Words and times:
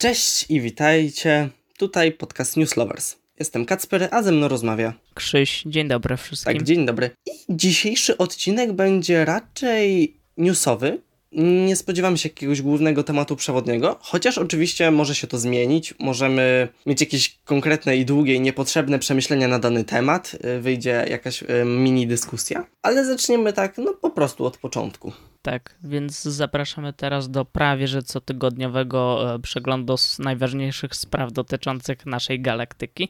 Cześć 0.00 0.46
i 0.48 0.60
witajcie. 0.60 1.48
Tutaj 1.78 2.12
podcast 2.12 2.56
News 2.56 2.76
Lovers. 2.76 3.16
Jestem 3.38 3.66
Kacper, 3.66 4.08
a 4.10 4.22
ze 4.22 4.32
mną 4.32 4.48
rozmawia. 4.48 4.94
Krzyś, 5.14 5.62
dzień 5.66 5.88
dobry 5.88 6.16
wszystkim. 6.16 6.54
Tak, 6.54 6.62
dzień 6.62 6.86
dobry. 6.86 7.10
I 7.26 7.30
dzisiejszy 7.56 8.16
odcinek 8.16 8.72
będzie 8.72 9.24
raczej 9.24 10.16
newsowy. 10.36 11.02
Nie 11.32 11.76
spodziewam 11.76 12.16
się 12.16 12.28
jakiegoś 12.28 12.62
głównego 12.62 13.02
tematu 13.02 13.36
przewodniego, 13.36 13.98
chociaż 14.00 14.38
oczywiście 14.38 14.90
może 14.90 15.14
się 15.14 15.26
to 15.26 15.38
zmienić. 15.38 15.94
Możemy 15.98 16.68
mieć 16.86 17.00
jakieś 17.00 17.38
konkretne 17.44 17.96
i 17.96 18.04
długie 18.04 18.34
i 18.34 18.40
niepotrzebne 18.40 18.98
przemyślenia 18.98 19.48
na 19.48 19.58
dany 19.58 19.84
temat. 19.84 20.36
Y, 20.44 20.60
Wyjdzie 20.60 21.06
jakaś 21.10 21.42
y, 21.42 21.46
mini 21.64 22.06
dyskusja, 22.06 22.66
ale 22.82 23.04
zaczniemy 23.04 23.52
tak, 23.52 23.78
no 23.78 23.94
po 23.94 24.10
prostu 24.10 24.44
od 24.44 24.56
początku. 24.56 25.12
Tak, 25.42 25.74
więc 25.84 26.22
zapraszamy 26.22 26.92
teraz 26.92 27.30
do 27.30 27.44
prawie 27.44 27.88
że 27.88 28.02
cotygodniowego 28.02 29.34
e, 29.34 29.38
przeglądu 29.38 29.94
najważniejszych 30.18 30.96
spraw 30.96 31.32
dotyczących 31.32 32.06
naszej 32.06 32.40
galaktyki, 32.40 33.08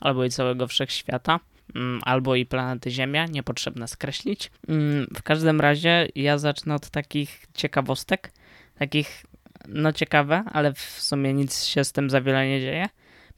albo 0.00 0.24
i 0.24 0.30
całego 0.30 0.66
wszechświata, 0.66 1.40
albo 2.02 2.36
i 2.36 2.46
planety 2.46 2.90
Ziemia, 2.90 3.26
niepotrzebne 3.26 3.88
skreślić. 3.88 4.50
Mm, 4.68 5.06
W 5.16 5.22
każdym 5.22 5.60
razie 5.60 6.08
ja 6.14 6.38
zacznę 6.38 6.74
od 6.74 6.90
takich 6.90 7.46
ciekawostek, 7.54 8.32
takich 8.78 9.26
no 9.68 9.92
ciekawe, 9.92 10.44
ale 10.52 10.72
w 10.74 10.80
sumie 10.80 11.34
nic 11.34 11.64
się 11.64 11.84
z 11.84 11.92
tym 11.92 12.10
za 12.10 12.20
wiele 12.20 12.48
nie 12.48 12.60
dzieje. 12.60 12.88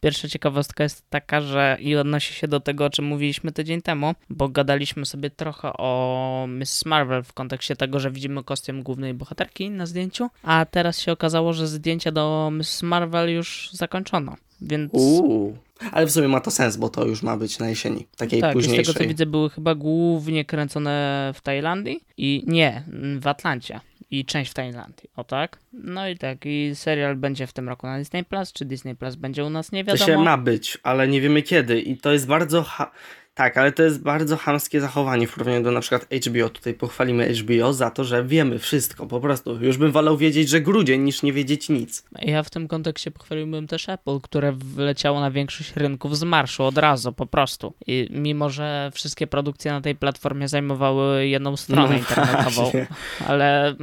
Pierwsza 0.01 0.29
ciekawostka 0.29 0.83
jest 0.83 1.11
taka, 1.11 1.41
że 1.41 1.77
i 1.81 1.97
odnosi 1.97 2.35
się 2.35 2.49
do 2.49 2.61
tego, 2.61 2.85
o 2.85 2.91
czym 2.91 3.05
mówiliśmy 3.05 3.53
tydzień 3.53 3.83
temu, 3.83 4.15
bo 4.31 4.49
gadaliśmy 4.49 5.07
sobie 5.07 5.31
trochę 5.31 5.73
o 5.73 6.47
Miss 6.49 6.87
Marvel 6.87 7.23
w 7.23 7.33
kontekście 7.33 7.77
tego, 7.77 8.01
że 8.01 8.11
widzimy 8.11 8.45
kostium 8.45 8.83
głównej 8.83 9.15
bohaterki 9.15 9.71
na 9.71 9.87
zdjęciu, 9.87 10.31
a 10.43 10.67
teraz 10.71 11.01
się 11.01 11.13
okazało, 11.13 11.53
że 11.53 11.67
zdjęcia 11.69 12.13
do 12.13 12.51
Miss 12.53 12.83
Marvel 12.83 13.31
już 13.31 13.71
zakończono, 13.73 14.37
więc... 14.61 14.93
Uuu. 14.93 15.57
Ale 15.93 16.07
w 16.07 16.11
sumie 16.11 16.29
ma 16.29 16.41
to 16.41 16.51
sens, 16.51 16.77
bo 16.77 16.89
to 16.89 17.07
już 17.07 17.23
ma 17.23 17.37
być 17.37 17.59
na 17.59 17.69
jesieni, 17.69 18.07
takiej 18.17 18.41
tak, 18.41 18.51
i 18.51 18.53
z 18.53 18.55
późniejszej. 18.55 18.85
tego 18.85 18.99
co 18.99 19.09
widzę 19.09 19.27
były 19.27 19.51
chyba 19.51 19.75
głównie 19.75 20.45
kręcone 20.45 21.33
w 21.35 21.41
Tajlandii 21.41 22.01
i 22.17 22.45
nie, 22.47 22.83
w 23.21 23.27
Atlancie 23.27 23.81
i 24.11 24.25
część 24.25 24.51
w 24.51 24.55
Tajlandii, 24.55 25.11
o 25.17 25.25
tak? 25.25 25.59
No 25.73 26.09
i 26.09 26.19
tak, 26.19 26.39
i 26.47 26.71
serial 26.75 27.17
będzie 27.17 27.47
w 27.47 27.53
tym 27.53 27.69
roku 27.69 27.87
na 27.87 27.99
Disney 27.99 28.25
Plus, 28.25 28.53
czy 28.53 28.65
Disney 28.65 28.95
Plus 28.97 29.15
będzie 29.15 29.45
u 29.45 29.51
nas, 29.51 29.73
nie 29.73 29.85
To 29.85 29.93
wiadomo. 29.93 30.07
się 30.07 30.19
ma 30.25 30.39
być, 30.39 30.79
ale 30.83 31.09
nie 31.09 31.21
wiemy 31.21 31.43
kiedy. 31.43 31.81
I 31.81 31.97
to 31.97 32.13
jest 32.13 32.27
bardzo. 32.27 32.63
Ha- 32.63 32.91
tak, 33.35 33.57
ale 33.59 33.73
to 33.73 33.83
jest 33.83 34.03
bardzo 34.03 34.37
chamskie 34.37 34.81
zachowanie 34.81 35.27
w 35.27 35.33
porównaniu 35.33 35.63
do 35.63 35.71
na 35.71 35.81
przykład 35.81 36.07
HBO. 36.27 36.49
Tutaj 36.49 36.75
pochwalimy 36.75 37.35
HBO 37.35 37.73
za 37.73 37.91
to, 37.91 38.05
że 38.05 38.25
wiemy 38.25 38.59
wszystko. 38.59 39.07
Po 39.07 39.21
prostu. 39.21 39.65
Już 39.65 39.77
bym 39.77 39.93
wolał 39.93 40.17
wiedzieć, 40.17 40.49
że 40.49 40.61
grudzień, 40.61 41.01
niż 41.03 41.23
nie 41.23 41.33
wiedzieć 41.33 41.69
nic. 41.69 42.05
Ja 42.23 42.43
w 42.43 42.51
tym 42.51 42.69
kontekście 42.69 43.11
pochwaliłbym 43.11 43.67
też 43.67 43.89
Apple, 43.89 44.21
które 44.21 44.53
wleciało 44.53 45.21
na 45.21 45.31
większość 45.31 45.77
rynków 45.77 46.19
z 46.19 46.23
marszu 46.23 46.65
od 46.65 46.79
razu, 46.79 47.13
po 47.13 47.27
prostu. 47.27 47.75
I 47.87 48.09
mimo, 48.11 48.51
że 48.51 48.91
wszystkie 48.95 49.27
produkcje 49.27 49.73
na 49.73 49.81
tej 49.81 49.95
platformie 49.95 50.49
zajmowały 50.49 51.29
jedną 51.29 51.57
stronę 51.57 51.89
No 51.89 51.99
internetową, 51.99 52.51
właśnie. 52.63 52.87
ale... 53.29 53.75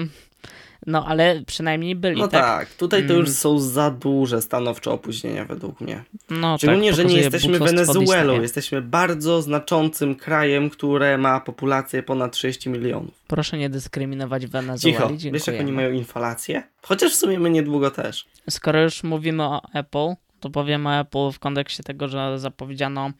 No, 0.87 1.05
ale 1.07 1.41
przynajmniej 1.47 1.95
byli, 1.95 2.21
No 2.21 2.27
tak? 2.27 2.41
tak, 2.43 2.73
tutaj 2.73 3.07
to 3.07 3.13
już 3.13 3.21
Mm. 3.27 3.33
są 3.33 3.59
za 3.59 3.91
duże 3.91 4.41
stanowcze 4.41 4.91
opóźnienia 4.91 5.45
według 5.45 5.81
mnie. 5.81 6.03
No, 6.29 6.57
Szczególnie, 6.57 6.87
tak, 6.89 6.95
że 6.95 7.05
nie 7.05 7.17
jesteśmy 7.17 7.59
Wenezuelą. 7.59 8.41
Jesteśmy 8.41 8.81
bardzo 8.81 9.41
znaczącym 9.41 10.15
krajem, 10.15 10.69
które 10.69 11.17
ma 11.17 11.39
populację 11.39 12.03
ponad 12.03 12.31
30 12.33 12.69
milionów. 12.69 13.11
Proszę 13.27 13.57
nie 13.57 13.69
dyskryminować 13.69 14.47
Wenezueli, 14.47 14.95
Cicho, 14.95 15.07
dziękujemy. 15.09 15.37
wiesz 15.37 15.47
jak 15.47 15.59
oni 15.59 15.71
mają 15.71 15.91
inflację? 15.91 16.63
Chociaż 16.81 17.11
w 17.13 17.15
sumie 17.15 17.39
my 17.39 17.49
niedługo 17.49 17.91
też. 17.91 18.25
Skoro 18.49 18.81
już 18.83 19.03
mówimy 19.03 19.43
o 19.43 19.61
Apple, 19.73 20.07
to 20.39 20.49
powiem 20.49 20.87
o 20.87 20.99
Apple 20.99 21.31
w 21.33 21.39
kontekście 21.39 21.83
tego, 21.83 22.07
że 22.07 22.39
zapowiedziano 22.39 23.11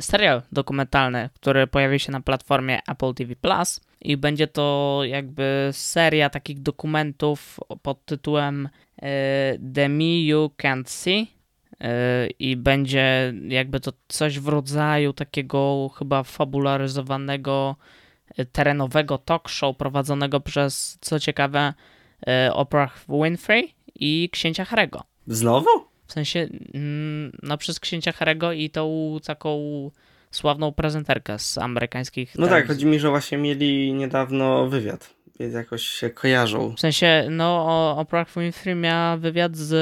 serial 0.00 0.42
dokumentalny, 0.52 1.30
który 1.34 1.66
pojawi 1.66 2.00
się 2.00 2.12
na 2.12 2.20
platformie 2.20 2.80
Apple 2.86 3.14
TV 3.14 3.36
Plus 3.36 3.80
i 4.00 4.16
będzie 4.16 4.46
to 4.46 5.00
jakby 5.04 5.68
seria 5.72 6.30
takich 6.30 6.62
dokumentów 6.62 7.60
pod 7.82 8.04
tytułem 8.04 8.68
e, 9.02 9.58
The 9.74 9.88
Me 9.88 10.20
You 10.20 10.50
Can't 10.62 10.88
See 10.88 11.26
e, 11.80 12.26
i 12.38 12.56
będzie 12.56 13.34
jakby 13.48 13.80
to 13.80 13.92
coś 14.08 14.38
w 14.38 14.48
rodzaju 14.48 15.12
takiego 15.12 15.90
chyba 15.98 16.22
fabularyzowanego 16.22 17.76
e, 18.36 18.44
terenowego 18.44 19.18
talk 19.18 19.48
show 19.48 19.76
prowadzonego 19.76 20.40
przez, 20.40 20.98
co 21.00 21.20
ciekawe, 21.20 21.74
Oprah 22.52 23.04
Winfrey 23.08 23.74
i 23.94 24.28
księcia 24.32 24.64
Harego. 24.64 25.02
Znowu? 25.26 25.93
W 26.14 26.20
sensie, 26.22 26.48
mm, 26.74 27.32
no 27.42 27.58
przez 27.58 27.80
księcia 27.80 28.12
Harego 28.12 28.52
i 28.52 28.70
tą 28.70 29.16
taką 29.26 29.58
sławną 30.30 30.72
prezenterkę 30.72 31.38
z 31.38 31.58
amerykańskich 31.58 32.32
No 32.38 32.46
tak, 32.48 32.66
chodzi 32.66 32.86
mi, 32.86 32.98
że 33.00 33.10
właśnie 33.10 33.38
mieli 33.38 33.92
niedawno 33.92 34.66
wywiad, 34.66 35.14
więc 35.40 35.54
jakoś 35.54 35.82
się 35.82 36.10
kojarzą. 36.10 36.74
W 36.76 36.80
sensie, 36.80 37.26
no 37.30 37.66
Oprah 37.98 38.28
Winfrey 38.36 38.74
miała 38.74 39.16
wywiad 39.16 39.56
z 39.56 39.72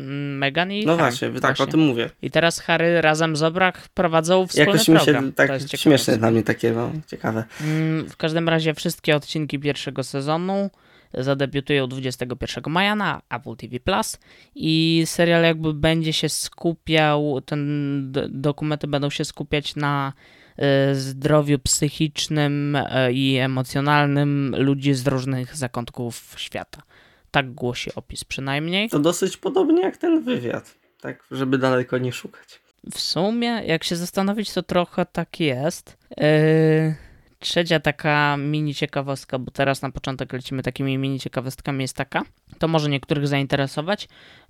mm, 0.00 0.38
Meghan 0.38 0.72
i 0.72 0.86
No 0.86 0.96
Harry, 0.96 1.10
właśnie, 1.10 1.40
tak 1.40 1.60
o 1.60 1.66
tym 1.66 1.80
mówię. 1.80 2.10
I 2.22 2.30
teraz 2.30 2.60
Harry 2.60 3.00
razem 3.00 3.36
z 3.36 3.42
Oprah 3.42 3.88
prowadzą 3.88 4.46
wspólny 4.46 4.70
Jakoś 4.72 4.88
mi 4.88 4.96
program. 4.96 5.26
się 5.26 5.32
tak 5.32 5.50
śmieszne 5.76 6.16
dla 6.16 6.30
mnie 6.30 6.42
takie, 6.42 6.72
no, 6.72 6.90
ciekawe. 7.06 7.44
Mm, 7.60 8.08
W 8.08 8.16
każdym 8.16 8.48
razie 8.48 8.74
wszystkie 8.74 9.16
odcinki 9.16 9.58
pierwszego 9.58 10.04
sezonu 10.04 10.70
zadebiutują 11.14 11.86
21 11.86 12.72
maja 12.72 12.94
na 12.94 13.22
Apple 13.30 13.56
TV 13.56 13.80
Plus 13.80 14.18
i 14.54 15.02
serial 15.06 15.42
jakby 15.42 15.74
będzie 15.74 16.12
się 16.12 16.28
skupiał, 16.28 17.40
ten 17.40 18.12
dokumenty 18.28 18.86
będą 18.86 19.10
się 19.10 19.24
skupiać 19.24 19.76
na 19.76 20.12
e, 20.56 20.94
zdrowiu 20.94 21.58
psychicznym 21.58 22.76
e, 22.76 23.12
i 23.12 23.36
emocjonalnym 23.36 24.54
ludzi 24.58 24.94
z 24.94 25.06
różnych 25.06 25.56
zakątków 25.56 26.34
świata. 26.36 26.82
Tak 27.30 27.54
głosi 27.54 27.90
opis 27.94 28.24
przynajmniej. 28.24 28.88
To 28.88 28.98
dosyć 28.98 29.36
podobnie 29.36 29.82
jak 29.82 29.96
ten 29.96 30.24
wywiad, 30.24 30.78
tak, 31.00 31.26
żeby 31.30 31.58
daleko 31.58 31.98
nie 31.98 32.12
szukać. 32.12 32.60
W 32.92 33.00
sumie, 33.00 33.48
jak 33.48 33.84
się 33.84 33.96
zastanowić, 33.96 34.52
to 34.52 34.62
trochę 34.62 35.06
tak 35.06 35.40
jest. 35.40 35.98
Yy, 36.16 36.94
trzecia 37.38 37.80
taka 37.80 38.36
mini 38.36 38.74
ciekawostka, 38.74 39.38
bo 39.38 39.50
teraz 39.50 39.82
na 39.82 39.90
początek 39.90 40.32
lecimy 40.32 40.62
takimi 40.62 40.98
mini 40.98 41.20
ciekawostkami, 41.20 41.82
jest 41.82 41.96
taka, 41.96 42.22
to 42.58 42.68
może 42.68 42.88
niektórych 42.88 43.28
zainteresować, 43.28 44.08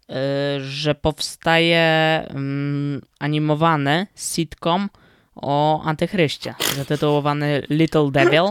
yy, 0.08 0.14
że 0.60 0.94
powstaje 0.94 1.78
mm, 2.28 3.02
animowany 3.18 4.06
sitcom 4.14 4.88
o 5.34 5.82
antychryście, 5.82 6.54
zatytułowany 6.76 7.62
Little 7.70 8.10
Devil. 8.10 8.42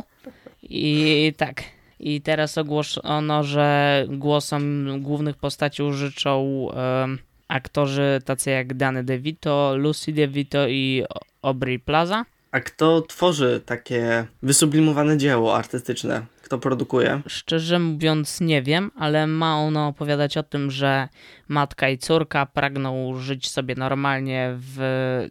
I 0.63 1.33
tak. 1.37 1.63
I 1.99 2.21
teraz 2.21 2.57
ogłoszono, 2.57 3.43
że 3.43 4.05
głosem 4.09 4.87
głównych 5.01 5.37
postaci 5.37 5.83
użyczą 5.83 6.67
em, 6.71 7.19
aktorzy 7.47 8.21
tacy 8.25 8.49
jak 8.49 8.73
Danny 8.73 9.03
DeVito, 9.03 9.75
Lucy 9.77 10.13
DeVito 10.13 10.67
i 10.67 11.03
Aubrey 11.41 11.79
Plaza. 11.79 12.25
A 12.57 12.59
kto 12.59 13.01
tworzy 13.01 13.62
takie 13.66 14.28
wysublimowane 14.44 15.18
dzieło 15.18 15.57
artystyczne? 15.57 16.25
Kto 16.41 16.57
produkuje? 16.57 17.22
Szczerze 17.28 17.79
mówiąc 17.79 18.41
nie 18.41 18.62
wiem, 18.62 18.91
ale 18.95 19.28
ma 19.28 19.59
ono 19.59 19.88
opowiadać 19.88 20.38
o 20.38 20.44
tym, 20.44 20.72
że 20.72 21.07
matka 21.47 21.90
i 21.90 21.97
córka 21.97 22.46
pragną 22.46 23.20
żyć 23.20 23.49
sobie 23.49 23.76
normalnie 23.76 24.55
w 24.58 24.78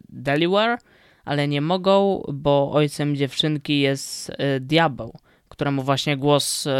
Delaware, 0.09 0.77
ale 1.25 1.47
nie 1.47 1.61
mogą, 1.61 2.23
bo 2.33 2.71
ojcem 2.71 3.15
dziewczynki 3.15 3.79
jest 3.79 4.29
y, 4.29 4.59
diabeł, 4.59 5.13
któremu 5.49 5.83
właśnie 5.83 6.17
głos, 6.17 6.65
y, 6.65 6.71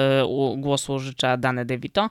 głosu 0.58 0.94
użycza 0.94 1.38
Danny 1.38 1.66
DeVito 1.66 2.10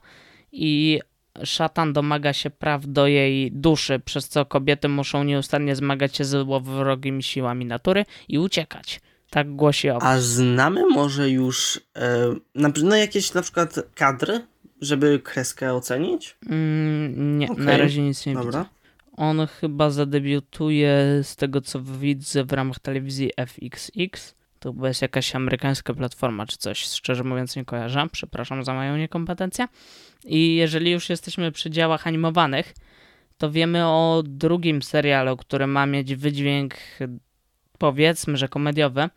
i 0.53 1.01
szatan 1.45 1.93
domaga 1.93 2.33
się 2.33 2.51
praw 2.51 2.87
do 2.87 3.07
jej 3.07 3.53
duszy, 3.53 4.01
przez 4.05 4.29
co 4.29 4.45
kobiety 4.45 4.89
muszą 4.89 5.25
nieustannie 5.25 5.77
zmagać 5.77 6.17
się 6.17 6.25
z 6.25 6.29
złowrogimi 6.29 7.23
siłami 7.23 7.67
natury 7.67 8.05
i 8.29 8.39
uciekać. 8.39 9.01
Tak 9.31 9.55
głosi 9.55 9.91
opis. 9.91 10.09
A 10.09 10.21
znamy 10.21 10.87
może 10.87 11.31
już 11.31 11.81
e, 11.97 12.35
no 12.85 12.97
jakieś 12.97 13.35
na 13.35 13.43
przykład 13.43 13.75
kadry, 13.95 14.41
żeby 14.81 15.21
kreskę 15.25 15.75
ocenić? 15.75 16.37
Mm, 16.49 17.39
nie, 17.39 17.51
Okej, 17.51 17.65
na 17.65 17.77
razie 17.77 18.03
nic 18.03 18.27
nie 18.27 18.33
widzę. 18.33 18.45
Dobra. 18.45 18.67
On 19.17 19.47
chyba 19.47 19.91
zadebiutuje 19.91 21.21
z 21.23 21.37
tego 21.37 21.61
co 21.61 21.83
widzę 21.83 22.45
w 22.45 22.53
ramach 22.53 22.79
telewizji 22.79 23.31
FXX. 23.37 24.35
To 24.75 24.87
jest 24.87 25.03
jakaś 25.03 25.35
amerykańska 25.35 25.95
platforma 25.95 26.47
czy 26.47 26.59
coś. 26.59 26.85
Szczerze 26.85 27.25
mówiąc 27.25 27.57
nie 27.57 27.65
kojarzę. 27.65 28.07
Przepraszam 28.13 28.65
za 28.65 28.75
moją 28.75 28.97
niekompetencję. 28.97 29.69
I 30.25 30.57
jeżeli 30.57 30.91
już 30.91 31.11
jesteśmy 31.11 31.53
przy 31.53 31.71
dziełach 31.71 32.07
animowanych, 32.07 32.75
to 33.39 33.51
wiemy 33.51 33.87
o 33.87 34.23
drugim 34.27 34.83
serialu, 34.83 35.37
który 35.37 35.67
ma 35.67 35.87
mieć 35.87 36.15
wydźwięk 36.15 36.75
powiedzmy, 37.79 38.37
że 38.37 38.49
komediowy. 38.49 39.09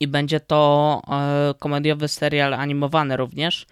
I 0.00 0.08
będzie 0.08 0.40
to 0.40 1.02
e, 1.08 1.54
komediowy 1.58 2.08
serial 2.08 2.54
animowany 2.54 3.16
również. 3.16 3.66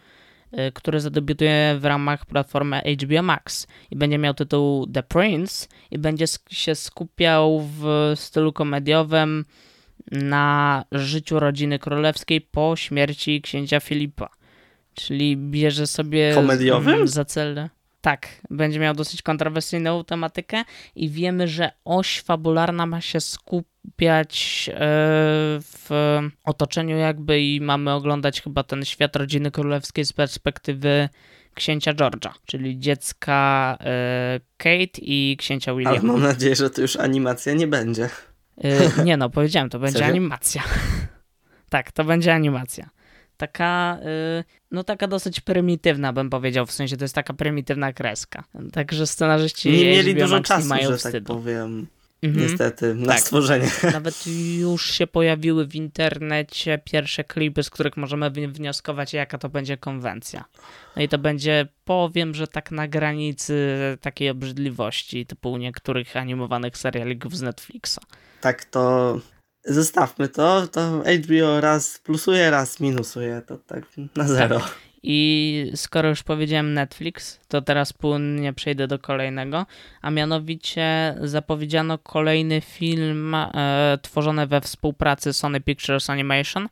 y, 0.58 0.72
który 0.72 1.00
zadebiutuje 1.00 1.76
w 1.78 1.84
ramach 1.84 2.26
platformy 2.26 2.82
HBO 3.02 3.22
Max 3.22 3.66
i 3.90 3.96
będzie 3.96 4.18
miał 4.18 4.34
tytuł 4.34 4.86
The 4.86 5.02
Prince 5.02 5.68
i 5.90 5.98
będzie 5.98 6.24
się 6.50 6.74
skupiał 6.74 7.60
w 7.60 8.12
stylu 8.14 8.52
komediowym 8.52 9.44
na 10.10 10.84
życiu 10.92 11.40
rodziny 11.40 11.78
królewskiej 11.78 12.40
po 12.40 12.76
śmierci 12.76 13.42
księcia 13.42 13.80
Filipa. 13.80 14.28
Czyli 14.94 15.36
bierze 15.36 15.86
sobie 15.86 16.34
Komediowym? 16.34 17.08
za 17.08 17.24
cel. 17.24 17.68
Tak, 18.00 18.28
będzie 18.50 18.80
miał 18.80 18.94
dosyć 18.94 19.22
kontrowersyjną 19.22 20.04
tematykę 20.04 20.64
i 20.96 21.10
wiemy, 21.10 21.48
że 21.48 21.70
oś 21.84 22.20
fabularna 22.20 22.86
ma 22.86 23.00
się 23.00 23.20
skupiać 23.20 24.70
e, 24.72 24.78
w 25.60 26.18
otoczeniu 26.44 26.96
jakby 26.96 27.40
i 27.40 27.60
mamy 27.60 27.92
oglądać 27.92 28.42
chyba 28.42 28.62
ten 28.62 28.84
świat 28.84 29.16
rodziny 29.16 29.50
królewskiej 29.50 30.04
z 30.04 30.12
perspektywy 30.12 31.08
księcia 31.54 31.94
George'a, 31.94 32.30
czyli 32.46 32.78
dziecka 32.78 33.76
e, 33.80 34.40
Kate 34.56 35.00
i 35.02 35.36
księcia 35.38 35.74
Williama. 35.74 35.98
Ale 35.98 36.08
mam 36.08 36.22
nadzieję, 36.22 36.56
że 36.56 36.70
to 36.70 36.80
już 36.80 36.96
animacja 36.96 37.54
nie 37.54 37.66
będzie. 37.66 38.08
E, 38.58 39.04
nie 39.04 39.16
no, 39.16 39.30
powiedziałem, 39.30 39.70
to 39.70 39.78
będzie 39.78 39.98
Serio? 39.98 40.10
animacja. 40.10 40.62
tak, 41.70 41.92
to 41.92 42.04
będzie 42.04 42.34
animacja 42.34 42.90
taka, 43.42 43.98
y, 44.40 44.44
no 44.70 44.84
taka 44.84 45.06
dosyć 45.06 45.40
prymitywna, 45.40 46.12
bym 46.12 46.30
powiedział, 46.30 46.66
w 46.66 46.72
sensie 46.72 46.96
to 46.96 47.04
jest 47.04 47.14
taka 47.14 47.34
prymitywna 47.34 47.92
kreska. 47.92 48.44
Także 48.72 49.06
scenarzyści 49.06 49.70
nie 49.70 49.84
mieli 49.84 50.12
HBO 50.12 50.20
dużo 50.20 50.40
czasu, 50.40 50.68
mają 50.68 50.90
że 50.90 50.96
wstydu. 50.96 51.34
tak 51.34 51.42
powiem. 51.42 51.86
Mhm. 52.22 52.42
Niestety, 52.46 52.94
na 52.94 53.06
Tak. 53.06 53.20
stworzenie. 53.20 53.70
Nawet 53.92 54.24
już 54.58 54.90
się 54.90 55.06
pojawiły 55.06 55.66
w 55.66 55.74
internecie 55.74 56.78
pierwsze 56.84 57.24
klipy, 57.24 57.62
z 57.62 57.70
których 57.70 57.96
możemy 57.96 58.30
wnioskować, 58.30 59.12
jaka 59.12 59.38
to 59.38 59.48
będzie 59.48 59.76
konwencja. 59.76 60.44
No 60.96 61.02
i 61.02 61.08
to 61.08 61.18
będzie, 61.18 61.68
powiem, 61.84 62.34
że 62.34 62.46
tak 62.46 62.70
na 62.70 62.88
granicy 62.88 63.78
takiej 64.00 64.30
obrzydliwości, 64.30 65.26
typu 65.26 65.56
niektórych 65.56 66.16
animowanych 66.16 66.78
serialików 66.78 67.36
z 67.36 67.42
Netflixa. 67.42 67.98
Tak 68.40 68.64
to 68.64 69.18
zostawmy 69.64 70.28
to, 70.28 70.66
to 70.66 71.02
HBO 71.22 71.60
raz 71.60 71.98
plusuje, 71.98 72.50
raz 72.50 72.80
minusuje, 72.80 73.42
to 73.46 73.56
tak 73.56 73.84
na 74.16 74.28
zero. 74.28 74.60
I 75.02 75.70
skoro 75.74 76.08
już 76.08 76.22
powiedziałem 76.22 76.74
Netflix, 76.74 77.40
to 77.48 77.62
teraz 77.62 77.92
płynnie 77.92 78.52
przejdę 78.52 78.88
do 78.88 78.98
kolejnego, 78.98 79.66
a 80.02 80.10
mianowicie 80.10 81.14
zapowiedziano 81.20 81.98
kolejny 81.98 82.60
film 82.60 83.34
e, 83.34 83.98
tworzony 84.02 84.46
we 84.46 84.60
współpracy 84.60 85.32
Sony 85.32 85.60
Pictures 85.60 86.10
Animation, 86.10 86.68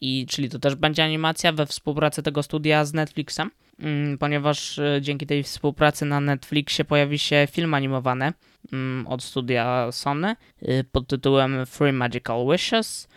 i, 0.00 0.26
czyli 0.26 0.48
to 0.48 0.58
też 0.58 0.74
będzie 0.74 1.04
animacja 1.04 1.52
we 1.52 1.66
współpracy 1.66 2.22
tego 2.22 2.42
studia 2.42 2.84
z 2.84 2.94
Netflixem, 2.94 3.50
mm, 3.78 4.18
ponieważ 4.18 4.78
e, 4.78 4.98
dzięki 5.02 5.26
tej 5.26 5.42
współpracy 5.42 6.04
na 6.04 6.20
Netflixie 6.20 6.84
pojawi 6.84 7.18
się 7.18 7.48
film 7.50 7.74
animowany 7.74 8.32
mm, 8.72 9.06
od 9.06 9.22
studia 9.22 9.92
Sony 9.92 10.36
y, 10.62 10.84
pod 10.92 11.06
tytułem 11.06 11.66
Free 11.66 11.92
Magical 11.92 12.46
Wishes 12.52 13.08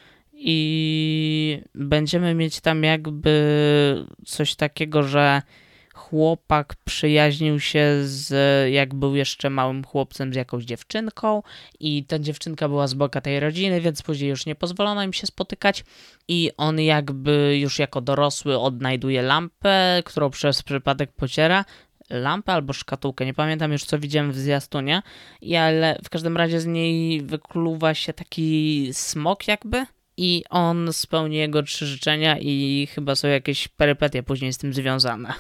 i 0.46 1.62
będziemy 1.76 2.36
mieć 2.36 2.62
tam 2.62 2.84
jakby 2.84 4.06
coś 4.26 4.56
takiego, 4.56 5.04
że 5.04 5.42
chłopak 5.94 6.76
przyjaźnił 6.86 7.60
się 7.60 7.86
z, 8.04 8.34
jak 8.74 8.94
był 8.94 9.16
jeszcze 9.16 9.50
małym 9.50 9.84
chłopcem, 9.84 10.34
z 10.34 10.36
jakąś 10.36 10.64
dziewczynką 10.64 11.44
i 11.80 12.06
ta 12.06 12.20
dziewczynka 12.20 12.68
była 12.68 12.88
z 12.88 12.94
bogatej 12.94 13.40
rodziny, 13.40 13.82
więc 13.82 14.02
później 14.02 14.30
już 14.30 14.46
nie 14.46 14.56
pozwolono 14.56 15.04
im 15.04 15.14
się 15.14 15.28
spotykać. 15.28 15.84
I 16.28 16.52
on 16.58 16.80
jakby 16.80 17.58
już 17.62 17.80
jako 17.80 18.02
dorosły 18.02 18.60
odnajduje 18.60 19.22
lampę, 19.22 20.04
którą 20.06 20.30
przez 20.30 20.64
przypadek 20.64 21.12
pociera, 21.12 21.66
lampę 22.10 22.54
albo 22.54 22.74
szkatułkę, 22.74 23.26
nie 23.26 23.34
pamiętam 23.34 23.72
już 23.72 23.84
co 23.84 24.00
widziałem 24.00 24.32
w 24.32 24.38
zwiastunie, 24.38 25.02
i 25.42 25.56
ale 25.56 26.00
w 26.04 26.10
każdym 26.10 26.38
razie 26.38 26.60
z 26.60 26.66
niej 26.66 27.22
wykluwa 27.22 27.94
się 27.94 28.14
taki 28.14 28.90
smok 28.94 29.48
jakby 29.48 29.86
i 30.18 30.44
on 30.50 30.94
spełni 30.94 31.36
jego 31.38 31.64
trzy 31.64 31.86
życzenia 31.86 32.38
i 32.40 32.88
chyba 32.92 33.16
są 33.16 33.28
jakieś 33.28 33.68
perypetie 33.68 34.24
później 34.24 34.54
z 34.54 34.58
tym 34.58 34.74
związane. 34.74 35.34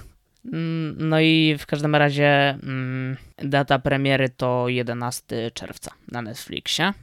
Mm, 0.53 0.95
No 1.09 1.19
i 1.19 1.55
w 1.59 1.65
każdym 1.65 1.95
razie 1.95 2.49
mm, 2.49 3.17
data 3.37 3.79
premiery 3.79 4.29
to 4.29 4.69
11 4.69 5.51
czerwca 5.53 5.91
na 6.11 6.21
Netflixie 6.21 6.93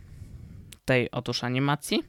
tej 0.85 1.11
otóż 1.11 1.45
animacji. 1.45 2.03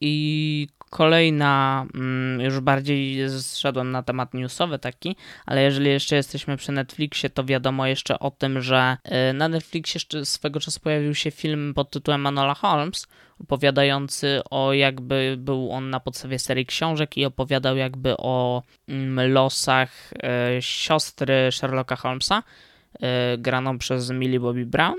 I 0.00 0.68
kolejna, 0.92 1.86
mm, 1.94 2.40
już 2.40 2.60
bardziej 2.60 3.30
zszedłem 3.30 3.90
na 3.90 4.02
temat 4.02 4.34
newsowy 4.34 4.78
taki, 4.78 5.16
ale 5.46 5.62
jeżeli 5.62 5.90
jeszcze 5.90 6.16
jesteśmy 6.16 6.56
przy 6.56 6.72
Netflixie, 6.72 7.30
to 7.30 7.44
wiadomo 7.44 7.86
jeszcze 7.86 8.18
o 8.18 8.30
tym, 8.30 8.60
że 8.60 8.96
y, 9.30 9.32
na 9.32 9.48
Netflixie 9.48 9.96
jeszcze 9.96 10.24
swego 10.24 10.60
czasu 10.60 10.80
pojawił 10.80 11.14
się 11.14 11.30
film 11.30 11.74
pod 11.74 11.90
tytułem 11.90 12.20
Manola 12.20 12.54
Holmes, 12.54 13.06
opowiadający 13.40 14.40
o 14.50 14.72
jakby 14.72 15.34
był 15.38 15.72
on 15.72 15.90
na 15.90 16.00
podstawie 16.00 16.38
serii 16.38 16.66
książek 16.66 17.16
i 17.16 17.24
opowiadał 17.24 17.76
jakby 17.76 18.16
o 18.16 18.62
mm, 18.88 19.32
losach 19.32 20.12
y, 20.12 20.62
siostry 20.62 21.48
Sherlocka 21.52 21.96
Holmesa, 21.96 22.42
y, 22.94 22.98
graną 23.38 23.78
przez 23.78 24.10
Millie 24.10 24.40
Bobby 24.40 24.66
Brown 24.66 24.96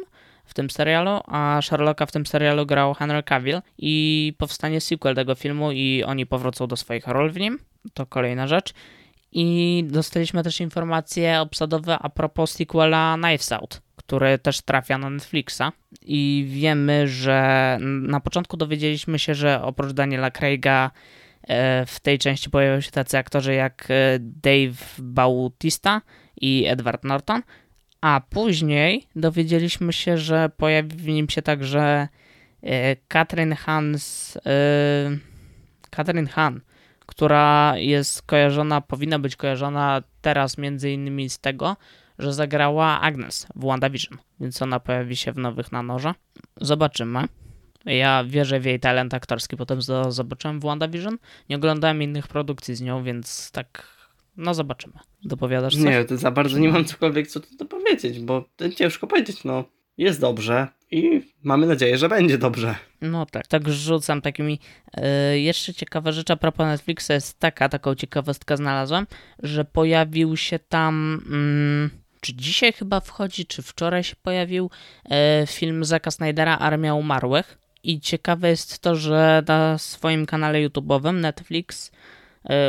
w 0.54 0.56
tym 0.56 0.70
serialu, 0.70 1.20
a 1.26 1.60
Sherlocka 1.62 2.06
w 2.06 2.12
tym 2.12 2.26
serialu 2.26 2.66
grał 2.66 2.94
Henry 2.94 3.24
Cavill 3.24 3.62
i 3.78 4.34
powstanie 4.38 4.82
sequel 4.82 5.16
tego 5.16 5.36
filmu 5.36 5.72
i 5.72 6.04
oni 6.04 6.26
powrócą 6.26 6.68
do 6.68 6.78
swoich 6.78 7.08
ról 7.08 7.32
w 7.32 7.38
nim. 7.38 7.60
To 7.94 8.06
kolejna 8.06 8.48
rzecz. 8.48 8.74
I 9.32 9.86
dostaliśmy 9.88 10.44
też 10.44 10.62
informacje 10.62 11.42
obsadowe 11.42 12.00
a 12.00 12.10
propos 12.10 12.52
sequela 12.52 13.18
Knives 13.22 13.52
Out, 13.52 13.82
który 13.96 14.38
też 14.38 14.62
trafia 14.62 14.98
na 14.98 15.10
Netflixa. 15.10 15.72
I 16.02 16.46
wiemy, 16.50 17.08
że 17.08 17.78
na 17.82 18.20
początku 18.20 18.58
dowiedzieliśmy 18.58 19.20
się, 19.20 19.36
że 19.36 19.62
oprócz 19.62 19.92
Daniela 19.92 20.32
Craiga 20.32 20.92
e, 21.48 21.86
w 21.86 22.00
tej 22.00 22.20
części 22.20 22.50
pojawią 22.50 22.82
się 22.82 22.92
tacy 22.92 23.18
aktorzy 23.18 23.54
jak 23.54 23.88
e, 23.90 24.20
Dave 24.20 24.86
Bautista 25.00 26.02
i 26.42 26.66
Edward 26.68 27.04
Norton, 27.04 27.42
a 28.04 28.22
później 28.30 29.08
dowiedzieliśmy 29.16 29.94
się, 29.94 30.18
że 30.18 30.50
pojawi 30.57 30.98
w 30.98 31.07
nim 31.07 31.30
się 31.30 31.42
także 31.42 32.07
e, 32.64 32.95
Katrin 32.95 33.54
Hans, 33.54 34.38
e, 34.38 35.18
Katrin 35.90 36.28
Han, 36.28 36.62
która 37.06 37.74
jest 37.78 38.22
kojarzona, 38.22 38.81
powinna 38.81 39.19
być 39.19 39.36
kojarzona 39.36 40.02
teraz 40.22 40.57
między 40.57 40.92
innymi 40.92 41.30
z 41.30 41.40
tego, 41.40 41.78
że 42.19 42.33
zagrała 42.33 43.02
Agnes 43.02 43.48
w 43.56 43.66
WandaVision, 43.66 44.18
więc 44.40 44.62
ona 44.62 44.80
pojawi 44.80 45.16
się 45.16 45.31
w 45.31 45.38
Nowych 45.38 45.72
na 45.72 45.83
Noże. 45.83 46.14
Zobaczymy. 46.62 47.24
Ja 47.86 48.24
wierzę 48.24 48.60
w 48.60 48.66
jej 48.66 48.80
talent 48.80 49.14
aktorski, 49.14 49.57
potem 49.57 49.80
zo- 49.80 50.12
zobaczyłem 50.12 50.60
w 50.60 50.64
WandaVision. 50.64 51.18
Nie 51.50 51.56
oglądałem 51.56 52.02
innych 52.02 52.28
produkcji 52.28 52.76
z 52.76 52.81
nią, 52.81 53.04
więc 53.04 53.52
tak, 53.52 53.88
no 54.37 54.54
zobaczymy. 54.54 54.94
Dopowiadasz 55.23 55.75
coś? 55.75 55.83
Nie, 55.83 56.06
to 56.06 56.18
za 56.18 56.31
bardzo 56.31 56.59
nie 56.59 56.69
mam 56.69 56.85
cokolwiek 56.85 57.28
co 57.28 57.40
tu 57.40 57.66
powiedzieć, 57.66 58.19
bo 58.19 58.45
ciężko 58.75 59.07
powiedzieć, 59.07 59.44
no. 59.44 59.63
Jest 59.97 60.21
dobrze 60.21 60.68
i 60.92 61.21
mamy 61.44 61.68
nadzieję, 61.68 61.97
że 61.97 62.09
będzie 62.09 62.37
dobrze. 62.37 62.75
No 63.02 63.25
tak, 63.25 63.47
tak 63.47 63.69
rzucam 63.69 64.21
takimi. 64.21 64.59
Yy, 64.97 65.40
jeszcze 65.40 65.73
ciekawa 65.73 66.11
rzecz 66.11 66.31
a 66.31 66.35
propos 66.35 66.66
Netflixa 66.66 67.09
jest 67.09 67.40
taka, 67.40 67.69
taką 67.69 67.95
ciekawostkę 67.95 68.57
znalazłem, 68.57 69.07
że 69.44 69.66
pojawił 69.66 70.37
się 70.37 70.59
tam. 70.59 71.21
Mm, 71.28 71.90
czy 72.21 72.33
dzisiaj 72.33 72.73
chyba 72.73 72.99
wchodzi, 72.99 73.45
czy 73.45 73.61
wczoraj 73.61 74.04
się 74.04 74.16
pojawił 74.16 74.69
e, 75.09 75.44
film 75.47 75.85
Zaka 75.85 76.11
Snydera 76.11 76.57
Armia 76.57 76.94
Umarłych. 76.94 77.57
I 77.83 77.99
ciekawe 77.99 78.49
jest 78.49 78.80
to, 78.80 78.95
że 78.95 79.44
na 79.47 79.78
swoim 79.78 80.25
kanale 80.25 80.69
YouTube'owym 80.69 81.13
Netflix 81.13 81.92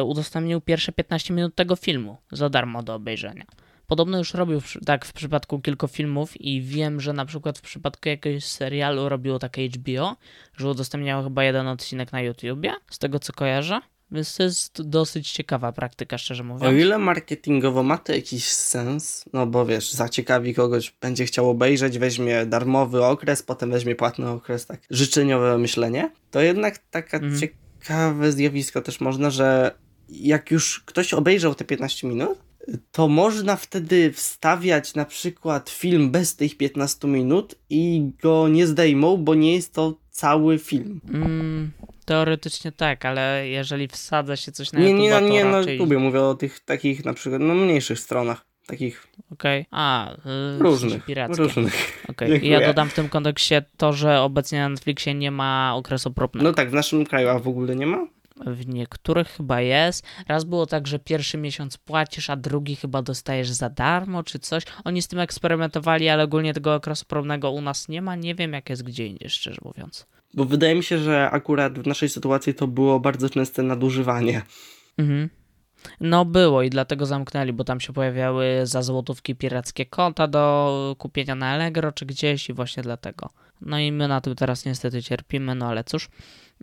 udostępnił 0.04 0.60
pierwsze 0.60 0.92
15 0.92 1.34
minut 1.34 1.54
tego 1.54 1.76
filmu 1.76 2.16
za 2.32 2.48
darmo 2.48 2.82
do 2.82 2.94
obejrzenia. 2.94 3.44
Podobno 3.86 4.18
już 4.18 4.34
robił 4.34 4.60
tak 4.86 5.04
w 5.04 5.12
przypadku 5.12 5.60
kilku 5.60 5.88
filmów 5.88 6.40
i 6.40 6.62
wiem, 6.62 7.00
że 7.00 7.12
na 7.12 7.24
przykład 7.24 7.58
w 7.58 7.62
przypadku 7.62 8.08
jakiegoś 8.08 8.44
serialu 8.44 9.08
robiło 9.08 9.38
takie 9.38 9.68
HBO, 9.68 10.16
że 10.56 10.68
udostępniało 10.68 11.24
chyba 11.24 11.44
jeden 11.44 11.66
odcinek 11.68 12.12
na 12.12 12.20
YouTubie, 12.20 12.72
z 12.90 12.98
tego 12.98 13.18
co 13.18 13.32
kojarzę. 13.32 13.80
Więc 14.10 14.36
to 14.36 14.42
jest 14.42 14.82
dosyć 14.82 15.30
ciekawa 15.32 15.72
praktyka, 15.72 16.18
szczerze 16.18 16.42
O 16.42 16.46
mówiąc. 16.46 16.78
ile 16.78 16.98
marketingowo 16.98 17.82
ma 17.82 17.98
to 17.98 18.12
jakiś 18.12 18.44
sens, 18.48 19.24
no 19.32 19.46
bo 19.46 19.66
wiesz, 19.66 19.92
zaciekawi 19.92 20.54
kogoś, 20.54 20.94
będzie 21.00 21.24
chciał 21.24 21.50
obejrzeć, 21.50 21.98
weźmie 21.98 22.46
darmowy 22.46 23.04
okres, 23.04 23.42
potem 23.42 23.70
weźmie 23.70 23.94
płatny 23.94 24.28
okres, 24.28 24.66
tak 24.66 24.80
życzeniowe 24.90 25.58
myślenie, 25.58 26.10
to 26.30 26.40
jednak 26.40 26.78
taka 26.78 27.16
Mhm. 27.16 27.34
Ciekawe 27.84 28.32
zjawisko 28.32 28.82
też 28.82 29.00
można, 29.00 29.30
że 29.30 29.74
jak 30.08 30.50
już 30.50 30.80
ktoś 30.80 31.14
obejrzał 31.14 31.54
te 31.54 31.64
15 31.64 32.08
minut, 32.08 32.38
to 32.92 33.08
można 33.08 33.56
wtedy 33.56 34.12
wstawiać 34.12 34.94
na 34.94 35.04
przykład 35.04 35.70
film 35.70 36.10
bez 36.10 36.36
tych 36.36 36.56
15 36.56 37.08
minut 37.08 37.54
i 37.70 38.10
go 38.22 38.48
nie 38.48 38.66
zdejmą, 38.66 39.16
bo 39.16 39.34
nie 39.34 39.54
jest 39.54 39.74
to 39.74 39.98
cały 40.10 40.58
film. 40.58 41.00
Mm, 41.08 41.70
Teoretycznie 42.04 42.72
tak, 42.72 43.04
ale 43.04 43.48
jeżeli 43.48 43.88
wsadza 43.88 44.36
się 44.36 44.52
coś 44.52 44.72
na 44.72 44.80
Nie, 44.80 44.86
YouTube, 44.86 45.02
nie, 45.02 45.10
to 45.10 45.20
nie 45.20 45.44
na 45.44 45.50
raczej... 45.50 45.78
YouTubie, 45.78 45.98
mówię 45.98 46.22
o 46.22 46.34
tych 46.34 46.60
takich 46.60 47.04
na 47.04 47.14
przykład, 47.14 47.42
no 47.42 47.54
mniejszych 47.54 47.98
stronach. 48.00 48.46
Takich 48.66 49.08
Okej. 49.32 49.66
A, 49.70 50.16
yy, 50.24 50.58
różnych. 50.58 51.04
pirackie. 51.04 51.42
Różnych. 51.42 52.02
Dziękuję. 52.18 52.50
Ja 52.50 52.66
dodam 52.66 52.88
w 52.88 52.94
tym 52.94 53.08
kontekście 53.08 53.64
to, 53.76 53.92
że 53.92 54.20
obecnie 54.20 54.58
na 54.58 54.68
Netflixie 54.68 55.14
nie 55.14 55.30
ma 55.30 55.72
okresu 55.76 56.12
próbnego. 56.12 56.48
No 56.48 56.54
tak, 56.54 56.70
w 56.70 56.74
naszym 56.74 57.06
kraju, 57.06 57.28
a 57.28 57.38
w 57.38 57.48
ogóle 57.48 57.76
nie 57.76 57.86
ma? 57.86 58.06
W 58.46 58.66
niektórych 58.66 59.28
chyba 59.28 59.60
jest. 59.60 60.06
Raz 60.28 60.44
było 60.44 60.66
tak, 60.66 60.86
że 60.86 60.98
pierwszy 60.98 61.38
miesiąc 61.38 61.78
płacisz, 61.78 62.30
a 62.30 62.36
drugi 62.36 62.76
chyba 62.76 63.02
dostajesz 63.02 63.50
za 63.50 63.70
darmo 63.70 64.22
czy 64.22 64.38
coś. 64.38 64.62
Oni 64.84 65.02
z 65.02 65.08
tym 65.08 65.18
eksperymentowali, 65.18 66.08
ale 66.08 66.22
ogólnie 66.24 66.54
tego 66.54 66.74
okresu 66.74 67.04
próbnego 67.08 67.50
u 67.50 67.60
nas 67.60 67.88
nie 67.88 68.02
ma. 68.02 68.16
Nie 68.16 68.34
wiem, 68.34 68.52
jak 68.52 68.70
jest 68.70 68.82
gdzie 68.82 69.06
indziej, 69.06 69.30
szczerze 69.30 69.60
mówiąc. 69.64 70.06
Bo 70.34 70.44
wydaje 70.44 70.74
mi 70.74 70.84
się, 70.84 70.98
że 70.98 71.30
akurat 71.30 71.78
w 71.78 71.86
naszej 71.86 72.08
sytuacji 72.08 72.54
to 72.54 72.66
było 72.66 73.00
bardzo 73.00 73.30
częste 73.30 73.62
nadużywanie. 73.62 74.42
Mhm. 74.98 75.28
No 76.00 76.24
było 76.24 76.62
i 76.62 76.70
dlatego 76.70 77.06
zamknęli, 77.06 77.52
bo 77.52 77.64
tam 77.64 77.80
się 77.80 77.92
pojawiały 77.92 78.60
za 78.62 78.82
złotówki 78.82 79.34
pirackie 79.34 79.86
konta 79.86 80.26
do 80.26 80.96
kupienia 80.98 81.34
na 81.34 81.46
Allegro 81.46 81.92
czy 81.92 82.06
gdzieś 82.06 82.48
i 82.48 82.52
właśnie 82.52 82.82
dlatego. 82.82 83.30
No 83.60 83.78
i 83.78 83.92
my 83.92 84.08
na 84.08 84.20
tym 84.20 84.34
teraz 84.34 84.64
niestety 84.64 85.02
cierpimy, 85.02 85.54
no 85.54 85.66
ale 85.66 85.84
cóż. 85.84 86.08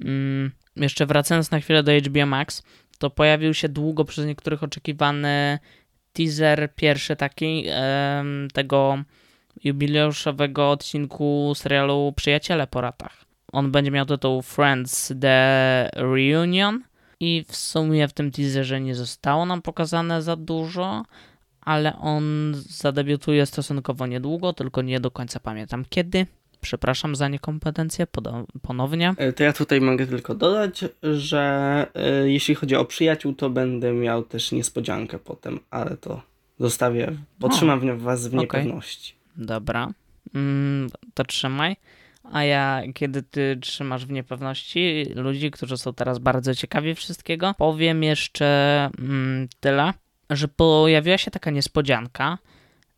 Mm, 0.01 0.51
jeszcze 0.75 1.05
wracając 1.05 1.51
na 1.51 1.59
chwilę 1.59 1.83
do 1.83 1.91
HBO 1.91 2.25
Max, 2.25 2.63
to 2.99 3.09
pojawił 3.09 3.53
się 3.53 3.69
długo 3.69 4.05
przez 4.05 4.25
niektórych 4.25 4.63
oczekiwany 4.63 5.59
teaser, 6.13 6.69
pierwszy 6.75 7.15
taki 7.15 7.65
em, 7.67 8.47
tego 8.53 9.03
jubileuszowego 9.63 10.71
odcinku 10.71 11.53
serialu 11.55 12.13
Przyjaciele 12.15 12.67
po 12.67 12.81
latach. 12.81 13.25
On 13.51 13.71
będzie 13.71 13.91
miał 13.91 14.05
tytuł 14.05 14.41
Friends 14.41 15.13
The 15.21 15.89
Reunion 15.95 16.83
i 17.21 17.45
w 17.47 17.55
sumie 17.55 18.07
w 18.07 18.13
tym 18.13 18.31
teaserze 18.31 18.81
nie 18.81 18.95
zostało 18.95 19.45
nam 19.45 19.61
pokazane 19.61 20.21
za 20.21 20.35
dużo, 20.35 21.03
ale 21.61 21.97
on 21.99 22.53
zadebiutuje 22.69 23.45
stosunkowo 23.45 24.07
niedługo, 24.07 24.53
tylko 24.53 24.81
nie 24.81 24.99
do 24.99 25.11
końca 25.11 25.39
pamiętam 25.39 25.85
kiedy. 25.89 26.25
Przepraszam 26.61 27.15
za 27.15 27.27
niekompetencję 27.27 28.07
ponownie. 28.61 29.13
E, 29.17 29.33
To 29.33 29.43
ja 29.43 29.53
tutaj 29.53 29.81
mogę 29.81 30.07
tylko 30.07 30.35
dodać, 30.35 30.85
że 31.03 31.41
e, 31.95 32.29
jeśli 32.29 32.55
chodzi 32.55 32.75
o 32.75 32.85
przyjaciół, 32.85 33.33
to 33.33 33.49
będę 33.49 33.93
miał 33.93 34.23
też 34.23 34.51
niespodziankę 34.51 35.19
potem, 35.19 35.59
ale 35.69 35.97
to 35.97 36.21
zostawię, 36.59 37.11
potrzymam 37.39 37.79
w- 37.79 38.01
was 38.01 38.27
w 38.27 38.33
niepewności. 38.33 39.13
Dobra, 39.37 39.87
mm, 40.35 40.89
to 41.13 41.23
trzymaj. 41.23 41.75
A 42.31 42.43
ja, 42.43 42.81
kiedy 42.93 43.23
ty 43.23 43.57
trzymasz 43.61 44.05
w 44.05 44.11
niepewności 44.11 45.05
ludzi, 45.15 45.51
którzy 45.51 45.77
są 45.77 45.93
teraz 45.93 46.19
bardzo 46.19 46.55
ciekawi 46.55 46.95
wszystkiego, 46.95 47.53
powiem 47.57 48.03
jeszcze 48.03 48.89
mm, 48.99 49.47
tyle, 49.59 49.93
że 50.29 50.47
pojawiła 50.47 51.17
się 51.17 51.31
taka 51.31 51.51
niespodzianka, 51.51 52.37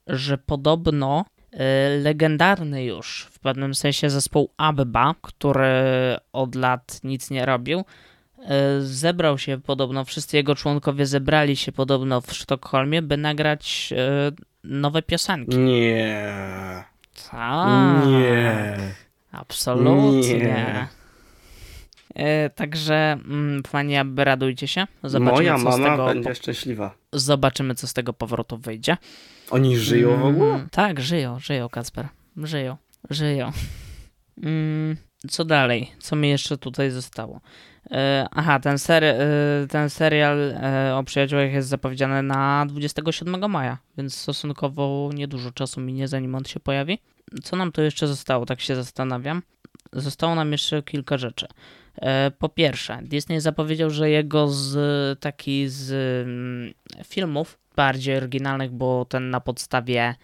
że 0.08 0.38
podobno 0.38 1.26
y, 1.54 1.58
legendarny 2.02 2.84
już 2.84 3.28
w 3.32 3.40
pewnym 3.40 3.76
sensie 3.76 4.10
zespół 4.10 4.50
Abba, 4.58 5.16
który 5.22 5.66
od 6.34 6.56
lat 6.56 7.00
nic 7.04 7.30
nie 7.30 7.46
robił, 7.46 7.80
y, 7.80 8.46
zebrał 8.82 9.38
się 9.38 9.62
podobno, 9.62 10.06
wszyscy 10.06 10.38
jego 10.38 10.56
członkowie 10.56 11.06
zebrali 11.06 11.56
się 11.56 11.72
podobno 11.72 12.22
w 12.22 12.34
Sztokholmie, 12.34 13.02
by 13.02 13.18
nagrać 13.18 13.94
y, 14.32 14.36
nowe 14.64 15.02
piosenki. 15.02 15.58
Nie. 15.58 16.84
Tak. 17.32 18.06
Nie. 18.08 18.78
Absolutnie. 19.34 20.38
Nie. 20.38 20.88
E, 22.16 22.50
także 22.50 22.96
mm, 23.26 23.64
fani 23.64 23.98
Abby, 23.98 24.24
radujcie 24.24 24.68
się. 24.68 24.88
Zobaczymy, 25.04 25.32
Moja 25.32 25.54
co 25.56 25.60
z 25.60 25.64
mama 25.64 25.90
tego 25.92 26.06
będzie 26.06 26.30
po- 26.30 26.36
szczęśliwa. 26.36 26.96
zobaczymy, 27.14 27.76
co 27.76 27.88
z 27.88 27.94
tego 27.94 28.14
powrotu 28.14 28.58
wyjdzie. 28.58 28.98
Oni 29.52 29.78
żyją 29.78 30.18
w 30.20 30.26
ogóle? 30.26 30.54
Mm, 30.54 30.70
Tak, 30.72 31.00
żyją, 31.02 31.40
żyją, 31.40 31.70
Kacper. 31.70 32.08
Żyją, 32.38 32.78
żyją. 33.10 33.52
Mm, 34.44 34.98
co 35.30 35.46
dalej? 35.46 35.92
Co 36.00 36.16
mi 36.16 36.30
jeszcze 36.30 36.58
tutaj 36.58 36.92
zostało? 36.92 37.42
E, 37.92 38.28
aha, 38.32 38.60
ten, 38.60 38.76
seri- 38.76 39.06
e, 39.06 39.68
ten 39.70 39.90
serial 39.90 40.40
e, 40.52 40.96
o 40.96 41.04
przyjaciołach 41.04 41.52
jest 41.52 41.70
zapowiedziany 41.70 42.24
na 42.24 42.66
27 42.70 43.52
maja, 43.52 43.78
więc 43.98 44.16
stosunkowo 44.16 45.10
niedużo 45.14 45.52
czasu 45.52 45.82
minie, 45.82 46.08
zanim 46.08 46.36
on 46.36 46.46
się 46.46 46.60
pojawi. 46.60 47.00
Co 47.44 47.56
nam 47.56 47.72
tu 47.72 47.82
jeszcze 47.82 48.08
zostało? 48.08 48.46
Tak 48.46 48.62
się 48.62 48.76
zastanawiam. 48.76 49.42
Zostało 49.94 50.36
nam 50.36 50.52
jeszcze 50.52 50.84
kilka 50.84 51.18
rzeczy. 51.18 51.48
Po 52.40 52.50
pierwsze, 52.50 53.00
Disney 53.04 53.40
zapowiedział, 53.40 53.90
że 53.90 54.10
jego 54.10 54.48
z 54.48 55.20
taki 55.20 55.70
z 55.70 55.92
mm, 56.28 56.74
filmów 57.06 57.60
bardziej 57.76 58.18
oryginalnych, 58.18 58.72
bo 58.72 59.06
ten 59.06 59.30
na 59.30 59.40
podstawie 59.40 60.16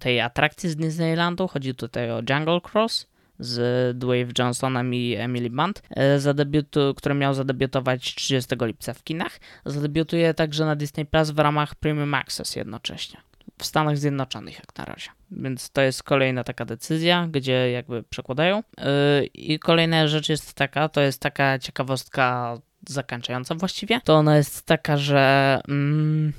tej 0.00 0.20
atrakcji 0.20 0.68
z 0.68 0.76
Disneylandu, 0.76 1.48
chodzi 1.48 1.74
tutaj 1.74 2.10
o 2.10 2.22
Jungle 2.30 2.60
Cross 2.72 3.06
z 3.38 3.98
Dwayne 3.98 4.32
Johnsonem 4.38 4.94
i 4.94 5.14
Emily 5.14 5.50
Blunt, 5.50 5.82
e, 5.90 6.20
zadebiutu, 6.20 6.94
który 6.96 7.14
miał 7.14 7.34
zadebiutować 7.34 8.14
30 8.14 8.56
lipca 8.66 8.94
w 8.94 9.04
kinach. 9.04 9.40
Zadebiutuje 9.64 10.34
także 10.34 10.64
na 10.64 10.76
Disney 10.76 11.06
Plus 11.06 11.30
w 11.30 11.38
ramach 11.38 11.74
Premium 11.74 12.14
Access 12.14 12.56
jednocześnie. 12.56 13.20
W 13.58 13.64
Stanach 13.64 13.98
Zjednoczonych 13.98 14.54
jak 14.54 14.78
na 14.78 14.84
razie. 14.84 15.10
Więc 15.30 15.70
to 15.70 15.80
jest 15.80 16.02
kolejna 16.02 16.44
taka 16.44 16.64
decyzja, 16.64 17.28
gdzie 17.30 17.70
jakby 17.70 18.02
przekładają. 18.02 18.62
Yy, 18.78 19.26
I 19.26 19.58
kolejna 19.58 20.08
rzecz 20.08 20.28
jest 20.28 20.54
taka, 20.54 20.88
to 20.88 21.00
jest 21.00 21.20
taka 21.20 21.58
ciekawostka 21.58 22.56
zakończająca 22.88 23.54
właściwie. 23.54 24.00
To 24.04 24.14
ona 24.14 24.36
jest 24.36 24.66
taka, 24.66 24.96
że 24.96 25.60
mm, 25.68 26.32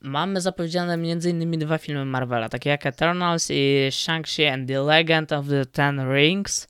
mamy 0.00 0.40
zapowiedziane 0.40 0.94
m.in. 0.94 1.58
dwa 1.58 1.78
filmy 1.78 2.04
Marvela, 2.04 2.48
takie 2.48 2.70
jak 2.70 2.86
Eternals 2.86 3.48
i 3.50 3.88
Shang-Chi 3.90 4.52
and 4.52 4.68
the 4.68 4.82
Legend 4.82 5.32
of 5.32 5.48
the 5.48 5.66
Ten 5.66 6.12
Rings. 6.14 6.68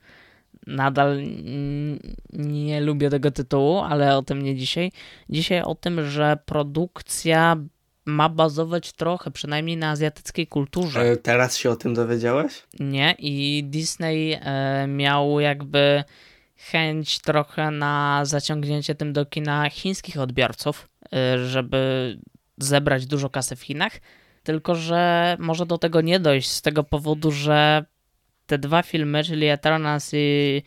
Nadal 0.67 1.19
nie 2.33 2.81
lubię 2.81 3.11
tego 3.11 3.31
tytułu, 3.31 3.79
ale 3.79 4.17
o 4.17 4.23
tym 4.23 4.43
nie 4.43 4.57
dzisiaj. 4.57 4.93
Dzisiaj 5.29 5.63
o 5.63 5.75
tym, 5.75 6.11
że 6.11 6.39
produkcja 6.47 7.57
ma 8.07 8.29
bazować 8.29 8.93
trochę, 8.93 9.31
przynajmniej 9.31 9.77
na 9.77 9.91
azjatyckiej 9.91 10.47
kulturze. 10.47 11.01
E, 11.01 11.17
Teraz 11.17 11.57
się 11.57 11.71
o 11.71 11.77
tym 11.77 11.95
dowiedziałeś? 11.95 12.63
Nie, 12.81 13.15
i 13.19 13.65
Disney 13.65 14.39
e, 14.41 14.87
miał 14.87 15.41
jakby 15.41 16.05
chęć 16.57 17.19
trochę 17.19 17.71
na 17.71 18.21
zaciągnięcie 18.25 18.95
tym 18.95 19.13
do 19.13 19.27
kina 19.27 19.71
chińskich 19.71 20.19
odbiorców, 20.21 20.89
e, 21.13 21.39
żeby 21.39 22.19
zebrać 22.59 23.07
dużo 23.07 23.31
kasy 23.31 23.57
w 23.57 23.63
Chinach. 23.63 23.93
Tylko, 24.43 24.75
że 24.75 25.37
może 25.41 25.67
do 25.67 25.79
tego 25.79 26.01
nie 26.01 26.21
dojść 26.21 26.51
z 26.51 26.63
tego 26.63 26.85
powodu, 26.85 27.31
że 27.31 27.85
te 28.47 28.59
dwa 28.59 28.83
filmy, 28.83 29.25
czyli 29.25 29.47
Eternals 29.47 30.11
i 30.13 30.63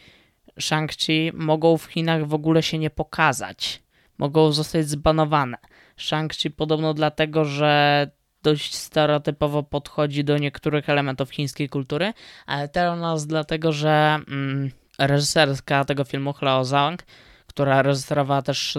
Shang-Chi, 0.60 1.32
mogą 1.34 1.78
w 1.78 1.86
Chinach 1.86 2.28
w 2.28 2.34
ogóle 2.34 2.64
się 2.64 2.78
nie 2.78 2.90
pokazać. 2.90 3.84
Mogą 4.18 4.52
zostać 4.52 4.90
zbanowane. 4.90 5.58
Shang-Chi 5.98 6.50
podobno 6.50 6.94
dlatego, 6.94 7.46
że 7.46 8.08
dość 8.44 8.76
stereotypowo 8.76 9.64
podchodzi 9.64 10.24
do 10.24 10.38
niektórych 10.38 10.90
elementów 10.90 11.32
chińskiej 11.32 11.70
kultury, 11.70 12.14
a 12.46 12.62
Eternals 12.62 13.26
dlatego, 13.26 13.72
że 13.72 14.20
mm, 14.28 14.72
reżyserka 15.00 15.86
tego 15.86 16.04
filmu, 16.04 16.34
Cleo 16.34 16.66
Zhang, 16.66 17.04
która 17.52 17.82
reżyserowała 17.82 18.42
też 18.42 18.78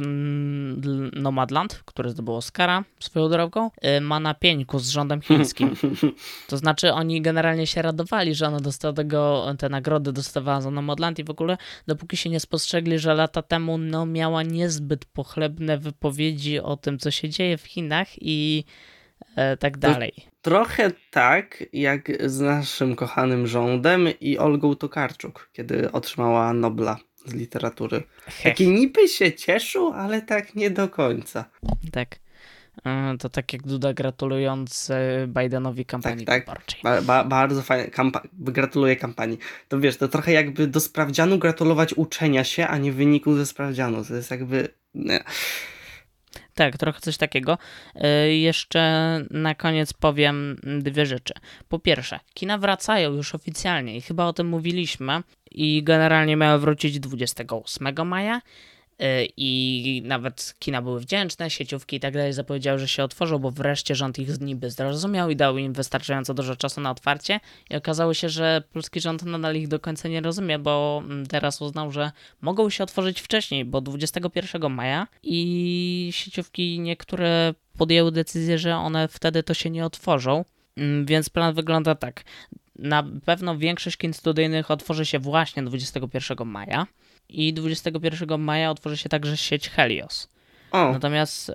Nomadland, 1.13 1.83
który 1.85 2.11
zdobył 2.11 2.35
Oscara 2.35 2.85
swoją 3.01 3.29
drogą, 3.29 3.71
y, 3.97 4.01
ma 4.01 4.21
na 4.21 4.35
pieńku 4.35 4.79
z 4.79 4.89
rządem 4.89 5.21
chińskim. 5.21 5.75
To 6.49 6.57
znaczy 6.57 6.93
oni 6.93 7.23
generalnie 7.23 7.67
się 7.67 7.83
radowali, 7.83 8.35
że 8.35 8.47
ona 8.47 8.61
dostała 8.61 8.95
tego, 8.95 9.47
te 9.59 9.69
nagrody 9.69 10.13
dostawała 10.13 10.61
za 10.61 10.71
Nomadland 10.71 11.19
i 11.19 11.25
w 11.25 11.31
ogóle 11.31 11.57
dopóki 11.87 12.17
się 12.17 12.31
nie 12.31 12.41
spostrzegli, 12.41 12.99
że 12.99 13.15
lata 13.15 13.43
temu 13.43 13.79
no, 13.79 14.07
miała 14.07 14.43
niezbyt 14.43 15.05
pochlebne 15.05 15.79
wypowiedzi 15.79 16.61
o 16.61 16.77
tym, 16.77 16.99
co 16.99 17.11
się 17.11 17.29
dzieje 17.29 17.59
w 17.59 17.67
Chinach 17.67 18.09
i 18.21 18.65
e, 19.37 19.57
tak 19.57 19.79
dalej. 19.79 20.13
Trochę 20.43 20.91
tak 21.11 21.65
jak 21.73 22.31
z 22.31 22.41
naszym 22.41 22.97
kochanym 22.97 23.47
rządem 23.47 24.09
i 24.21 24.39
Olgą 24.39 24.77
Tokarczuk, 24.77 25.51
kiedy 25.53 25.93
otrzymała 25.93 26.53
Nobla 26.53 26.99
z 27.27 27.35
literatury. 27.35 28.03
Hech, 28.27 28.43
Taki 28.43 28.69
niby 28.69 29.09
się 29.09 29.33
cieszył, 29.33 29.93
ale 29.93 30.23
tak 30.23 30.55
nie 30.55 30.71
do 30.71 30.89
końca. 30.89 31.45
tak. 31.93 32.17
E, 32.87 33.17
To 33.19 33.29
tak 33.29 33.53
jak 33.53 33.63
Duda 33.63 33.93
gratulując 33.95 34.91
Bidenowi 35.27 35.85
kampanii 35.85 36.27
Tak, 36.27 36.45
tak. 36.45 36.47
wyborczej. 36.47 36.81
Ba, 36.83 37.03
ba, 37.03 37.25
bardzo 37.25 37.63
fajnie. 37.63 37.91
Kampa- 37.91 38.29
gratuluję 38.33 38.97
kampanii. 38.97 39.39
To 39.69 39.81
wiesz, 39.81 39.97
to 39.97 40.09
trochę 40.09 40.33
jakby 40.33 40.67
do 40.67 40.81
sprawdzianu 40.81 41.39
gratulować 41.39 41.95
uczenia 41.95 42.45
się, 42.45 42.67
a 42.69 42.79
nie 42.79 42.93
wyniku 42.93 43.35
ze 43.35 43.47
sprawdzianu. 43.47 44.05
To 44.05 44.15
jest 44.15 44.31
jakby. 44.31 44.69
Nie. 44.95 45.25
Tak, 46.55 46.77
trochę 46.77 47.01
coś 47.01 47.17
takiego. 47.17 47.59
Y, 47.97 48.35
jeszcze 48.35 48.81
na 49.31 49.55
koniec 49.55 49.93
powiem 49.93 50.61
dwie 50.81 51.07
rzeczy. 51.07 51.35
Po 51.69 51.79
pierwsze, 51.79 52.21
kina 52.35 52.59
wracają 52.59 53.13
już 53.13 53.35
oficjalnie 53.35 53.97
i 53.97 54.01
chyba 54.01 54.27
o 54.27 54.33
tym 54.33 54.49
mówiliśmy 54.49 55.23
i 55.51 55.83
generalnie 55.83 56.37
miały 56.37 56.59
wrócić 56.61 57.01
28 57.01 58.09
maja. 58.09 58.41
Y, 59.03 59.29
i 59.37 60.03
nawet 60.05 60.55
kina 60.59 60.83
były 60.83 61.01
wdzięczne, 61.01 61.51
sieciówki 61.51 61.97
i 61.97 62.01
tak 62.01 62.15
dalej 62.15 62.33
zapowiedziały, 62.33 62.79
że 62.79 62.89
się 62.89 63.05
otworzą, 63.05 63.39
bo 63.39 63.51
wreszcie 63.51 63.95
rząd 63.95 64.19
ich 64.19 64.41
niby 64.41 64.71
zrozumiał 64.71 65.31
i 65.31 65.37
dał 65.37 65.59
im 65.59 65.73
wystarczająco 65.73 66.35
dużo 66.35 66.57
czasu 66.57 66.81
na 66.81 66.91
otwarcie. 66.91 67.41
I 67.71 67.77
okazało 67.77 68.15
się, 68.15 68.29
że 68.29 68.63
polski 68.73 69.01
rząd 69.01 69.23
nadal 69.23 69.57
ich 69.57 69.69
do 69.69 69.81
końca 69.81 70.09
nie 70.09 70.21
rozumie, 70.21 70.59
bo 70.59 71.03
mm, 71.05 71.27
teraz 71.27 71.61
uznał, 71.61 71.93
że 71.93 72.13
mogą 72.41 72.71
się 72.71 72.85
otworzyć 72.85 73.21
wcześniej, 73.21 73.65
bo 73.65 73.81
21 73.81 74.73
maja 74.73 75.07
i 75.23 76.09
sieciówki 76.13 76.81
niektóre 76.81 77.55
podjęły 77.79 78.13
decyzję, 78.13 78.59
że 78.59 78.77
one 78.77 79.09
wtedy 79.09 79.43
to 79.43 79.55
się 79.55 79.71
nie 79.71 79.85
otworzą, 79.85 80.45
mm, 80.77 81.07
więc 81.07 81.29
plan 81.29 81.55
wygląda 81.55 81.95
tak. 81.95 82.25
Na 82.77 83.05
pewno 83.25 83.59
większość 83.59 83.97
kin 83.97 84.13
studyjnych 84.13 84.71
otworzy 84.71 85.07
się 85.07 85.19
właśnie 85.19 85.63
21 85.63 86.49
maja 86.49 86.87
i 87.33 87.53
21 87.53 88.41
maja 88.41 88.71
otworzy 88.71 88.97
się 88.97 89.09
także 89.09 89.37
sieć 89.37 89.69
Helios. 89.69 90.29
O. 90.71 90.93
Natomiast 90.93 91.49
y, 91.49 91.53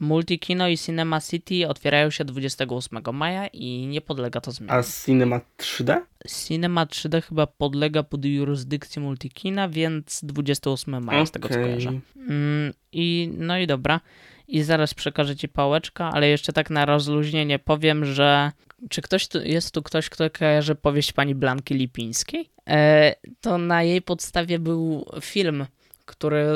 Multikino 0.00 0.68
i 0.68 0.78
Cinema 0.78 1.20
City 1.20 1.68
otwierają 1.68 2.10
się 2.10 2.24
28 2.24 2.98
maja 3.12 3.46
i 3.46 3.86
nie 3.86 4.00
podlega 4.00 4.40
to 4.40 4.52
zmianie. 4.52 4.72
A 4.72 4.82
Cinema 5.04 5.40
3D? 5.58 6.00
Cinema 6.44 6.86
3D 6.86 7.22
chyba 7.22 7.46
podlega 7.46 8.02
pod 8.02 8.24
jurysdykcję 8.24 9.02
Multikina, 9.02 9.68
więc 9.68 10.20
28 10.22 11.04
maja 11.04 11.18
okay. 11.18 11.26
z 11.26 11.30
tego 11.30 11.48
co 11.48 11.54
kojarzę. 11.54 12.00
Mm, 12.16 12.72
I 12.92 13.30
no 13.38 13.58
i 13.58 13.66
dobra. 13.66 14.00
I 14.48 14.62
zaraz 14.62 14.94
przekażę 14.94 15.36
ci 15.36 15.48
pałeczka, 15.48 16.10
ale 16.12 16.28
jeszcze 16.28 16.52
tak 16.52 16.70
na 16.70 16.84
rozluźnienie 16.84 17.58
powiem, 17.58 18.04
że 18.04 18.52
czy 18.90 19.02
ktoś 19.02 19.28
tu, 19.28 19.42
jest 19.42 19.74
tu 19.74 19.82
ktoś, 19.82 20.08
kto 20.08 20.30
kojarzy 20.30 20.74
powieść 20.74 21.12
pani 21.12 21.34
Blanki 21.34 21.74
Lipińskiej? 21.74 22.50
E, 22.68 23.14
to 23.40 23.58
na 23.58 23.82
jej 23.82 24.02
podstawie 24.02 24.58
był 24.58 25.06
film, 25.20 25.66
który 26.04 26.46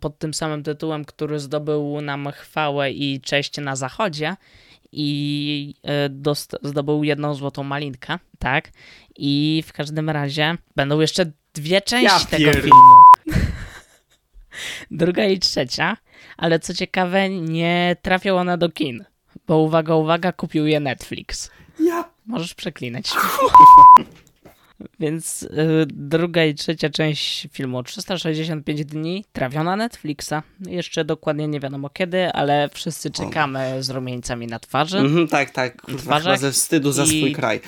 pod 0.00 0.18
tym 0.18 0.34
samym 0.34 0.62
tytułem, 0.62 1.04
który 1.04 1.40
zdobył 1.40 2.00
nam 2.00 2.28
chwałę 2.32 2.90
i 2.90 3.20
cześć 3.20 3.58
na 3.58 3.76
zachodzie 3.76 4.36
i 4.92 5.74
e, 5.84 6.68
zdobył 6.68 7.04
jedną 7.04 7.34
złotą 7.34 7.62
malinkę, 7.62 8.18
tak? 8.38 8.70
I 9.16 9.62
w 9.66 9.72
każdym 9.72 10.10
razie 10.10 10.56
będą 10.76 11.00
jeszcze 11.00 11.32
dwie 11.54 11.80
części 11.80 12.04
ja 12.04 12.38
tego 12.38 12.52
filmu. 12.52 13.02
Druga 14.90 15.24
i 15.24 15.38
trzecia, 15.38 15.96
ale 16.36 16.58
co 16.58 16.74
ciekawe, 16.74 17.30
nie 17.30 17.96
trafią 18.02 18.36
one 18.36 18.58
do 18.58 18.68
kin. 18.68 19.04
Bo 19.46 19.58
uwaga, 19.58 19.94
uwaga, 19.94 20.32
kupił 20.32 20.66
je 20.66 20.80
Netflix. 20.80 21.50
Ja. 21.80 22.10
Możesz 22.26 22.54
przeklinać. 22.54 23.10
Więc 25.00 25.42
y, 25.42 25.48
druga 25.86 26.44
i 26.44 26.54
trzecia 26.54 26.90
część 26.90 27.48
filmu 27.52 27.82
365 27.82 28.84
dni 28.84 29.24
trafiona 29.32 29.76
Netflixa. 29.76 30.34
Jeszcze 30.66 31.04
dokładnie 31.04 31.48
nie 31.48 31.60
wiadomo 31.60 31.90
kiedy, 31.90 32.32
ale 32.32 32.68
wszyscy 32.68 33.10
czekamy 33.10 33.82
z 33.82 33.90
rumieńcami 33.90 34.46
na 34.46 34.58
twarzy. 34.58 34.98
Mhm, 34.98 35.28
tak, 35.28 35.50
tak. 35.50 35.82
Kurwa, 35.82 36.36
ze 36.36 36.52
wstydu 36.52 36.92
za 36.92 37.04
I... 37.04 37.06
swój 37.06 37.32
kraj. 37.32 37.60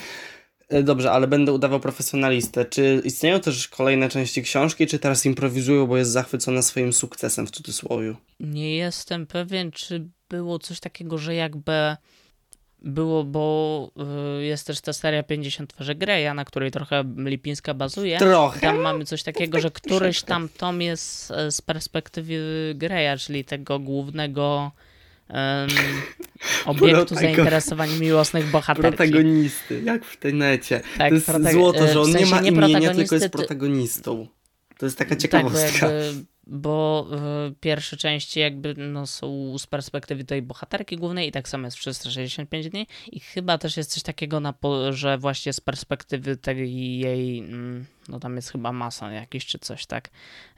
E, 0.70 0.82
dobrze, 0.82 1.12
ale 1.12 1.26
będę 1.26 1.52
udawał 1.52 1.80
profesjonalistę. 1.80 2.64
Czy 2.64 3.02
istnieją 3.04 3.40
też 3.40 3.68
kolejne 3.68 4.08
części 4.08 4.42
książki, 4.42 4.86
czy 4.86 4.98
teraz 4.98 5.26
improwizują, 5.26 5.86
bo 5.86 5.96
jest 5.96 6.10
zachwycona 6.10 6.62
swoim 6.62 6.92
sukcesem 6.92 7.46
w 7.46 7.50
cudzysłowie? 7.50 8.14
Nie 8.40 8.76
jestem 8.76 9.26
pewien, 9.26 9.72
czy 9.72 10.08
było 10.28 10.58
coś 10.58 10.80
takiego, 10.80 11.18
że 11.18 11.34
jakby 11.34 11.96
było, 12.82 13.24
bo 13.24 13.90
y, 14.40 14.44
jest 14.44 14.66
też 14.66 14.80
ta 14.80 14.92
seria 14.92 15.22
50 15.22 15.74
twarzy 15.74 15.94
Greya, 15.94 16.34
na 16.34 16.44
której 16.44 16.70
trochę 16.70 17.04
Lipińska 17.16 17.74
bazuje. 17.74 18.18
Trochę. 18.18 18.60
Tam 18.60 18.78
mamy 18.78 19.04
coś 19.04 19.22
takiego, 19.22 19.60
że 19.60 19.70
któryś 19.70 20.22
tam 20.22 20.48
tom 20.48 20.82
jest 20.82 21.30
e, 21.30 21.50
z 21.50 21.60
perspektywy 21.60 22.38
Greya, 22.74 23.18
czyli 23.18 23.44
tego 23.44 23.78
głównego 23.78 24.72
um, 25.28 25.68
obiektu 26.76 27.14
zainteresowań 27.14 27.90
miłosnych 28.00 28.50
bohaterki. 28.50 28.96
Protagonisty, 28.96 29.82
jak 29.84 30.04
w 30.04 30.16
tej 30.16 30.34
necie. 30.34 30.80
Tak, 30.98 31.08
to 31.08 31.14
jest 31.14 31.52
złoto, 31.52 31.86
że 31.86 32.00
on 32.00 32.12
sensie 32.12 32.40
nie 32.40 32.52
ma 32.52 32.66
imienia, 32.66 32.94
tylko 32.94 33.14
jest 33.14 33.28
protagonistą. 33.28 34.26
To 34.78 34.86
jest 34.86 34.98
taka 34.98 35.16
ciekawostka. 35.16 35.80
Tak, 35.80 35.90
bo 36.50 37.06
y, 37.48 37.54
pierwsze 37.60 37.96
części 37.96 38.40
jakby 38.40 38.74
no, 38.74 39.06
są 39.06 39.58
z 39.58 39.66
perspektywy 39.66 40.24
tej 40.24 40.42
bohaterki 40.42 40.96
głównej 40.96 41.28
i 41.28 41.32
tak 41.32 41.48
samo 41.48 41.66
jest 41.66 41.76
w 41.76 41.80
365 41.80 42.70
dni. 42.70 42.86
I 43.12 43.20
chyba 43.20 43.58
też 43.58 43.76
jest 43.76 43.90
coś 43.90 44.02
takiego, 44.02 44.40
na 44.40 44.52
że 44.92 45.18
właśnie 45.18 45.52
z 45.52 45.60
perspektywy 45.60 46.36
tej 46.36 46.98
jej, 47.00 47.38
mm, 47.38 47.86
no 48.10 48.20
tam 48.20 48.36
jest 48.36 48.52
chyba 48.52 48.72
mason 48.72 49.12
jakiś 49.12 49.46
czy 49.46 49.58
coś, 49.58 49.86
tak, 49.86 50.08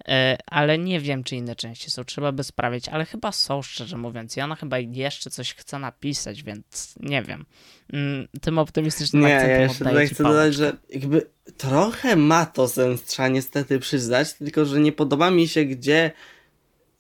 y, 0.01 0.13
ale 0.47 0.79
nie 0.79 1.01
wiem, 1.01 1.25
czy 1.25 1.37
inne 1.37 1.57
części 1.57 1.91
są, 1.91 2.05
trzeba 2.05 2.33
by 2.33 2.45
sprawdzić, 2.45 2.89
ale 2.89 3.05
chyba 3.05 3.33
są, 3.33 3.63
szczerze 3.63 3.97
mówiąc 3.97 4.37
i 4.37 4.41
ona 4.41 4.55
chyba 4.55 4.79
jeszcze 4.79 5.31
coś 5.31 5.55
chce 5.55 5.79
napisać, 5.79 6.43
więc 6.43 6.95
nie 7.01 7.23
wiem. 7.23 7.45
Mm, 7.93 8.29
tym 8.41 8.59
optymistycznym 8.59 9.23
nie, 9.23 9.35
akcentem 9.35 9.57
ja 9.57 9.63
jeszcze 9.63 9.85
tutaj 9.85 10.09
chcę 10.09 10.25
dodać, 10.25 10.55
że 10.55 10.77
jakby 10.91 11.27
trochę 11.57 12.17
ma 12.17 12.47
to 12.47 12.69
sens, 12.69 13.05
trzeba 13.05 13.29
niestety 13.29 13.79
przyznać, 13.79 14.33
tylko 14.33 14.65
że 14.65 14.81
nie 14.81 14.93
podoba 14.93 15.31
mi 15.31 15.49
się, 15.49 15.65
gdzie 15.65 16.13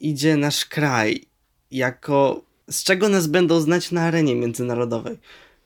idzie 0.00 0.36
nasz 0.36 0.64
kraj, 0.64 1.24
jako 1.70 2.44
z 2.70 2.84
czego 2.84 3.08
nas 3.08 3.26
będą 3.26 3.60
znać 3.60 3.92
na 3.92 4.02
arenie 4.02 4.34
międzynarodowej. 4.34 5.18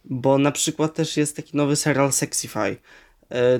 Bo 0.05 0.39
na 0.39 0.53
przykład 0.53 0.95
też 0.95 1.17
jest 1.17 1.37
taki 1.37 1.57
nowy 1.57 1.77
serial 1.77 2.13
Sexify, 2.13 2.59
e, 2.59 2.77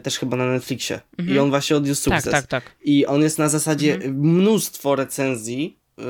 też 0.03 0.19
chyba 0.19 0.37
na 0.37 0.47
Netflixie. 0.47 1.01
Mhm. 1.19 1.37
I 1.37 1.39
on 1.39 1.51
właśnie 1.51 1.77
odniósł 1.77 2.11
tak, 2.11 2.23
sukces. 2.23 2.33
Tak, 2.33 2.47
tak, 2.47 2.65
tak. 2.65 2.75
I 2.85 3.07
on 3.07 3.23
jest 3.23 3.39
na 3.39 3.49
zasadzie 3.49 3.95
mhm. 3.95 4.15
mnóstwo 4.21 4.97
recenzji 4.97 5.79
yy, 5.99 6.05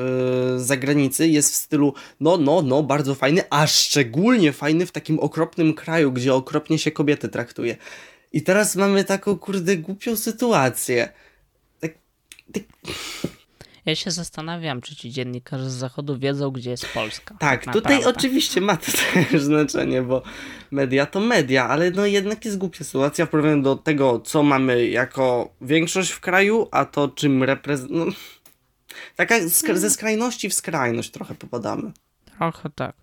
z 0.59 0.61
zagranicy 0.61 1.27
jest 1.27 1.51
w 1.51 1.55
stylu 1.55 1.93
no, 2.19 2.37
no, 2.37 2.61
no, 2.61 2.83
bardzo 2.83 3.15
fajny, 3.15 3.41
a 3.49 3.67
szczególnie 3.67 4.53
fajny 4.53 4.85
w 4.85 4.91
takim 4.91 5.19
okropnym 5.19 5.73
kraju, 5.73 6.11
gdzie 6.11 6.33
okropnie 6.33 6.79
się 6.79 6.91
kobiety 6.91 7.29
traktuje. 7.29 7.77
I 8.33 8.41
teraz 8.41 8.75
mamy 8.75 9.03
taką, 9.03 9.37
kurde, 9.37 9.77
głupią 9.77 10.15
sytuację. 10.15 11.09
Tak, 11.79 11.91
tak... 12.53 12.63
Ja 13.87 13.95
się 13.95 14.11
zastanawiam, 14.11 14.81
czy 14.81 14.95
ci 14.95 15.11
dziennikarze 15.11 15.69
z 15.69 15.73
zachodu 15.73 16.17
wiedzą, 16.17 16.51
gdzie 16.51 16.69
jest 16.69 16.93
Polska. 16.93 17.35
Tak, 17.39 17.65
tak 17.65 17.73
tutaj 17.73 18.05
oczywiście 18.05 18.61
ma 18.61 18.77
to 18.77 18.91
też 19.31 19.41
znaczenie, 19.41 20.01
bo 20.01 20.23
media 20.71 21.05
to 21.05 21.19
media, 21.19 21.67
ale 21.67 21.91
no 21.91 22.05
jednak 22.05 22.45
jest 22.45 22.57
głupia 22.57 22.83
sytuacja 22.83 23.25
w 23.25 23.29
porównaniu 23.29 23.61
do 23.61 23.75
tego, 23.75 24.19
co 24.19 24.43
mamy 24.43 24.87
jako 24.87 25.53
większość 25.61 26.11
w 26.11 26.19
kraju, 26.19 26.67
a 26.71 26.85
to 26.85 27.07
czym 27.07 27.43
reprezentuje. 27.43 28.05
No, 28.05 28.11
taka 29.15 29.35
ze 29.73 29.89
skrajności 29.89 30.49
w 30.49 30.53
skrajność 30.53 31.11
trochę 31.11 31.35
popadamy. 31.35 31.91
Trochę 32.37 32.69
tak. 32.69 32.95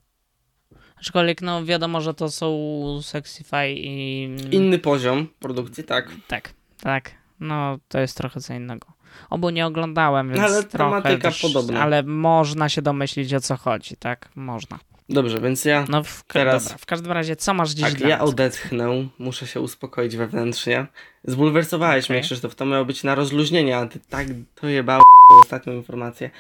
Aczkolwiek 0.97 1.43
no 1.43 1.65
wiadomo, 1.65 2.01
że 2.01 2.15
to 2.15 2.31
są 2.31 3.01
Sexify 3.03 3.73
i... 3.73 4.25
Inny 4.51 4.79
poziom 4.79 5.29
produkcji, 5.39 5.85
tak. 5.85 6.11
Tak, 6.29 6.53
tak. 6.81 7.11
No 7.41 7.79
to 7.89 7.99
jest 7.99 8.17
trochę 8.17 8.41
co 8.41 8.55
innego. 8.55 8.94
Obu 9.31 9.51
nie 9.51 9.67
oglądałem, 9.67 10.29
więc 10.29 10.41
ale 10.41 10.63
trochę 10.63 11.03
tematyka 11.03 11.29
też, 11.29 11.43
podobna. 11.43 11.83
Ale 11.83 12.03
można 12.03 12.69
się 12.69 12.83
domyślić 12.83 13.35
o 13.35 13.41
co 13.41 13.57
chodzi, 13.57 13.97
tak? 13.97 14.29
Można. 14.35 14.79
Dobrze, 15.09 15.41
więc 15.41 15.65
ja 15.65 15.85
no 15.89 16.03
w, 16.03 16.23
teraz... 16.23 16.65
Dobra, 16.65 16.79
w 16.79 16.87
każdym 16.87 17.13
razie, 17.13 17.37
co 17.37 17.55
masz 17.55 17.71
dziś 17.71 17.85
Tak, 17.85 18.01
ja 18.01 18.21
odetchnę, 18.21 19.09
muszę 19.19 19.47
się 19.47 19.61
uspokoić 19.61 20.17
wewnętrznie. 20.17 20.87
Zbulwersowałeś 21.25 22.05
okay. 22.05 22.17
mnie, 22.17 22.23
Krzysztof, 22.23 22.55
to 22.55 22.67
miało 22.67 22.85
być 22.85 23.05
na 23.05 23.15
rozluźnienie, 23.15 23.77
a 23.77 23.87
ty 23.87 24.01
tak 24.11 24.27
to 24.55 24.69
jebało 24.69 25.03
ostatnią 25.43 25.73
informację. 25.73 26.31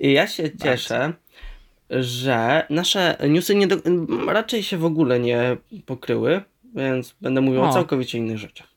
I 0.00 0.12
ja 0.12 0.26
się 0.26 0.50
cieszę, 0.58 0.98
Bardzo 0.98 1.30
że 1.90 2.66
nasze 2.70 3.18
newsy 3.28 3.54
nie 3.54 3.66
do, 3.66 3.76
raczej 4.26 4.62
się 4.62 4.78
w 4.78 4.84
ogóle 4.84 5.20
nie 5.20 5.56
pokryły, 5.86 6.42
więc 6.74 7.14
będę 7.20 7.40
mówił 7.40 7.62
o, 7.62 7.68
o 7.68 7.72
całkowicie 7.72 8.18
innych 8.18 8.38
rzeczach. 8.38 8.69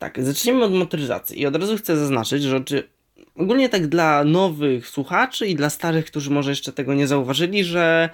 Tak, 0.00 0.24
zaczniemy 0.24 0.64
od 0.64 0.72
motoryzacji 0.72 1.40
i 1.40 1.46
od 1.46 1.56
razu 1.56 1.76
chcę 1.76 1.96
zaznaczyć, 1.96 2.42
że 2.42 2.60
czy 2.60 2.88
ogólnie 3.36 3.68
tak 3.68 3.86
dla 3.86 4.24
nowych 4.24 4.88
słuchaczy 4.88 5.46
i 5.46 5.54
dla 5.54 5.70
starych, 5.70 6.04
którzy 6.04 6.30
może 6.30 6.50
jeszcze 6.50 6.72
tego 6.72 6.94
nie 6.94 7.06
zauważyli, 7.06 7.64
że 7.64 8.10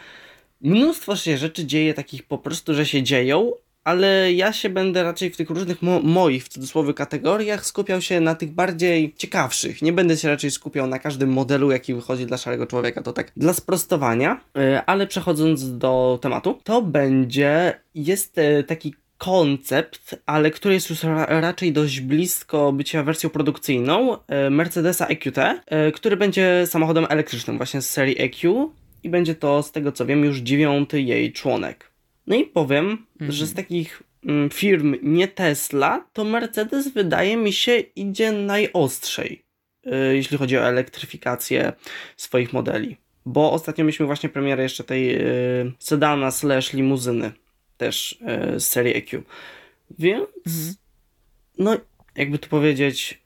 mnóstwo 0.60 1.16
się 1.16 1.36
rzeczy 1.36 1.66
dzieje 1.66 1.94
takich 1.94 2.22
po 2.22 2.38
prostu, 2.38 2.74
że 2.74 2.86
się 2.86 3.02
dzieją, 3.02 3.52
ale 3.84 4.32
ja 4.32 4.52
się 4.52 4.68
będę 4.68 5.02
raczej 5.02 5.30
w 5.30 5.36
tych 5.36 5.50
różnych 5.50 5.82
mo 5.82 6.00
moich, 6.00 6.44
w 6.44 6.48
cudzysłowie, 6.48 6.94
kategoriach 6.94 7.66
skupiał 7.66 8.00
się 8.00 8.20
na 8.20 8.34
tych 8.34 8.52
bardziej 8.52 9.14
ciekawszych. 9.14 9.82
Nie 9.82 9.92
będę 9.92 10.16
się 10.16 10.28
raczej 10.28 10.50
skupiał 10.50 10.86
na 10.86 10.98
każdym 10.98 11.32
modelu, 11.32 11.70
jaki 11.70 11.94
wychodzi 11.94 12.26
dla 12.26 12.36
szarego 12.36 12.66
człowieka, 12.66 13.02
to 13.02 13.12
tak 13.12 13.32
dla 13.36 13.52
sprostowania, 13.52 14.40
e, 14.56 14.84
ale 14.86 15.06
przechodząc 15.06 15.78
do 15.78 16.18
tematu, 16.22 16.58
to 16.64 16.82
będzie, 16.82 17.80
jest 17.94 18.38
e, 18.38 18.62
taki 18.62 18.94
koncept, 19.18 20.22
ale 20.26 20.50
który 20.50 20.74
jest 20.74 20.90
już 20.90 21.02
ra 21.02 21.26
raczej 21.40 21.72
dość 21.72 22.00
blisko 22.00 22.72
bycia 22.72 23.02
wersją 23.02 23.30
produkcyjną 23.30 24.16
e, 24.26 24.50
Mercedesa 24.50 25.06
EQT, 25.06 25.38
e, 25.38 25.92
który 25.92 26.16
będzie 26.16 26.64
samochodem 26.66 27.06
elektrycznym 27.08 27.56
właśnie 27.56 27.82
z 27.82 27.90
serii 27.90 28.22
EQ 28.22 28.70
i 29.02 29.10
będzie 29.10 29.34
to 29.34 29.62
z 29.62 29.72
tego 29.72 29.92
co 29.92 30.06
wiem 30.06 30.24
już 30.24 30.38
dziewiąty 30.38 31.02
jej 31.02 31.32
członek. 31.32 31.90
No 32.26 32.36
i 32.36 32.44
powiem, 32.44 33.06
mhm. 33.12 33.32
że 33.32 33.46
z 33.46 33.54
takich 33.54 34.02
mm, 34.24 34.50
firm 34.50 34.96
nie 35.02 35.28
Tesla, 35.28 36.06
to 36.12 36.24
Mercedes 36.24 36.88
wydaje 36.88 37.36
mi 37.36 37.52
się 37.52 37.78
idzie 37.78 38.32
najostrzej, 38.32 39.44
e, 39.86 40.16
jeśli 40.16 40.38
chodzi 40.38 40.58
o 40.58 40.68
elektryfikację 40.68 41.72
swoich 42.16 42.52
modeli. 42.52 42.96
Bo 43.26 43.52
ostatnio 43.52 43.84
mieliśmy 43.84 44.06
właśnie 44.06 44.28
premierę 44.28 44.62
jeszcze 44.62 44.84
tej 44.84 45.18
sedana 45.78 46.30
slash 46.30 46.72
limuzyny 46.72 47.32
też 47.76 48.18
e, 48.26 48.60
z 48.60 48.66
serii 48.66 48.96
EQ. 48.96 49.22
Więc, 49.98 50.28
mhm. 50.46 50.74
no, 51.58 51.76
jakby 52.16 52.38
tu 52.38 52.48
powiedzieć, 52.48 53.20